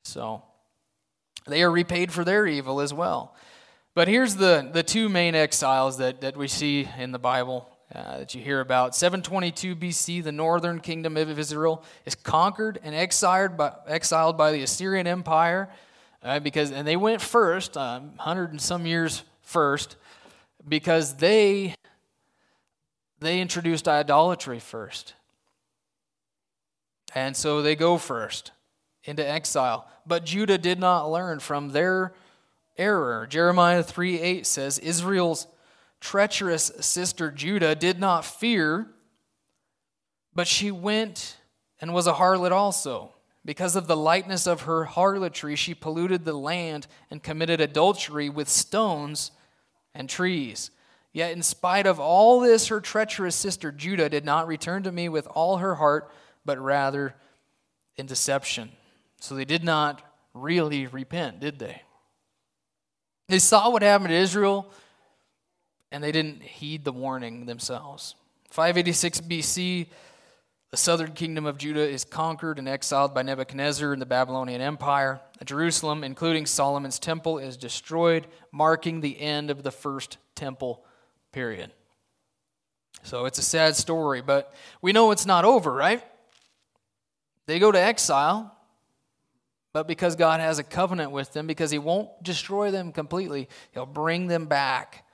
So 0.05 0.43
they 1.47 1.63
are 1.63 1.71
repaid 1.71 2.13
for 2.13 2.25
their 2.25 2.47
evil 2.47 2.81
as 2.81 2.95
well. 2.95 3.35
But 3.95 4.09
here's 4.09 4.37
the, 4.37 4.71
the 4.73 4.83
two 4.83 5.11
main 5.11 5.35
exiles 5.35 5.99
that, 5.99 6.23
that 6.23 6.35
we 6.35 6.49
see 6.49 6.89
in 6.97 7.13
the 7.13 7.19
Bible 7.19 7.69
uh, 7.95 8.19
that 8.19 8.35
you 8.35 8.41
hear 8.41 8.61
about. 8.61 8.97
722 8.97 9.77
BC, 9.77 10.25
the 10.25 10.33
northern 10.33 10.81
kingdom 10.81 11.19
of 11.19 11.39
Israel 11.39 11.85
is 12.07 12.15
conquered 12.15 12.81
and 12.83 12.95
exiled 12.95 13.59
by, 13.59 13.73
exiled 13.87 14.39
by 14.39 14.51
the 14.51 14.63
Assyrian 14.63 15.07
Empire 15.07 15.69
uh, 16.23 16.41
because, 16.41 16.71
and 16.71 16.89
they 16.89 16.97
went 16.97 17.21
first, 17.21 17.77
uh, 17.77 18.01
100 18.01 18.53
and 18.53 18.61
some 18.63 18.87
years 18.87 19.25
first, 19.43 19.97
because 20.67 21.17
they, 21.17 21.75
they 23.21 23.43
introduced 23.43 23.87
idolatry 23.89 24.59
first. 24.59 25.13
And 27.15 27.37
so 27.37 27.61
they 27.61 27.77
go 27.77 27.99
first. 27.99 28.53
into 29.05 29.29
exile. 29.29 29.87
But 30.07 30.25
Judah 30.25 30.57
did 30.57 30.79
not 30.79 31.11
learn 31.11 31.41
from 31.41 31.71
their 31.71 32.15
error. 32.77 33.27
Jeremiah 33.29 33.83
3 33.83 34.21
8 34.21 34.47
says, 34.47 34.79
Israel's 34.79 35.47
treacherous 36.01 36.73
sister 36.81 37.31
Judah 37.31 37.75
did 37.75 37.99
not 37.99 38.25
fear, 38.25 38.89
but 40.35 40.49
she 40.49 40.71
went 40.71 41.37
and 41.81 41.95
was 41.95 42.07
a 42.07 42.15
harlot 42.15 42.53
also. 42.53 43.15
Because 43.45 43.75
of 43.75 43.89
the 43.89 43.97
lightness 43.97 44.47
of 44.47 44.63
her 44.63 44.85
harlotry, 44.85 45.57
she 45.57 45.75
polluted 45.75 46.25
the 46.25 46.33
land 46.33 46.87
and 47.11 47.23
committed 47.23 47.61
adultery 47.61 48.29
with 48.29 48.49
stones 48.49 49.33
and 49.95 50.09
trees. 50.09 50.71
Yet, 51.13 51.33
in 51.33 51.43
spite 51.43 51.87
of 51.87 52.01
all 52.01 52.41
this, 52.41 52.69
her 52.69 52.81
treacherous 52.81 53.37
sister 53.37 53.73
Judah 53.73 54.09
did 54.09 54.25
not 54.25 54.47
return 54.47 54.85
to 54.85 54.93
me 54.93 55.09
with 55.09 55.27
all 55.27 55.59
her 55.59 55.75
heart, 55.75 56.11
but 56.45 56.59
rather 56.59 57.15
in 57.97 58.07
deception. 58.07 58.71
So 59.21 59.35
they 59.35 59.45
did 59.45 59.65
not 59.65 60.03
really 60.35 60.87
repent, 60.87 61.41
did 61.41 61.59
they? 61.59 61.83
They 63.33 63.39
saw 63.39 63.71
what 63.71 63.81
happened 63.81 64.11
to 64.11 64.15
Israel 64.15 64.71
and 65.91 66.05
they 66.05 66.13
didn't 66.13 66.43
heed 66.43 66.85
the 66.85 66.93
warning 66.93 67.47
themselves. 67.47 68.15
586 68.51 69.23
BC, 69.23 69.87
the 70.71 70.77
southern 70.77 71.13
kingdom 71.13 71.47
of 71.47 71.57
Judah 71.57 71.89
is 71.89 72.05
conquered 72.05 72.59
and 72.59 72.69
exiled 72.69 73.15
by 73.15 73.23
Nebuchadnezzar 73.23 73.91
and 73.91 74.03
the 74.03 74.07
Babylonian 74.07 74.61
Empire. 74.61 75.19
Jerusalem, 75.47 76.05
including 76.05 76.45
Solomon's 76.45 76.99
temple, 76.99 77.39
is 77.39 77.57
destroyed, 77.57 78.27
marking 78.53 79.01
the 79.01 79.19
end 79.19 79.51
of 79.51 79.63
the 79.63 79.73
first 79.73 80.19
temple 80.35 80.85
period. 81.33 81.73
So 83.03 83.25
it's 83.25 83.39
a 83.39 83.43
sad 83.43 83.77
story, 83.77 84.21
but 84.21 84.55
we 84.83 84.93
know 84.93 85.11
it's 85.11 85.25
not 85.25 85.47
over, 85.47 85.73
right? 85.73 86.05
They 87.47 87.59
go 87.59 87.73
to 87.73 87.81
exile, 87.81 88.52
but 89.73 89.89
because 89.89 90.17
God 90.17 90.41
has 90.41 90.59
a 90.59 90.65
covenant 90.65 91.11
with 91.11 91.33
them, 91.33 91.47
because 91.47 91.71
He 91.71 91.79
won't 91.79 92.11
destroy 92.23 92.71
them 92.71 92.93
completely, 92.93 93.49
He'll 93.73 93.87
bring 93.87 94.27
them 94.27 94.47
back 94.47 95.05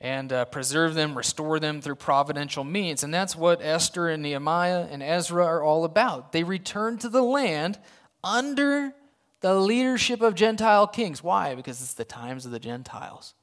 and 0.00 0.32
uh, 0.32 0.44
preserve 0.44 0.94
them, 0.94 1.16
restore 1.16 1.58
them 1.58 1.80
through 1.80 1.96
providential 1.96 2.64
means. 2.64 3.02
And 3.02 3.12
that's 3.12 3.34
what 3.34 3.60
Esther 3.62 4.08
and 4.08 4.22
Nehemiah 4.22 4.86
and 4.90 5.02
Ezra 5.02 5.44
are 5.44 5.62
all 5.62 5.84
about. 5.84 6.32
They 6.32 6.44
return 6.44 6.98
to 6.98 7.08
the 7.08 7.22
land 7.22 7.78
under 8.22 8.92
the 9.40 9.54
leadership 9.54 10.20
of 10.20 10.34
Gentile 10.34 10.86
kings. 10.86 11.22
Why? 11.22 11.54
Because 11.54 11.80
it's 11.80 11.94
the 11.94 12.04
times 12.04 12.46
of 12.46 12.52
the 12.52 12.60
Gentiles. 12.60 13.34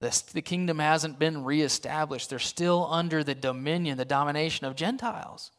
The, 0.00 0.22
the 0.32 0.42
kingdom 0.42 0.78
hasn't 0.78 1.18
been 1.18 1.44
reestablished. 1.44 2.30
They're 2.30 2.38
still 2.38 2.88
under 2.90 3.22
the 3.22 3.34
dominion, 3.34 3.98
the 3.98 4.04
domination 4.04 4.66
of 4.66 4.74
Gentiles 4.74 5.50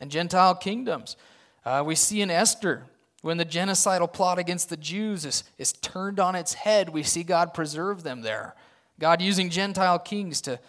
and 0.00 0.10
Gentile 0.10 0.54
kingdoms. 0.54 1.16
Uh, 1.66 1.82
we 1.84 1.96
see 1.96 2.22
in 2.22 2.30
Esther, 2.30 2.84
when 3.22 3.38
the 3.38 3.44
genocidal 3.44 4.10
plot 4.10 4.38
against 4.38 4.68
the 4.70 4.76
Jews 4.76 5.24
is, 5.24 5.42
is 5.58 5.72
turned 5.72 6.20
on 6.20 6.36
its 6.36 6.54
head, 6.54 6.90
we 6.90 7.02
see 7.02 7.24
God 7.24 7.52
preserve 7.52 8.04
them 8.04 8.22
there. 8.22 8.54
God 9.00 9.20
using 9.20 9.50
Gentile 9.50 9.98
kings 9.98 10.40
to, 10.42 10.60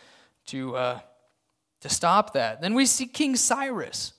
to, 0.47 0.75
uh, 0.75 0.99
to 1.81 1.89
stop 1.89 2.33
that. 2.33 2.61
Then 2.61 2.73
we 2.73 2.87
see 2.87 3.05
King 3.05 3.35
Cyrus 3.35 4.13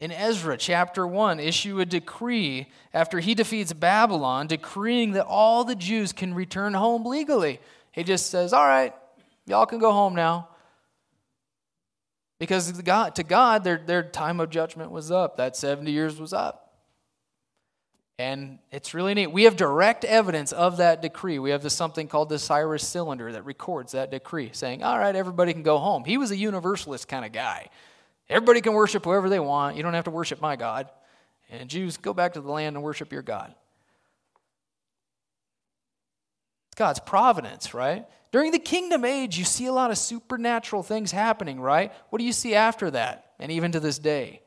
in 0.00 0.10
Ezra 0.10 0.56
chapter 0.56 1.06
1 1.06 1.38
issue 1.38 1.78
a 1.78 1.86
decree 1.86 2.66
after 2.92 3.20
he 3.20 3.36
defeats 3.36 3.72
Babylon, 3.72 4.48
decreeing 4.48 5.12
that 5.12 5.26
all 5.26 5.62
the 5.62 5.76
Jews 5.76 6.12
can 6.12 6.34
return 6.34 6.74
home 6.74 7.06
legally. 7.06 7.60
He 7.92 8.02
just 8.02 8.30
says, 8.30 8.52
All 8.52 8.66
right, 8.66 8.92
y'all 9.46 9.64
can 9.64 9.78
go 9.78 9.92
home 9.92 10.16
now. 10.16 10.48
Because 12.44 12.70
to 12.72 12.82
God, 12.82 13.14
to 13.16 13.22
God 13.22 13.64
their, 13.64 13.78
their 13.78 14.02
time 14.02 14.40
of 14.40 14.50
judgment 14.50 14.90
was 14.90 15.10
up. 15.10 15.36
That 15.36 15.56
70 15.56 15.90
years 15.90 16.20
was 16.20 16.32
up. 16.32 16.64
And 18.18 18.60
it's 18.70 18.94
really 18.94 19.12
neat. 19.14 19.28
We 19.28 19.44
have 19.44 19.56
direct 19.56 20.04
evidence 20.04 20.52
of 20.52 20.76
that 20.76 21.02
decree. 21.02 21.40
We 21.40 21.50
have 21.50 21.62
this 21.62 21.74
something 21.74 22.06
called 22.06 22.28
the 22.28 22.38
Cyrus 22.38 22.86
Cylinder 22.86 23.32
that 23.32 23.44
records 23.44 23.92
that 23.92 24.12
decree, 24.12 24.50
saying, 24.52 24.84
all 24.84 24.96
right, 24.96 25.16
everybody 25.16 25.52
can 25.52 25.64
go 25.64 25.78
home. 25.78 26.04
He 26.04 26.16
was 26.16 26.30
a 26.30 26.36
universalist 26.36 27.08
kind 27.08 27.24
of 27.24 27.32
guy. 27.32 27.70
Everybody 28.28 28.60
can 28.60 28.72
worship 28.72 29.04
whoever 29.04 29.28
they 29.28 29.40
want. 29.40 29.76
You 29.76 29.82
don't 29.82 29.94
have 29.94 30.04
to 30.04 30.12
worship 30.12 30.40
my 30.40 30.54
God. 30.54 30.88
And 31.50 31.68
Jews, 31.68 31.96
go 31.96 32.14
back 32.14 32.34
to 32.34 32.40
the 32.40 32.50
land 32.50 32.76
and 32.76 32.84
worship 32.84 33.12
your 33.12 33.22
God. 33.22 33.52
It's 36.68 36.76
God's 36.76 37.00
providence, 37.00 37.74
right? 37.74 38.06
During 38.34 38.50
the 38.50 38.58
kingdom 38.58 39.04
age, 39.04 39.38
you 39.38 39.44
see 39.44 39.66
a 39.66 39.72
lot 39.72 39.92
of 39.92 39.96
supernatural 39.96 40.82
things 40.82 41.12
happening, 41.12 41.60
right? 41.60 41.92
What 42.10 42.18
do 42.18 42.24
you 42.24 42.32
see 42.32 42.52
after 42.52 42.90
that? 42.90 43.30
And 43.38 43.52
even 43.52 43.70
to 43.70 43.78
this 43.78 43.96
day? 43.96 44.42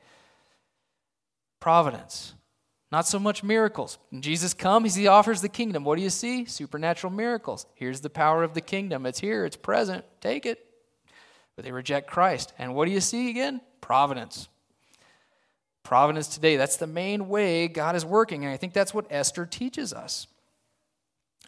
Providence. 1.61 2.33
Not 2.91 3.07
so 3.07 3.17
much 3.17 3.45
miracles. 3.45 3.97
When 4.09 4.21
Jesus 4.21 4.53
comes, 4.53 4.95
he 4.95 5.07
offers 5.07 5.39
the 5.39 5.47
kingdom. 5.47 5.85
What 5.85 5.95
do 5.95 6.03
you 6.03 6.09
see? 6.09 6.43
Supernatural 6.43 7.13
miracles. 7.13 7.65
Here's 7.75 8.01
the 8.01 8.09
power 8.09 8.43
of 8.43 8.53
the 8.53 8.59
kingdom. 8.59 9.05
It's 9.05 9.21
here, 9.21 9.45
it's 9.45 9.55
present. 9.55 10.03
Take 10.19 10.45
it. 10.45 10.65
But 11.55 11.63
they 11.63 11.71
reject 11.71 12.09
Christ. 12.09 12.51
And 12.59 12.75
what 12.75 12.87
do 12.87 12.91
you 12.91 12.99
see 12.99 13.29
again? 13.29 13.61
Providence. 13.79 14.49
Providence 15.83 16.27
today. 16.27 16.57
That's 16.57 16.75
the 16.75 16.87
main 16.87 17.29
way 17.29 17.69
God 17.69 17.95
is 17.95 18.03
working. 18.03 18.43
And 18.43 18.53
I 18.53 18.57
think 18.57 18.73
that's 18.73 18.93
what 18.93 19.07
Esther 19.09 19.45
teaches 19.45 19.93
us. 19.93 20.27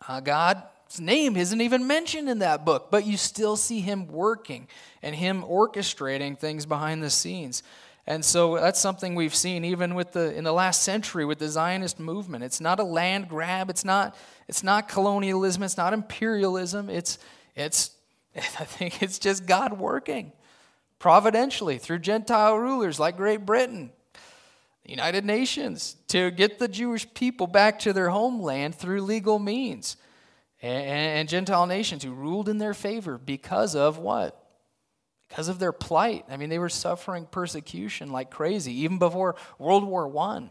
Uh, 0.08 0.22
God 0.22 0.64
his 0.90 1.00
name 1.00 1.38
isn't 1.38 1.62
even 1.62 1.86
mentioned 1.86 2.30
in 2.30 2.40
that 2.40 2.66
book, 2.66 2.90
but 2.90 3.06
you 3.06 3.16
still 3.16 3.56
see 3.56 3.80
him 3.80 4.08
working 4.08 4.68
and 5.04 5.16
him 5.16 5.44
orchestrating 5.44 6.38
things 6.38 6.66
behind 6.66 7.04
the 7.04 7.12
scenes. 7.12 7.62
And 8.08 8.26
so 8.26 8.56
that's 8.56 8.80
something 8.80 9.14
we've 9.14 9.36
seen 9.36 9.64
even 9.64 9.94
with 9.94 10.14
the 10.14 10.36
in 10.36 10.44
the 10.44 10.52
last 10.52 10.82
century 10.82 11.26
with 11.26 11.38
the 11.38 11.48
Zionist 11.48 12.00
movement. 12.00 12.44
It's 12.44 12.60
not 12.60 12.80
a 12.80 12.84
land 12.84 13.30
grab, 13.30 13.70
it's 13.70 13.86
not 13.86 14.16
it's 14.48 14.64
not 14.64 14.88
colonialism, 14.88 15.62
it's 15.62 15.78
not 15.78 15.94
imperialism. 15.94 16.90
It's 16.90 17.20
it's 17.56 17.92
I 18.36 18.42
think 18.42 19.04
it's 19.04 19.20
just 19.20 19.46
God 19.46 19.78
working 19.78 20.32
providentially 20.98 21.78
through 21.78 22.00
Gentile 22.00 22.58
rulers 22.58 23.00
like 23.00 23.16
Great 23.16 23.46
Britain, 23.46 23.92
United 24.84 25.24
Nations, 25.24 25.96
to 26.08 26.32
get 26.32 26.58
the 26.58 26.68
Jewish 26.68 27.12
people 27.14 27.46
back 27.46 27.78
to 27.80 27.94
their 27.94 28.10
homeland 28.10 28.74
through 28.74 29.02
legal 29.02 29.38
means 29.38 29.96
and, 30.62 30.84
and 30.84 31.30
Gentile 31.30 31.66
nations 31.66 32.04
who 32.04 32.12
ruled 32.12 32.50
in 32.50 32.58
their 32.58 32.74
favor 32.74 33.18
because 33.18 33.76
of 33.76 33.98
what? 33.98 34.36
Because 35.28 35.48
of 35.48 35.60
their 35.60 35.72
plight. 35.72 36.26
I 36.30 36.38
mean, 36.38 36.50
they 36.50 36.60
were 36.60 36.70
suffering 36.70 37.26
persecution 37.26 38.12
like 38.12 38.32
crazy, 38.32 38.74
even 38.82 38.98
before 38.98 39.36
World 39.58 39.84
War 39.84 40.16
I. 40.18 40.50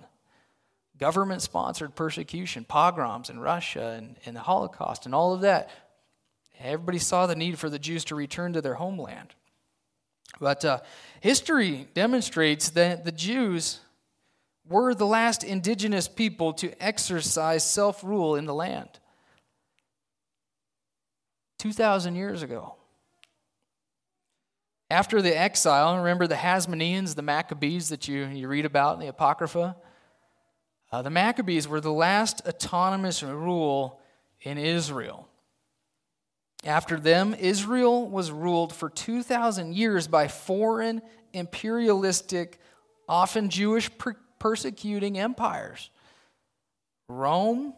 Government 0.98 1.42
sponsored 1.42 1.94
persecution, 1.94 2.64
pogroms 2.64 3.30
in 3.30 3.38
Russia 3.38 3.94
and, 3.96 4.16
and 4.26 4.34
the 4.34 4.40
Holocaust 4.40 5.06
and 5.06 5.14
all 5.14 5.32
of 5.32 5.42
that. 5.42 5.70
Everybody 6.61 6.98
saw 6.98 7.26
the 7.26 7.36
need 7.36 7.59
for 7.59 7.70
the 7.70 7.78
Jews 7.78 8.04
to 8.06 8.16
return 8.16 8.52
to 8.54 8.61
their 8.61 8.74
homeland. 8.74 9.34
But 10.40 10.64
uh, 10.64 10.80
history 11.20 11.88
demonstrates 11.94 12.70
that 12.70 13.04
the 13.04 13.12
Jews 13.12 13.80
were 14.68 14.94
the 14.94 15.06
last 15.06 15.44
indigenous 15.44 16.09
people 16.09 16.52
to 16.54 16.72
exercise 16.82 17.64
self 17.64 18.02
rule 18.04 18.36
in 18.36 18.44
the 18.46 18.54
land. 18.54 18.88
2,000 21.59 22.14
years 22.14 22.42
ago. 22.42 22.76
After 24.90 25.20
the 25.20 25.38
exile, 25.38 25.98
remember 25.98 26.26
the 26.26 26.34
Hasmoneans, 26.34 27.14
the 27.14 27.22
Maccabees 27.22 27.90
that 27.90 28.09
you, 28.09 28.24
you 28.26 28.48
read 28.48 28.64
about 28.64 28.94
in 28.94 29.00
the 29.00 29.09
Apocrypha? 29.09 29.76
Uh, 30.90 31.02
the 31.02 31.11
Maccabees 31.11 31.68
were 31.68 31.80
the 31.80 31.92
last 31.92 32.40
autonomous 32.46 33.22
rule 33.22 34.00
in 34.40 34.56
Israel. 34.56 35.28
After 36.64 36.98
them, 36.98 37.34
Israel 37.34 38.09
was 38.09 38.30
ruled 38.30 38.74
for 38.74 38.88
2,000 38.88 39.74
years 39.74 40.09
by 40.09 40.26
foreign, 40.28 41.02
imperialistic, 41.32 42.59
often 43.09 43.50
Jewish 43.50 43.96
per- 43.98 44.16
persecuting 44.38 45.18
empires 45.18 45.90
Rome, 47.09 47.72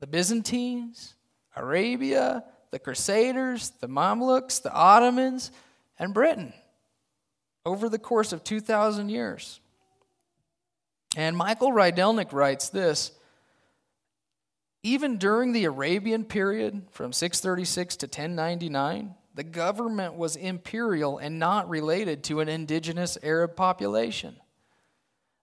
the 0.00 0.06
Byzantines, 0.06 1.14
Arabia, 1.56 2.44
the 2.70 2.78
Crusaders, 2.78 3.70
the 3.80 3.88
Mamluks, 3.88 4.62
the 4.62 4.72
Ottomans, 4.72 5.50
and 5.98 6.14
Britain 6.14 6.52
over 7.64 7.88
the 7.88 7.98
course 7.98 8.32
of 8.32 8.42
2,000 8.42 9.08
years. 9.08 9.60
And 11.16 11.36
Michael 11.36 11.72
Rydelnik 11.72 12.32
writes 12.32 12.68
this 12.68 13.12
even 14.82 15.16
during 15.16 15.52
the 15.52 15.64
Arabian 15.64 16.24
period 16.24 16.82
from 16.90 17.12
636 17.12 17.96
to 17.96 18.06
1099, 18.06 19.14
the 19.34 19.44
government 19.44 20.14
was 20.14 20.34
imperial 20.34 21.18
and 21.18 21.38
not 21.38 21.68
related 21.68 22.24
to 22.24 22.40
an 22.40 22.48
indigenous 22.48 23.16
Arab 23.22 23.54
population. 23.54 24.36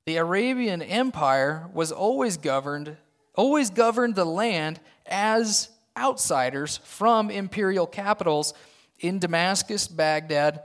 The 0.06 0.18
Arabian 0.18 0.82
Empire 0.82 1.70
was 1.74 1.92
always 1.92 2.38
governed 2.38 2.98
always 3.36 3.70
governed 3.70 4.16
the 4.16 4.26
land 4.26 4.82
as 5.06 5.70
outsiders 5.98 6.78
from 6.84 7.30
imperial 7.30 7.88
capitals 7.88 8.54
in 9.00 9.20
Damascus, 9.20 9.88
Baghdad, 9.88 10.62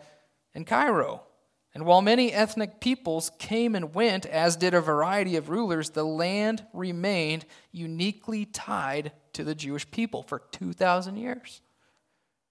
and 0.54 0.66
Cairo. 0.66 1.22
And 1.74 1.84
while 1.84 2.02
many 2.02 2.32
ethnic 2.32 2.80
peoples 2.80 3.32
came 3.38 3.74
and 3.74 3.94
went, 3.94 4.26
as 4.26 4.56
did 4.56 4.74
a 4.74 4.80
variety 4.80 5.34
of 5.36 5.48
rulers, 5.48 5.90
the 5.90 6.04
land 6.04 6.64
remained 6.72 7.44
uniquely 7.72 8.44
tied 8.44 9.10
to 9.32 9.42
the 9.42 9.56
Jewish 9.56 9.90
people 9.90 10.22
for 10.22 10.42
2,000 10.52 11.16
years. 11.16 11.60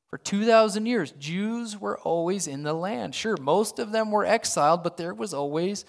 For 0.09 0.17
2,000 0.17 0.85
years, 0.85 1.11
Jews 1.13 1.79
were 1.79 1.97
always 1.99 2.47
in 2.47 2.63
the 2.63 2.73
land. 2.73 3.15
Sure, 3.15 3.37
most 3.37 3.79
of 3.79 3.91
them 3.91 4.11
were 4.11 4.25
exiled, 4.25 4.83
but 4.83 4.97
there 4.97 5.13
was 5.13 5.33
always 5.33 5.85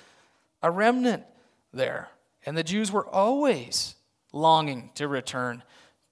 a 0.62 0.70
remnant 0.70 1.24
there. 1.72 2.08
And 2.46 2.56
the 2.56 2.62
Jews 2.62 2.92
were 2.92 3.06
always 3.06 3.96
longing 4.32 4.90
to 4.94 5.08
return 5.08 5.62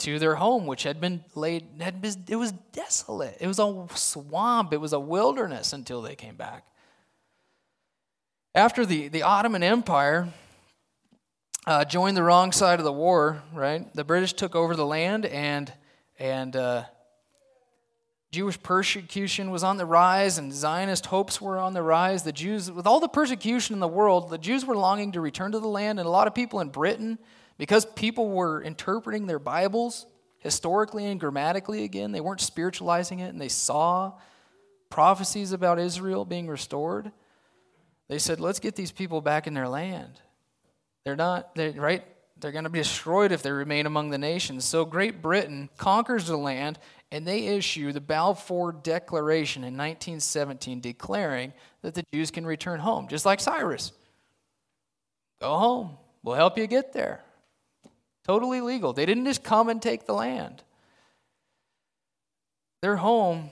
to 0.03 0.19
their 0.19 0.35
home, 0.35 0.67
which 0.67 0.83
had 0.83 1.01
been 1.01 1.25
laid, 1.35 1.65
had 1.81 2.01
been, 2.01 2.25
it 2.29 2.37
was 2.37 2.53
desolate. 2.73 3.37
It 3.41 3.47
was 3.47 3.59
a 3.59 3.87
swamp, 3.95 4.73
it 4.73 4.79
was 4.79 4.93
a 4.93 5.01
wilderness 5.01 5.73
until 5.73 6.03
they 6.03 6.15
came 6.15 6.37
back. 6.37 6.67
After 8.55 8.85
the, 8.85 9.09
the 9.09 9.23
Ottoman 9.23 9.63
Empire 9.63 10.29
uh, 11.67 11.85
joined 11.85 12.17
the 12.17 12.23
wrong 12.23 12.53
side 12.53 12.81
of 12.81 12.85
the 12.85 12.93
war, 12.93 13.43
right? 13.55 13.93
The 13.95 14.05
British 14.05 14.33
took 14.33 14.55
over 14.55 14.77
the 14.77 14.85
land 14.85 15.25
and, 15.25 15.73
and 16.19 16.55
uh, 16.57 16.85
Jewish 18.33 18.61
persecution 18.63 19.51
was 19.51 19.63
on 19.63 19.77
the 19.77 19.87
rise 19.87 20.39
and 20.39 20.53
Zionist 20.53 21.07
hopes 21.07 21.41
were 21.41 21.59
on 21.59 21.75
the 21.75 21.83
rise. 21.83 22.25
The 22.25 22.33
Jews, 22.33 22.71
with 22.71 22.87
all 22.87 22.99
the 22.99 23.09
persecution 23.09 23.75
in 23.75 23.81
the 23.81 23.89
world, 23.89 24.31
the 24.31 24.39
Jews 24.39 24.65
were 24.65 24.77
longing 24.77 25.13
to 25.13 25.21
return 25.21 25.53
to 25.53 25.61
the 25.61 25.69
land, 25.69 26.01
and 26.01 26.07
a 26.07 26.11
lot 26.11 26.27
of 26.27 26.35
people 26.35 26.61
in 26.61 26.71
Britain, 26.71 27.19
because 27.59 27.85
people 27.85 28.31
were 28.31 28.63
interpreting 28.63 29.27
their 29.27 29.39
Bibles 29.39 30.07
historically 30.39 31.07
and 31.07 31.21
grammatically 31.21 31.85
again, 31.85 32.13
they 32.13 32.21
weren't 32.21 32.41
spiritualizing 32.41 33.21
it, 33.21 33.29
and 33.29 33.41
they 33.41 33.49
saw 33.49 34.13
prophecies 34.91 35.53
about 35.53 35.79
Israel 35.79 36.25
being 36.25 36.49
restored. 36.49 37.13
They 38.09 38.19
said, 38.19 38.41
let's 38.41 38.61
get 38.61 38.77
these 38.77 38.93
people 38.93 39.21
back 39.21 39.47
in 39.47 39.55
their 39.55 39.69
land. 39.69 40.21
They're 41.05 41.17
not, 41.17 41.55
they're, 41.55 41.73
right? 41.73 42.05
They're 42.39 42.53
going 42.53 42.65
to 42.65 42.71
be 42.71 42.81
destroyed 42.81 43.33
if 43.33 43.43
they 43.43 43.53
remain 43.53 43.87
among 43.87 44.11
the 44.11 44.19
nations. 44.19 44.65
So 44.65 44.85
Great 44.85 45.23
Britain 45.23 45.71
conquers 45.77 46.27
the 46.27 46.37
land 46.37 46.79
and 47.13 47.27
they 47.27 47.47
issue 47.47 47.93
the 47.93 48.01
Balfour 48.01 48.73
Declaration 48.73 49.63
in 49.63 49.75
1917 49.75 50.81
declaring 50.81 51.53
that 51.83 51.95
the 51.95 52.05
Jews 52.13 52.31
can 52.31 52.47
return 52.47 52.81
home, 52.81 53.07
just 53.07 53.25
like 53.25 53.39
Cyrus. 53.39 53.93
Go 55.41 55.57
home. 55.57 55.99
We'll 56.23 56.37
help 56.37 56.57
you 56.59 56.67
get 56.67 56.93
there. 56.93 57.23
Totally 58.27 58.61
legal. 58.61 58.93
They 58.93 59.07
didn't 59.07 59.25
just 59.25 59.43
come 59.43 59.69
and 59.69 59.83
take 59.83 60.07
the 60.07 60.15
land. 60.15 60.63
Their 62.81 62.97
home, 62.97 63.51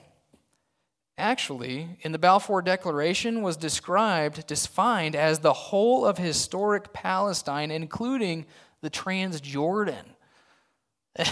actually, 1.18 1.98
in 2.00 2.12
the 2.12 2.18
Balfour 2.18 2.62
Declaration, 2.62 3.42
was 3.42 3.56
described, 3.56 4.46
defined 4.46 5.16
as 5.16 5.40
the 5.40 5.52
whole 5.52 6.04
of 6.04 6.18
historic 6.18 6.92
Palestine, 6.92 7.70
including 7.70 8.46
the 8.80 8.90
Transjordan. 8.90 10.04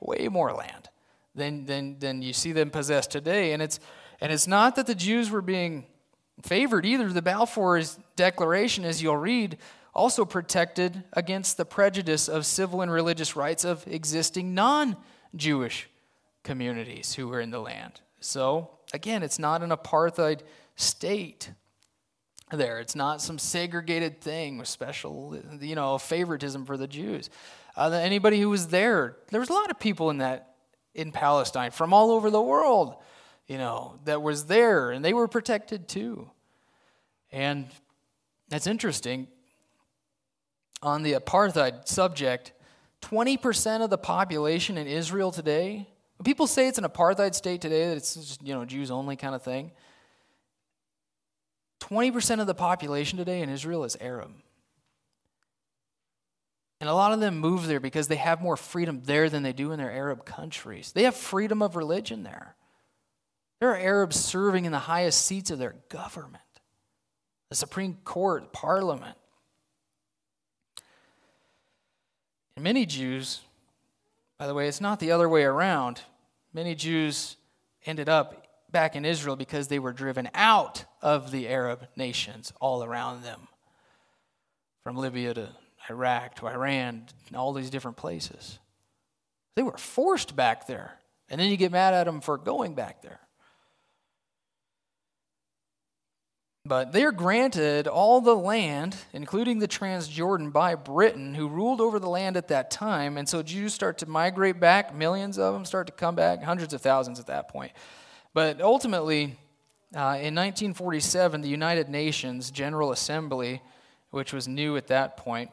Way 0.00 0.28
more 0.28 0.52
land 0.52 0.88
than, 1.34 1.66
than, 1.66 1.98
than 1.98 2.22
you 2.22 2.32
see 2.32 2.52
them 2.52 2.70
possess 2.70 3.06
today. 3.06 3.52
And 3.52 3.62
it's, 3.62 3.78
and 4.20 4.32
it's 4.32 4.46
not 4.46 4.76
that 4.76 4.86
the 4.86 4.94
Jews 4.94 5.30
were 5.30 5.42
being 5.42 5.86
favored 6.42 6.84
either. 6.84 7.12
The 7.12 7.22
Balfour's 7.22 7.98
declaration, 8.16 8.84
as 8.84 9.02
you'll 9.02 9.16
read, 9.16 9.58
also 9.94 10.24
protected 10.24 11.04
against 11.12 11.56
the 11.56 11.64
prejudice 11.64 12.28
of 12.28 12.46
civil 12.46 12.80
and 12.80 12.90
religious 12.90 13.36
rights 13.36 13.64
of 13.64 13.86
existing 13.86 14.54
non 14.54 14.96
Jewish 15.36 15.88
communities 16.42 17.14
who 17.14 17.28
were 17.28 17.40
in 17.40 17.50
the 17.50 17.60
land. 17.60 18.00
So, 18.20 18.70
again, 18.92 19.22
it's 19.22 19.38
not 19.38 19.62
an 19.62 19.70
apartheid 19.70 20.40
state 20.76 21.50
there. 22.50 22.80
It's 22.80 22.94
not 22.94 23.20
some 23.20 23.38
segregated 23.38 24.20
thing 24.20 24.58
with 24.58 24.68
special, 24.68 25.38
you 25.60 25.74
know, 25.74 25.98
favoritism 25.98 26.64
for 26.64 26.76
the 26.76 26.86
Jews. 26.86 27.30
Uh, 27.76 27.90
anybody 27.90 28.40
who 28.40 28.50
was 28.50 28.68
there, 28.68 29.16
there 29.30 29.40
was 29.40 29.48
a 29.48 29.54
lot 29.54 29.70
of 29.70 29.78
people 29.78 30.10
in 30.10 30.18
that 30.18 30.54
in 30.94 31.10
Palestine 31.10 31.70
from 31.70 31.94
all 31.94 32.10
over 32.10 32.30
the 32.30 32.42
world, 32.42 32.96
you 33.46 33.56
know, 33.56 33.98
that 34.04 34.22
was 34.22 34.46
there, 34.46 34.90
and 34.90 35.04
they 35.04 35.14
were 35.14 35.26
protected 35.26 35.88
too. 35.88 36.30
And 37.30 37.66
that's 38.48 38.66
interesting. 38.66 39.28
On 40.82 41.02
the 41.02 41.12
apartheid 41.12 41.86
subject, 41.86 42.52
20% 43.02 43.82
of 43.82 43.90
the 43.90 43.98
population 43.98 44.76
in 44.76 44.86
Israel 44.86 45.30
today, 45.30 45.88
people 46.24 46.46
say 46.46 46.68
it's 46.68 46.78
an 46.78 46.84
apartheid 46.84 47.34
state 47.34 47.60
today, 47.60 47.88
that 47.88 47.96
it's 47.96 48.14
just, 48.14 48.42
you 48.42 48.54
know, 48.54 48.64
Jews 48.64 48.90
only 48.90 49.16
kind 49.16 49.34
of 49.34 49.42
thing. 49.42 49.72
20% 51.80 52.40
of 52.40 52.46
the 52.46 52.54
population 52.54 53.18
today 53.18 53.42
in 53.42 53.48
Israel 53.48 53.84
is 53.84 53.96
Arab. 54.00 54.32
And 56.80 56.88
a 56.88 56.94
lot 56.94 57.12
of 57.12 57.20
them 57.20 57.38
move 57.38 57.66
there 57.66 57.80
because 57.80 58.08
they 58.08 58.16
have 58.16 58.40
more 58.40 58.56
freedom 58.56 59.02
there 59.04 59.30
than 59.30 59.44
they 59.44 59.52
do 59.52 59.70
in 59.70 59.78
their 59.78 59.92
Arab 59.92 60.24
countries. 60.24 60.92
They 60.92 61.04
have 61.04 61.14
freedom 61.14 61.62
of 61.62 61.76
religion 61.76 62.24
there. 62.24 62.56
There 63.60 63.70
are 63.70 63.76
Arabs 63.76 64.16
serving 64.16 64.64
in 64.64 64.72
the 64.72 64.80
highest 64.80 65.24
seats 65.24 65.52
of 65.52 65.60
their 65.60 65.76
government, 65.88 66.42
the 67.50 67.54
Supreme 67.54 67.98
Court, 68.04 68.52
Parliament. 68.52 69.16
And 72.56 72.64
many 72.64 72.86
Jews, 72.86 73.40
by 74.38 74.46
the 74.46 74.54
way, 74.54 74.68
it's 74.68 74.80
not 74.80 75.00
the 75.00 75.12
other 75.12 75.28
way 75.28 75.44
around. 75.44 76.02
Many 76.52 76.74
Jews 76.74 77.36
ended 77.86 78.08
up 78.08 78.46
back 78.70 78.96
in 78.96 79.04
Israel 79.04 79.36
because 79.36 79.68
they 79.68 79.78
were 79.78 79.92
driven 79.92 80.28
out 80.34 80.84
of 81.00 81.30
the 81.30 81.48
Arab 81.48 81.88
nations 81.96 82.52
all 82.60 82.82
around 82.82 83.22
them, 83.22 83.48
from 84.82 84.96
Libya 84.96 85.34
to 85.34 85.48
Iraq 85.90 86.36
to 86.36 86.46
Iran, 86.46 87.06
all 87.34 87.52
these 87.52 87.70
different 87.70 87.96
places. 87.96 88.58
They 89.56 89.62
were 89.62 89.76
forced 89.76 90.34
back 90.36 90.66
there. 90.66 90.98
And 91.28 91.40
then 91.40 91.50
you 91.50 91.56
get 91.56 91.72
mad 91.72 91.94
at 91.94 92.04
them 92.04 92.20
for 92.20 92.36
going 92.36 92.74
back 92.74 93.02
there. 93.02 93.20
But 96.64 96.92
they 96.92 97.02
are 97.02 97.12
granted 97.12 97.88
all 97.88 98.20
the 98.20 98.36
land, 98.36 98.96
including 99.12 99.58
the 99.58 99.66
Transjordan, 99.66 100.52
by 100.52 100.76
Britain, 100.76 101.34
who 101.34 101.48
ruled 101.48 101.80
over 101.80 101.98
the 101.98 102.08
land 102.08 102.36
at 102.36 102.48
that 102.48 102.70
time. 102.70 103.18
And 103.18 103.28
so 103.28 103.42
Jews 103.42 103.74
start 103.74 103.98
to 103.98 104.06
migrate 104.06 104.60
back. 104.60 104.94
Millions 104.94 105.38
of 105.38 105.54
them 105.54 105.64
start 105.64 105.88
to 105.88 105.92
come 105.92 106.14
back, 106.14 106.40
hundreds 106.42 106.72
of 106.72 106.80
thousands 106.80 107.18
at 107.18 107.26
that 107.26 107.48
point. 107.48 107.72
But 108.32 108.60
ultimately, 108.60 109.36
uh, 109.94 110.22
in 110.22 110.36
1947, 110.36 111.40
the 111.40 111.48
United 111.48 111.88
Nations 111.88 112.52
General 112.52 112.92
Assembly, 112.92 113.60
which 114.10 114.32
was 114.32 114.46
new 114.46 114.76
at 114.76 114.86
that 114.86 115.16
point, 115.16 115.50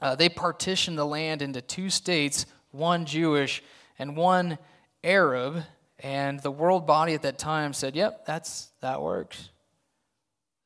uh, 0.00 0.14
they 0.14 0.30
partitioned 0.30 0.96
the 0.96 1.04
land 1.04 1.42
into 1.42 1.60
two 1.60 1.90
states, 1.90 2.46
one 2.70 3.04
Jewish 3.04 3.62
and 3.98 4.16
one 4.16 4.56
Arab. 5.04 5.62
And 5.98 6.40
the 6.40 6.50
world 6.50 6.86
body 6.86 7.12
at 7.12 7.20
that 7.22 7.38
time 7.38 7.74
said, 7.74 7.94
yep, 7.94 8.24
that's, 8.24 8.70
that 8.80 9.02
works. 9.02 9.50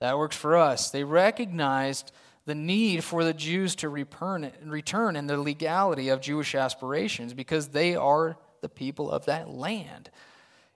That 0.04 0.18
works 0.18 0.36
for 0.36 0.54
us. 0.54 0.90
They 0.90 1.02
recognized 1.02 2.12
the 2.44 2.54
need 2.54 3.02
for 3.02 3.24
the 3.24 3.32
Jews 3.32 3.74
to 3.76 3.88
return, 3.88 4.44
and 4.44 5.30
the 5.30 5.40
legality 5.40 6.10
of 6.10 6.20
Jewish 6.20 6.54
aspirations 6.54 7.32
because 7.32 7.68
they 7.68 7.96
are 7.96 8.36
the 8.60 8.68
people 8.68 9.10
of 9.10 9.24
that 9.24 9.48
land. 9.48 10.10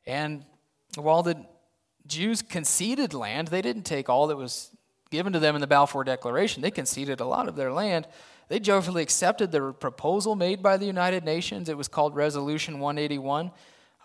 And 0.07 0.47
while 0.97 1.22
the 1.22 1.45
Jews 2.07 2.41
conceded 2.41 3.12
land, 3.12 3.49
they 3.49 3.61
didn't 3.61 3.83
take 3.83 4.09
all 4.09 4.29
that 4.29 4.37
was 4.37 4.70
given 5.11 5.35
to 5.35 5.39
them 5.39 5.55
in 5.55 5.61
the 5.61 5.66
Balfour 5.66 6.05
Declaration. 6.05 6.62
They 6.62 6.70
conceded 6.70 7.20
a 7.20 7.26
lot 7.26 7.49
of 7.49 7.55
their 7.55 7.70
land. 7.70 8.09
They 8.49 8.59
joyfully 8.59 9.03
accepted 9.03 9.53
the 9.53 9.74
proposal 9.74 10.37
made 10.37 10.62
by 10.62 10.79
the 10.79 10.87
United 10.87 11.22
Nations. 11.22 11.68
It 11.68 11.76
was 11.76 11.89
called 11.89 12.16
Resolution 12.16 12.81
181. 12.81 13.51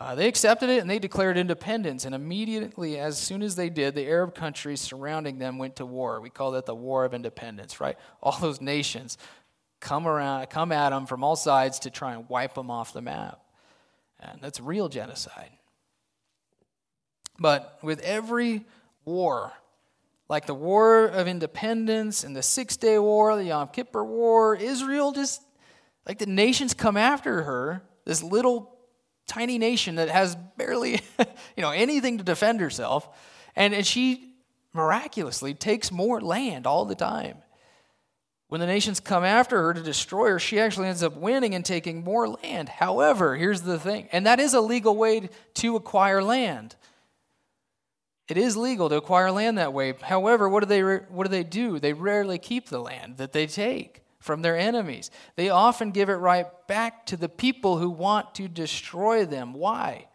Uh, 0.04 0.16
they 0.16 0.28
accepted 0.28 0.70
it 0.70 0.82
and 0.82 0.90
they 0.90 1.00
declared 1.00 1.38
independence. 1.38 2.04
And 2.04 2.14
immediately, 2.14 3.00
as 3.00 3.18
soon 3.18 3.42
as 3.42 3.56
they 3.56 3.70
did, 3.70 3.96
the 3.96 4.06
Arab 4.06 4.36
countries 4.36 4.82
surrounding 4.82 5.40
them 5.40 5.58
went 5.58 5.78
to 5.78 5.86
war. 5.86 6.20
We 6.20 6.30
call 6.30 6.52
that 6.52 6.66
the 6.66 6.76
War 6.76 7.06
of 7.06 7.14
Independence, 7.14 7.80
right? 7.80 7.98
All 8.22 8.38
those 8.38 8.60
nations 8.60 9.18
come 9.80 10.06
around, 10.06 10.48
come 10.50 10.74
at 10.74 10.90
them 10.90 11.06
from 11.06 11.24
all 11.24 11.38
sides 11.38 11.80
to 11.80 11.90
try 11.90 12.16
and 12.16 12.28
wipe 12.28 12.54
them 12.54 12.70
off 12.70 12.92
the 12.92 13.02
map. 13.02 13.40
And 14.20 14.42
that's 14.42 14.60
real 14.60 14.90
genocide. 14.90 15.52
But 17.40 17.80
with 17.82 18.02
every 18.02 18.66
war, 19.06 19.54
like 20.28 20.48
the 20.48 20.54
War 20.54 21.06
of 21.06 21.30
Independence 21.30 22.26
and 22.26 22.36
the 22.36 22.44
Six 22.44 22.76
Day 22.76 23.00
War, 23.00 23.38
the 23.38 23.46
Yom 23.46 23.70
Kippur 23.70 24.04
War, 24.04 24.54
Israel 24.54 25.14
just, 25.14 25.42
like 26.06 26.20
the 26.20 26.26
nations 26.26 26.74
come 26.74 26.98
after 26.98 27.44
her, 27.44 27.84
this 28.04 28.22
little 28.22 28.73
tiny 29.28 29.58
nation 29.58 29.96
that 29.96 30.10
has 30.10 30.36
barely, 30.58 31.02
you 31.58 31.62
know, 31.62 31.72
anything 31.72 32.18
to 32.18 32.24
defend 32.24 32.60
herself, 32.62 33.08
and, 33.56 33.74
and 33.74 33.86
she 33.86 34.34
miraculously 34.74 35.54
takes 35.54 35.92
more 35.92 36.22
land 36.22 36.66
all 36.66 36.86
the 36.86 36.96
time. 36.96 37.38
When 38.48 38.60
the 38.60 38.68
nations 38.68 39.00
come 39.00 39.24
after 39.24 39.62
her 39.64 39.74
to 39.74 39.82
destroy 39.82 40.30
her, 40.30 40.40
she 40.40 40.60
actually 40.60 40.88
ends 40.88 41.02
up 41.02 41.16
winning 41.16 41.56
and 41.56 41.66
taking 41.66 42.04
more 42.04 42.28
land. 42.28 42.70
However, 42.70 43.36
here's 43.36 43.62
the 43.62 43.80
thing, 43.80 44.08
and 44.12 44.26
that 44.26 44.40
is 44.40 44.54
a 44.54 44.62
legal 44.62 44.96
way 44.96 45.30
to 45.56 45.76
acquire 45.76 46.22
land 46.22 46.76
it 48.28 48.38
is 48.38 48.56
legal 48.56 48.90
to 48.90 48.96
acquire 48.96 49.32
land 49.32 49.58
that 49.58 49.74
way. 49.74 49.94
However, 50.02 50.48
what 50.48 50.62
do 50.62 50.66
they, 50.66 50.82
what 50.82 51.26
do, 51.26 51.30
they 51.30 51.44
do? 51.44 51.80
They 51.80 51.94
rarely 51.94 52.38
keep 52.38 52.70
the 52.70 52.80
land 52.80 53.18
that 53.18 53.34
they 53.34 53.48
take 53.48 54.03
from 54.24 54.42
their 54.42 54.58
enemies. 54.58 55.12
They 55.36 55.50
often 55.50 55.92
give 55.92 56.08
it 56.08 56.14
right 56.14 56.48
back 56.66 57.06
to 57.08 57.18
the 57.18 57.28
people 57.28 57.78
who 57.78 57.90
want 57.90 58.34
to 58.36 58.48
destroy 58.48 59.26
them. 59.26 59.54
Why? 59.54 60.08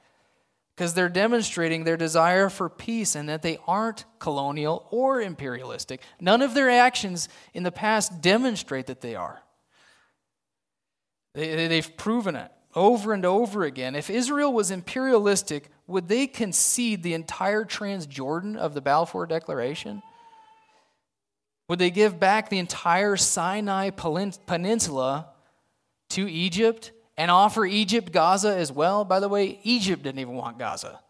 Because 0.74 0.94
they're 0.94 1.10
demonstrating 1.10 1.84
their 1.84 1.98
desire 1.98 2.48
for 2.48 2.70
peace 2.70 3.14
and 3.14 3.28
that 3.28 3.42
they 3.42 3.58
aren't 3.66 4.06
colonial 4.18 4.86
or 4.90 5.20
imperialistic. 5.20 6.00
None 6.18 6.40
of 6.40 6.54
their 6.54 6.70
actions 6.70 7.28
in 7.52 7.64
the 7.64 7.70
past 7.70 8.22
demonstrate 8.22 8.86
that 8.86 9.02
they 9.02 9.14
are. 9.14 9.42
They, 11.34 11.68
they've 11.68 11.96
proven 11.98 12.34
it 12.34 12.50
over 12.74 13.12
and 13.12 13.26
over 13.26 13.64
again. 13.64 13.94
If 13.94 14.08
Israel 14.08 14.54
was 14.54 14.70
imperialistic, 14.70 15.68
would 15.86 16.08
they 16.08 16.26
concede 16.26 17.02
the 17.02 17.12
entire 17.12 17.66
Transjordan 17.66 18.56
of 18.56 18.72
the 18.72 18.80
Balfour 18.80 19.26
Declaration? 19.26 20.02
Would 21.68 21.78
they 21.78 21.90
give 21.90 22.18
back 22.18 22.48
the 22.48 22.58
entire 22.58 23.16
Sinai 23.16 23.90
Peninsula 23.90 25.28
to 26.10 26.28
Egypt 26.28 26.92
and 27.16 27.30
offer 27.30 27.66
Egypt 27.66 28.10
Gaza 28.10 28.56
as 28.56 28.72
well? 28.72 29.04
By 29.04 29.20
the 29.20 29.28
way, 29.28 29.60
Egypt 29.62 30.02
didn't 30.02 30.20
even 30.20 30.34
want 30.34 30.58
Gaza. 30.58 31.00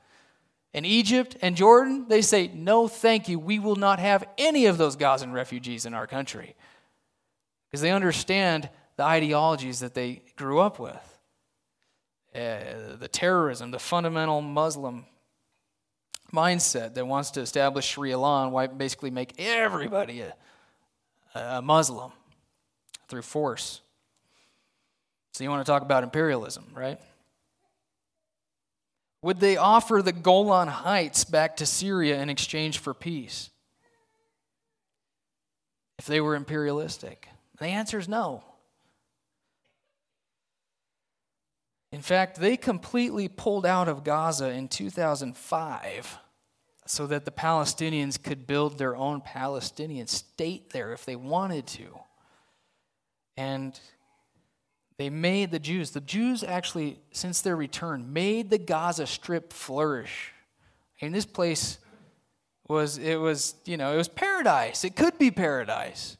And 0.74 0.84
Egypt 0.84 1.36
and 1.40 1.56
Jordan, 1.56 2.06
they 2.08 2.22
say, 2.22 2.48
no, 2.48 2.88
thank 2.88 3.28
you. 3.28 3.38
We 3.38 3.58
will 3.58 3.76
not 3.76 4.00
have 4.00 4.28
any 4.36 4.66
of 4.66 4.78
those 4.78 4.96
Gazan 4.96 5.32
refugees 5.32 5.86
in 5.86 5.94
our 5.94 6.06
country. 6.06 6.56
Because 7.70 7.80
they 7.80 7.90
understand 7.90 8.68
the 8.96 9.04
ideologies 9.04 9.80
that 9.80 9.94
they 9.94 10.22
grew 10.36 10.58
up 10.58 10.78
with 10.78 11.18
uh, 12.34 12.96
the 12.98 13.08
terrorism, 13.10 13.70
the 13.70 13.78
fundamental 13.78 14.40
Muslim 14.40 15.06
mindset 16.32 16.94
that 16.94 17.06
wants 17.06 17.30
to 17.32 17.40
establish 17.40 17.86
Sharia 17.86 18.18
law 18.18 18.46
and 18.46 18.78
basically 18.78 19.10
make 19.10 19.34
everybody 19.38 20.20
a, 20.20 20.34
a 21.34 21.62
Muslim 21.62 22.12
through 23.08 23.22
force. 23.22 23.80
So 25.32 25.44
you 25.44 25.50
want 25.50 25.64
to 25.64 25.70
talk 25.70 25.82
about 25.82 26.02
imperialism, 26.02 26.66
right? 26.74 26.98
Would 29.22 29.40
they 29.40 29.56
offer 29.56 30.00
the 30.02 30.12
Golan 30.12 30.68
Heights 30.68 31.24
back 31.24 31.56
to 31.56 31.66
Syria 31.66 32.20
in 32.20 32.30
exchange 32.30 32.78
for 32.78 32.94
peace? 32.94 33.50
If 35.98 36.06
they 36.06 36.20
were 36.20 36.36
imperialistic? 36.36 37.28
The 37.58 37.66
answer 37.66 37.98
is 37.98 38.08
no. 38.08 38.44
In 41.90 42.02
fact, 42.02 42.38
they 42.38 42.56
completely 42.56 43.28
pulled 43.28 43.66
out 43.66 43.88
of 43.88 44.04
Gaza 44.04 44.50
in 44.50 44.68
2005 44.68 46.18
so 46.88 47.06
that 47.06 47.26
the 47.26 47.30
Palestinians 47.30 48.20
could 48.20 48.46
build 48.46 48.78
their 48.78 48.96
own 48.96 49.20
Palestinian 49.20 50.06
state 50.06 50.70
there 50.70 50.94
if 50.94 51.04
they 51.04 51.16
wanted 51.16 51.66
to. 51.66 52.00
And 53.36 53.78
they 54.96 55.10
made 55.10 55.50
the 55.50 55.58
Jews, 55.58 55.90
the 55.90 56.00
Jews 56.00 56.42
actually, 56.42 56.98
since 57.12 57.42
their 57.42 57.56
return, 57.56 58.14
made 58.14 58.48
the 58.48 58.56
Gaza 58.56 59.06
Strip 59.06 59.52
flourish. 59.52 60.32
And 61.02 61.14
this 61.14 61.26
place 61.26 61.76
was, 62.68 62.96
it 62.96 63.16
was, 63.16 63.54
you 63.66 63.76
know, 63.76 63.92
it 63.92 63.98
was 63.98 64.08
paradise. 64.08 64.82
It 64.82 64.96
could 64.96 65.18
be 65.18 65.30
paradise. 65.30 66.16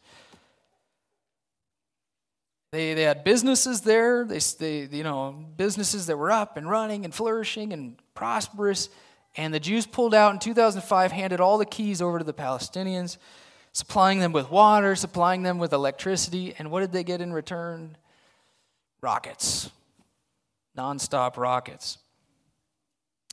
They, 2.72 2.92
they 2.92 3.04
had 3.04 3.24
businesses 3.24 3.80
there, 3.80 4.26
they, 4.26 4.38
they, 4.58 4.96
you 4.98 5.02
know, 5.02 5.46
businesses 5.56 6.06
that 6.08 6.18
were 6.18 6.30
up 6.30 6.58
and 6.58 6.68
running 6.68 7.06
and 7.06 7.14
flourishing 7.14 7.72
and 7.72 7.96
prosperous. 8.12 8.90
And 9.36 9.54
the 9.54 9.60
Jews 9.60 9.86
pulled 9.86 10.14
out 10.14 10.32
in 10.32 10.38
2005, 10.40 11.12
handed 11.12 11.40
all 11.40 11.58
the 11.58 11.66
keys 11.66 12.02
over 12.02 12.18
to 12.18 12.24
the 12.24 12.32
Palestinians, 12.32 13.18
supplying 13.72 14.18
them 14.18 14.32
with 14.32 14.50
water, 14.50 14.96
supplying 14.96 15.42
them 15.42 15.58
with 15.58 15.72
electricity. 15.72 16.54
And 16.58 16.70
what 16.70 16.80
did 16.80 16.92
they 16.92 17.04
get 17.04 17.20
in 17.20 17.32
return? 17.32 17.96
Rockets, 19.00 19.70
nonstop 20.76 21.36
rockets. 21.36 21.98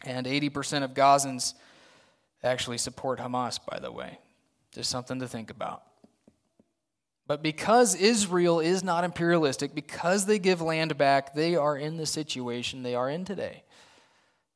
And 0.03 0.27
80% 0.27 0.83
of 0.83 0.93
Gazans 0.93 1.55
actually 2.43 2.77
support 2.77 3.19
Hamas, 3.19 3.59
by 3.69 3.79
the 3.79 3.91
way. 3.91 4.19
Just 4.71 4.91
something 4.91 5.19
to 5.19 5.27
think 5.27 5.49
about. 5.49 5.83
But 7.27 7.41
because 7.41 7.95
Israel 7.95 8.59
is 8.59 8.83
not 8.83 9.03
imperialistic, 9.03 9.73
because 9.73 10.27
they 10.27 10.37
give 10.37 10.61
land 10.61 10.95
back, 10.97 11.33
they 11.33 11.55
are 11.55 11.75
in 11.75 11.97
the 11.97 12.05
situation 12.05 12.83
they 12.83 12.93
are 12.93 13.09
in 13.09 13.25
today, 13.25 13.63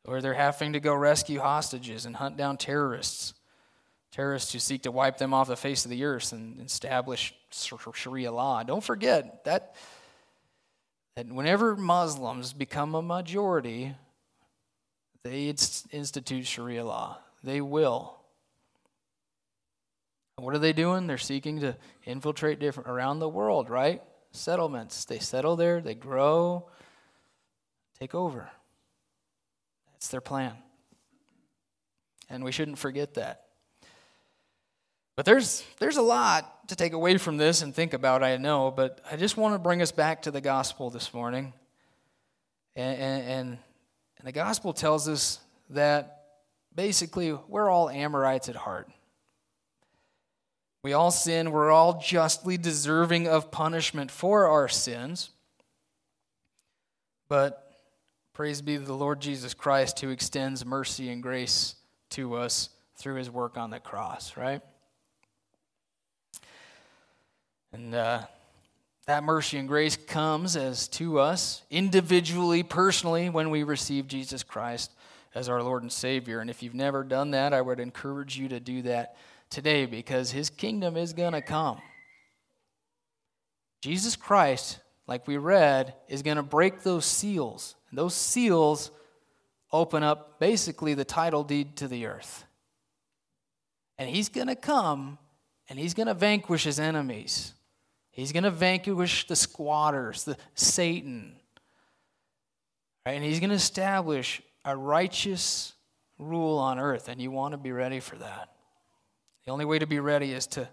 where 0.10 0.22
they're 0.22 0.34
having 0.34 0.74
to 0.74 0.80
go 0.80 0.96
rescue 0.96 1.40
hostages 1.40 2.08
and 2.08 2.16
hunt 2.16 2.36
down 2.36 2.58
terrorists, 2.58 3.36
terrorists 4.12 4.52
who 4.52 4.58
seek 4.58 4.82
to 4.82 4.92
wipe 4.92 5.20
them 5.20 5.36
off 5.36 5.48
the 5.48 5.56
face 5.56 5.86
of 5.86 5.92
the 5.92 6.04
earth 6.04 6.32
and 6.32 6.60
establish 6.62 7.36
Sharia 7.52 8.32
law. 8.32 8.64
Don't 8.64 8.84
forget 8.84 9.44
that, 9.44 9.76
that 11.16 11.28
whenever 11.28 11.76
Muslims 11.76 12.54
become 12.54 12.96
a 12.96 13.04
majority, 13.04 13.94
they 15.24 15.54
institute 15.92 16.48
Sharia 16.48 16.84
law. 16.84 17.20
They 17.44 17.62
will. 17.62 18.16
What 20.38 20.56
are 20.56 20.60
they 20.60 20.74
doing? 20.74 21.06
They're 21.06 21.20
seeking 21.20 21.60
to 21.60 21.76
infiltrate 22.06 22.60
different 22.60 22.90
around 22.90 23.20
the 23.20 23.30
world, 23.30 23.70
right? 23.70 24.02
Settlements. 24.32 25.06
They 25.06 25.20
settle 25.20 25.56
there, 25.56 25.82
they 25.82 25.94
grow, 25.94 26.68
take 28.00 28.16
over. 28.16 28.50
That's 30.00 30.08
their 30.08 30.22
plan. 30.22 30.54
And 32.30 32.44
we 32.44 32.54
shouldn't 32.54 32.78
forget 32.78 33.16
that. 33.16 33.44
But 35.18 35.26
there's 35.26 35.66
there's 35.80 35.98
a 35.98 36.02
lot 36.02 36.70
to 36.70 36.76
take 36.78 36.94
away 36.94 37.18
from 37.18 37.36
this 37.36 37.62
and 37.62 37.76
think 37.76 37.94
about, 37.94 38.24
I 38.24 38.38
know, 38.38 38.72
but 38.72 39.02
I 39.12 39.18
just 39.18 39.36
want 39.36 39.56
to 39.56 39.60
bring 39.60 39.82
us 39.82 39.92
back 39.92 40.22
to 40.22 40.32
the 40.32 40.40
gospel 40.40 40.90
this 40.90 41.14
morning. 41.14 41.52
And, 42.76 43.02
and, 43.02 43.58
and 44.18 44.28
the 44.28 44.32
gospel 44.32 44.72
tells 44.72 45.10
us 45.10 45.40
that 45.72 46.24
basically 46.74 47.34
we're 47.34 47.70
all 47.70 47.90
Amorites 47.90 48.48
at 48.48 48.56
heart. 48.56 48.90
We 50.84 50.94
all 50.94 51.12
sin. 51.12 51.52
We're 51.52 51.72
all 51.72 52.00
justly 52.00 52.58
deserving 52.58 53.28
of 53.28 53.52
punishment 53.52 54.12
for 54.12 54.48
our 54.48 54.70
sins. 54.70 55.32
But 57.28 57.69
praise 58.40 58.62
be 58.62 58.78
to 58.78 58.86
the 58.86 58.94
Lord 58.94 59.20
Jesus 59.20 59.54
Christ 59.54 60.00
who 60.00 60.12
extends 60.12 60.66
mercy 60.66 61.10
and 61.10 61.22
grace 61.22 61.76
to 62.12 62.36
us 62.36 62.70
through 62.96 63.16
his 63.16 63.30
work 63.30 63.58
on 63.58 63.70
the 63.70 63.82
cross, 63.82 64.38
right? 64.38 64.62
And 67.74 67.94
uh, 67.94 68.22
that 69.08 69.26
mercy 69.26 69.58
and 69.58 69.68
grace 69.68 69.98
comes 69.98 70.56
as 70.56 70.88
to 70.88 71.20
us 71.20 71.64
individually, 71.70 72.64
personally, 72.64 73.30
when 73.30 73.50
we 73.50 73.64
receive 73.64 74.08
Jesus 74.08 74.42
Christ 74.42 74.94
as 75.36 75.50
our 75.50 75.62
Lord 75.62 75.82
and 75.82 75.92
Savior. 75.92 76.40
And 76.40 76.50
if 76.50 76.64
you've 76.64 76.74
never 76.74 77.04
done 77.04 77.32
that, 77.32 77.54
I 77.54 77.60
would 77.60 77.82
encourage 77.82 78.38
you 78.38 78.48
to 78.48 78.62
do 78.62 78.84
that 78.84 79.18
today 79.50 79.86
because 79.86 80.32
his 80.32 80.50
kingdom 80.50 80.96
is 80.96 81.12
going 81.12 81.34
to 81.34 81.42
come. 81.42 81.82
Jesus 83.82 84.16
Christ, 84.16 84.80
like 85.08 85.28
we 85.28 85.36
read, 85.36 85.94
is 86.08 86.22
going 86.22 86.38
to 86.38 86.42
break 86.42 86.84
those 86.84 87.06
seals. 87.06 87.76
And 87.90 87.98
those 87.98 88.14
seals 88.14 88.92
open 89.72 90.04
up 90.04 90.40
basically 90.40 90.94
the 90.94 91.06
title 91.06 91.44
deed 91.44 91.76
to 91.78 91.88
the 91.88 92.06
earth. 92.06 92.46
And 93.98 94.10
he's 94.10 94.30
going 94.30 94.48
to 94.48 94.56
come 94.56 95.18
and 95.70 95.78
he's 95.78 95.94
going 95.94 96.08
to 96.08 96.14
vanquish 96.14 96.64
his 96.64 96.80
enemies. 96.80 97.54
He's 98.12 98.32
going 98.32 98.44
to 98.44 98.52
vanquish 98.52 99.28
the 99.28 99.36
squatters, 99.36 100.24
the 100.24 100.38
Satan. 100.56 101.36
Right? 103.06 103.14
And 103.14 103.24
he's 103.24 103.40
going 103.40 103.52
to 103.52 103.56
establish 103.56 104.42
a 104.66 104.76
righteous 104.76 105.74
rule 106.18 106.58
on 106.58 106.80
earth, 106.80 107.08
and 107.08 107.22
you 107.22 107.32
want 107.32 107.54
to 107.54 107.58
be 107.58 107.72
ready 107.72 108.00
for 108.00 108.18
that. 108.18 108.50
The 109.46 109.52
only 109.52 109.66
way 109.66 109.80
to 109.80 109.88
be 109.88 110.00
ready 110.00 110.34
is 110.34 110.48
to 110.48 110.68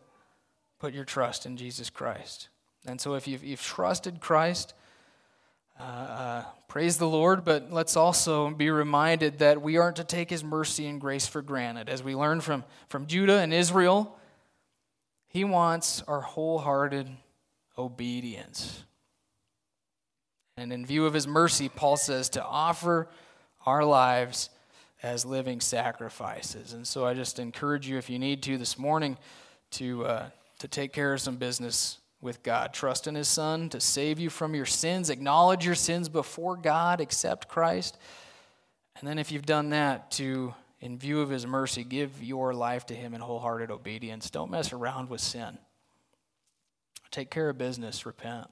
put 0.79 0.93
your 0.93 1.05
trust 1.05 1.47
in 1.47 1.57
Jesus 1.57 1.89
Christ. 1.89 2.49
And 2.87 3.01
so 3.01 3.14
if 3.14 3.29
you've, 3.29 3.45
you've 3.45 3.62
trusted 3.62 4.21
Christ, 4.21 4.75
uh, 5.79 5.83
uh, 5.83 6.45
praise 6.68 6.97
the 6.97 7.09
Lord, 7.09 7.45
but 7.45 7.70
let's 7.70 7.97
also 7.97 8.51
be 8.51 8.70
reminded 8.70 9.39
that 9.39 9.61
we 9.61 9.77
aren't 9.77 9.97
to 9.97 10.05
take 10.05 10.31
his 10.31 10.43
mercy 10.43 10.87
and 10.87 11.01
grace 11.01 11.27
for 11.27 11.43
granted. 11.43 11.89
As 11.89 12.03
we 12.03 12.14
learn 12.14 12.41
from, 12.41 12.64
from 12.89 13.07
Judah 13.07 13.39
and 13.39 13.53
Israel, 13.53 14.16
he 15.29 15.45
wants 15.45 16.03
our 16.09 16.22
wholehearted 16.22 17.09
obedience. 17.77 18.85
And 20.57 20.72
in 20.72 20.87
view 20.87 21.05
of 21.05 21.12
his 21.12 21.27
mercy, 21.27 21.68
Paul 21.68 21.99
says 21.99 22.31
to 22.31 22.45
offer 22.45 23.09
our 23.66 23.85
lives 23.85 24.49
as 25.03 25.27
living 25.27 25.61
sacrifices. 25.61 26.72
And 26.72 26.87
so 26.87 27.05
I 27.05 27.12
just 27.12 27.39
encourage 27.39 27.87
you, 27.87 27.99
if 27.99 28.09
you 28.09 28.18
need 28.18 28.43
to 28.45 28.57
this 28.57 28.79
morning, 28.79 29.18
to, 29.72 30.07
uh, 30.07 30.31
to 30.61 30.68
take 30.68 30.95
care 30.95 31.12
of 31.12 31.20
some 31.20 31.37
business 31.37 31.99
with 32.21 32.43
God. 32.43 32.73
Trust 32.73 33.07
in 33.07 33.14
His 33.14 33.29
Son 33.29 33.69
to 33.71 33.81
save 33.81 34.19
you 34.19 34.31
from 34.31 34.55
your 34.55 34.67
sins, 34.67 35.11
acknowledge 35.11 35.64
your 35.64 35.75
sins 35.75 36.09
before 36.09 36.57
God, 36.57 37.01
accept 37.01 37.49
Christ. 37.49 37.99
And 38.99 39.09
then, 39.09 39.19
if 39.19 39.31
you've 39.31 39.47
done 39.47 39.71
that, 39.71 40.11
to 40.12 40.55
in 40.81 40.99
view 40.99 41.21
of 41.21 41.31
his 41.31 41.47
mercy, 41.47 41.85
give 41.85 42.23
your 42.23 42.55
life 42.55 42.87
to 42.87 42.95
him 42.95 43.14
in 43.14 43.21
wholehearted 43.21 43.71
obedience. 43.71 44.31
Don't 44.31 44.51
mess 44.51 44.73
around 44.73 45.09
with 45.09 45.21
sin. 45.21 45.59
Take 47.11 47.31
care 47.31 47.49
of 47.49 47.57
business, 47.57 48.05
repent. 48.05 48.49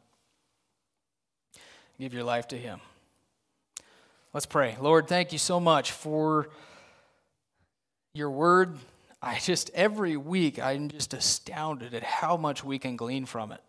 Give 1.98 2.14
your 2.14 2.24
life 2.24 2.48
to 2.48 2.56
him. 2.56 2.80
Let's 4.32 4.46
pray. 4.46 4.76
Lord, 4.80 5.06
thank 5.06 5.32
you 5.32 5.38
so 5.38 5.60
much 5.60 5.92
for 5.92 6.48
your 8.14 8.30
word. 8.30 8.76
I 9.24 9.38
just, 9.38 9.70
every 9.74 10.18
week, 10.18 10.62
I'm 10.62 10.90
just 10.90 11.14
astounded 11.14 11.94
at 11.94 12.02
how 12.02 12.36
much 12.36 12.62
we 12.62 12.78
can 12.78 12.94
glean 12.94 13.24
from 13.24 13.52
it, 13.52 13.60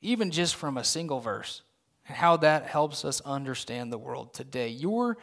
even 0.00 0.30
just 0.30 0.54
from 0.54 0.78
a 0.78 0.84
single 0.84 1.20
verse, 1.20 1.60
and 2.08 2.16
how 2.16 2.38
that 2.38 2.64
helps 2.64 3.04
us 3.04 3.20
understand 3.20 3.92
the 3.92 3.98
world 3.98 4.32
today. 4.32 4.68
Your 4.68 5.18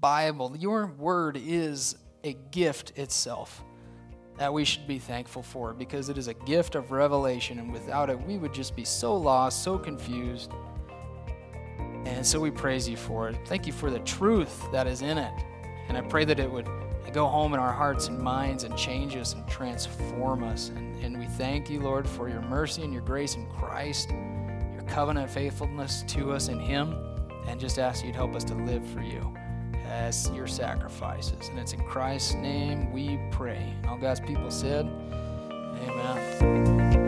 Bible, 0.00 0.56
your 0.58 0.86
word 0.86 1.38
is 1.40 1.94
a 2.24 2.32
gift 2.50 2.98
itself 2.98 3.62
that 4.36 4.52
we 4.52 4.64
should 4.64 4.88
be 4.88 4.98
thankful 4.98 5.44
for 5.44 5.72
because 5.72 6.08
it 6.08 6.18
is 6.18 6.26
a 6.26 6.34
gift 6.34 6.74
of 6.74 6.90
revelation, 6.90 7.60
and 7.60 7.72
without 7.72 8.10
it, 8.10 8.20
we 8.20 8.36
would 8.36 8.52
just 8.52 8.74
be 8.74 8.84
so 8.84 9.16
lost, 9.16 9.62
so 9.62 9.78
confused. 9.78 10.50
And 12.04 12.26
so 12.26 12.40
we 12.40 12.50
praise 12.50 12.88
you 12.88 12.96
for 12.96 13.28
it. 13.28 13.36
Thank 13.46 13.64
you 13.64 13.72
for 13.72 13.92
the 13.92 14.00
truth 14.00 14.66
that 14.72 14.88
is 14.88 15.02
in 15.02 15.18
it. 15.18 15.32
And 15.86 15.96
I 15.96 16.00
pray 16.00 16.24
that 16.24 16.40
it 16.40 16.50
would 16.50 16.66
go 17.10 17.26
home 17.26 17.54
in 17.54 17.60
our 17.60 17.72
hearts 17.72 18.08
and 18.08 18.18
minds 18.18 18.64
and 18.64 18.76
change 18.76 19.16
us 19.16 19.34
and 19.34 19.46
transform 19.48 20.42
us. 20.42 20.70
And, 20.70 21.02
and 21.02 21.18
we 21.18 21.26
thank 21.26 21.70
you, 21.70 21.80
Lord, 21.80 22.08
for 22.08 22.28
your 22.28 22.42
mercy 22.42 22.82
and 22.82 22.92
your 22.92 23.02
grace 23.02 23.36
in 23.36 23.48
Christ, 23.50 24.10
your 24.10 24.84
covenant 24.86 25.30
faithfulness 25.30 26.02
to 26.08 26.32
us 26.32 26.48
in 26.48 26.58
Him, 26.58 26.96
and 27.46 27.60
just 27.60 27.78
ask 27.78 28.04
you 28.04 28.12
to 28.12 28.16
help 28.16 28.34
us 28.34 28.44
to 28.44 28.54
live 28.54 28.86
for 28.88 29.00
you 29.00 29.34
as 29.86 30.30
your 30.30 30.46
sacrifices. 30.46 31.48
And 31.48 31.58
it's 31.58 31.72
in 31.72 31.84
Christ's 31.84 32.34
name 32.34 32.92
we 32.92 33.18
pray. 33.30 33.74
All 33.86 33.98
God's 33.98 34.20
people 34.20 34.50
said, 34.50 34.86
Amen. 34.86 37.03